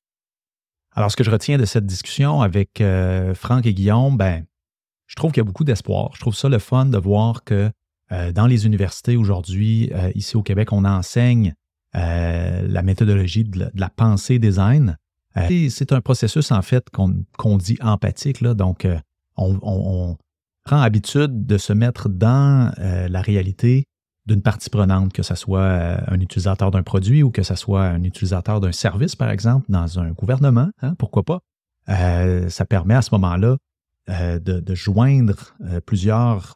Alors, 0.93 1.11
ce 1.11 1.17
que 1.17 1.25
je 1.25 1.31
retiens 1.31 1.59
de 1.59 1.65
cette 1.65 1.87
discussion 1.87 2.41
avec 2.41 2.81
euh, 2.81 3.35
Franck 3.35 3.67
et 3.67 3.75
Guillaume, 3.75 4.17
ben, 4.17 4.47
je 5.09 5.17
trouve 5.17 5.33
qu'il 5.33 5.41
y 5.41 5.45
a 5.45 5.45
beaucoup 5.45 5.65
d'espoir. 5.65 6.11
Je 6.15 6.21
trouve 6.21 6.37
ça 6.37 6.49
le 6.49 6.61
fun 6.61 6.87
de 6.87 6.99
voir 6.99 7.43
que 7.43 7.73
euh, 8.13 8.33
dans 8.33 8.47
les 8.47 8.65
universités 8.67 9.17
aujourd'hui, 9.17 9.91
ici 10.15 10.37
au 10.37 10.43
Québec, 10.43 10.73
on 10.73 10.85
enseigne 10.85 11.55
la 11.95 12.83
méthodologie 12.83 13.43
de 13.43 13.71
la, 13.75 13.89
pensée 13.89 14.39
design. 14.39 14.97
c'est 15.35 15.93
un 15.93 16.01
processus, 16.01 16.53
en 16.53 16.63
fait, 16.63 16.87
qu'on 16.91 17.57
dit 17.57 17.79
empathique. 17.81 18.41
Là, 18.41 18.55
donc, 18.55 18.87
on, 19.37 20.17
prend 20.69 20.83
habitude 20.83 21.47
de 21.47 21.57
se 21.57 21.73
mettre 21.73 22.11
dans 22.11 22.71
euh, 22.79 23.09
la 23.09 23.23
réalité 23.23 23.85
d'une 24.27 24.43
partie 24.43 24.69
prenante, 24.69 25.15
que 25.15 25.23
ce 25.23 25.35
soit 25.35 25.61
euh, 25.61 25.97
un 26.09 26.21
utilisateur 26.21 26.71
d'un 26.71 26.83
produit 26.83 27.23
ou 27.23 27.31
que 27.31 27.43
ce 27.43 27.55
soit 27.55 27.85
un 27.85 28.03
utilisateur 28.03 28.61
d'un 28.61 28.73
service, 28.73 29.17
par 29.17 29.31
exemple, 29.31 29.65
dans 29.71 29.99
un 29.99 30.11
gouvernement, 30.11 30.69
hein, 30.83 30.95
pourquoi 30.99 31.23
pas. 31.23 31.41
Euh, 31.89 32.51
ça 32.51 32.67
permet 32.67 32.95
à 32.95 33.01
ce 33.01 33.09
moment-là 33.13 33.57
de, 34.09 34.75
joindre 34.75 35.55
plusieurs 35.87 36.55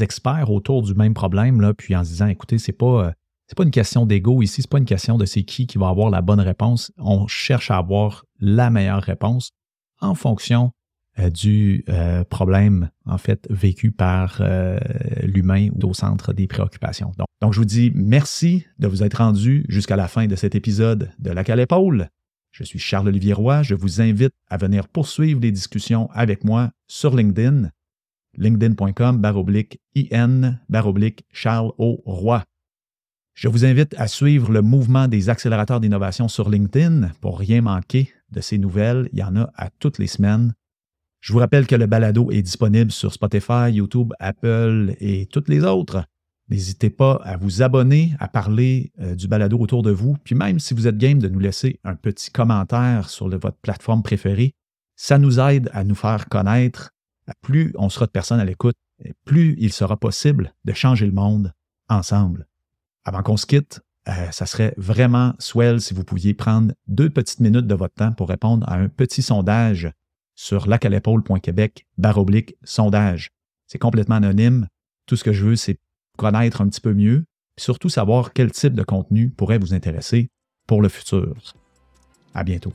experts 0.00 0.50
autour 0.50 0.82
du 0.82 0.94
même 0.94 1.14
problème, 1.14 1.74
puis 1.76 1.94
en 1.94 2.04
se 2.04 2.10
disant, 2.10 2.26
écoutez, 2.26 2.58
c'est 2.58 2.72
pas, 2.72 3.12
c'est 3.46 3.56
pas 3.56 3.64
une 3.64 3.70
question 3.70 4.06
d'ego 4.06 4.42
ici, 4.42 4.62
c'est 4.62 4.70
pas 4.70 4.78
une 4.78 4.84
question 4.84 5.18
de 5.18 5.26
c'est 5.26 5.42
qui 5.42 5.66
qui 5.66 5.78
va 5.78 5.88
avoir 5.88 6.10
la 6.10 6.22
bonne 6.22 6.40
réponse. 6.40 6.92
On 6.98 7.26
cherche 7.26 7.70
à 7.70 7.76
avoir 7.76 8.24
la 8.40 8.70
meilleure 8.70 9.02
réponse 9.02 9.50
en 10.00 10.14
fonction 10.14 10.72
euh, 11.20 11.30
du 11.30 11.84
euh, 11.88 12.24
problème, 12.24 12.90
en 13.06 13.18
fait, 13.18 13.46
vécu 13.48 13.92
par 13.92 14.38
euh, 14.40 14.78
l'humain 15.22 15.68
au 15.82 15.94
centre 15.94 16.32
des 16.32 16.48
préoccupations. 16.48 17.12
Donc, 17.40 17.52
je 17.52 17.58
vous 17.58 17.64
dis 17.64 17.92
merci 17.94 18.66
de 18.80 18.88
vous 18.88 19.04
être 19.04 19.18
rendu 19.18 19.64
jusqu'à 19.68 19.94
la 19.94 20.08
fin 20.08 20.26
de 20.26 20.34
cet 20.34 20.56
épisode 20.56 21.12
de 21.20 21.30
La 21.30 21.44
Cale 21.44 21.60
Épaule. 21.60 22.08
Je 22.54 22.62
suis 22.62 22.78
Charles-Olivier 22.78 23.32
Roy. 23.32 23.64
Je 23.64 23.74
vous 23.74 24.00
invite 24.00 24.32
à 24.48 24.56
venir 24.56 24.86
poursuivre 24.86 25.40
les 25.40 25.50
discussions 25.50 26.08
avec 26.12 26.44
moi 26.44 26.70
sur 26.86 27.16
LinkedIn, 27.16 27.70
linkedin.com 28.36 29.18
baroblique 29.18 29.80
IN 29.96 30.60
baroblique 30.68 31.26
Charles 31.32 31.72
O. 31.78 32.00
Roy. 32.06 32.44
Je 33.34 33.48
vous 33.48 33.64
invite 33.64 33.96
à 33.98 34.06
suivre 34.06 34.52
le 34.52 34.62
mouvement 34.62 35.08
des 35.08 35.30
accélérateurs 35.30 35.80
d'innovation 35.80 36.28
sur 36.28 36.48
LinkedIn 36.48 37.10
pour 37.20 37.40
rien 37.40 37.60
manquer 37.60 38.12
de 38.30 38.40
ces 38.40 38.58
nouvelles. 38.58 39.08
Il 39.12 39.18
y 39.18 39.24
en 39.24 39.34
a 39.34 39.50
à 39.56 39.70
toutes 39.70 39.98
les 39.98 40.06
semaines. 40.06 40.54
Je 41.20 41.32
vous 41.32 41.40
rappelle 41.40 41.66
que 41.66 41.74
le 41.74 41.86
balado 41.86 42.30
est 42.30 42.42
disponible 42.42 42.92
sur 42.92 43.12
Spotify, 43.12 43.72
YouTube, 43.72 44.12
Apple 44.20 44.94
et 45.00 45.26
toutes 45.26 45.48
les 45.48 45.64
autres. 45.64 46.04
N'hésitez 46.48 46.90
pas 46.90 47.14
à 47.24 47.36
vous 47.36 47.62
abonner, 47.62 48.14
à 48.20 48.28
parler 48.28 48.92
euh, 49.00 49.14
du 49.14 49.28
balado 49.28 49.58
autour 49.58 49.82
de 49.82 49.90
vous, 49.90 50.16
puis 50.24 50.34
même 50.34 50.58
si 50.58 50.74
vous 50.74 50.86
êtes 50.86 50.98
game 50.98 51.18
de 51.18 51.28
nous 51.28 51.38
laisser 51.38 51.80
un 51.84 51.96
petit 51.96 52.30
commentaire 52.30 53.08
sur 53.08 53.28
votre 53.28 53.56
plateforme 53.58 54.02
préférée, 54.02 54.54
ça 54.94 55.18
nous 55.18 55.40
aide 55.40 55.70
à 55.72 55.84
nous 55.84 55.94
faire 55.94 56.28
connaître. 56.28 56.90
Plus 57.40 57.72
on 57.76 57.88
sera 57.88 58.06
de 58.06 58.10
personnes 58.10 58.40
à 58.40 58.44
l'écoute, 58.44 58.76
plus 59.24 59.56
il 59.58 59.72
sera 59.72 59.96
possible 59.96 60.54
de 60.64 60.72
changer 60.74 61.06
le 61.06 61.12
monde 61.12 61.52
ensemble. 61.88 62.46
Avant 63.04 63.22
qu'on 63.22 63.38
se 63.38 63.46
quitte, 63.46 63.80
euh, 64.08 64.30
ça 64.30 64.44
serait 64.44 64.74
vraiment 64.76 65.32
swell 65.38 65.80
si 65.80 65.94
vous 65.94 66.04
pouviez 66.04 66.34
prendre 66.34 66.72
deux 66.86 67.08
petites 67.08 67.40
minutes 67.40 67.66
de 67.66 67.74
votre 67.74 67.94
temps 67.94 68.12
pour 68.12 68.28
répondre 68.28 68.68
à 68.68 68.76
un 68.76 68.88
petit 68.88 69.22
sondage 69.22 69.90
sur 70.34 70.66
lacalepaule.québec 70.66 71.86
baroblique 71.96 72.56
sondage. 72.64 73.30
C'est 73.66 73.78
complètement 73.78 74.16
anonyme. 74.16 74.68
Tout 75.06 75.16
ce 75.16 75.24
que 75.24 75.32
je 75.32 75.44
veux, 75.44 75.56
c'est 75.56 75.78
connaître 76.16 76.60
un 76.60 76.68
petit 76.68 76.80
peu 76.80 76.94
mieux, 76.94 77.24
et 77.56 77.60
surtout 77.60 77.88
savoir 77.88 78.32
quel 78.32 78.50
type 78.50 78.74
de 78.74 78.82
contenu 78.82 79.30
pourrait 79.30 79.58
vous 79.58 79.74
intéresser 79.74 80.28
pour 80.66 80.82
le 80.82 80.88
futur. 80.88 81.34
À 82.34 82.44
bientôt. 82.44 82.72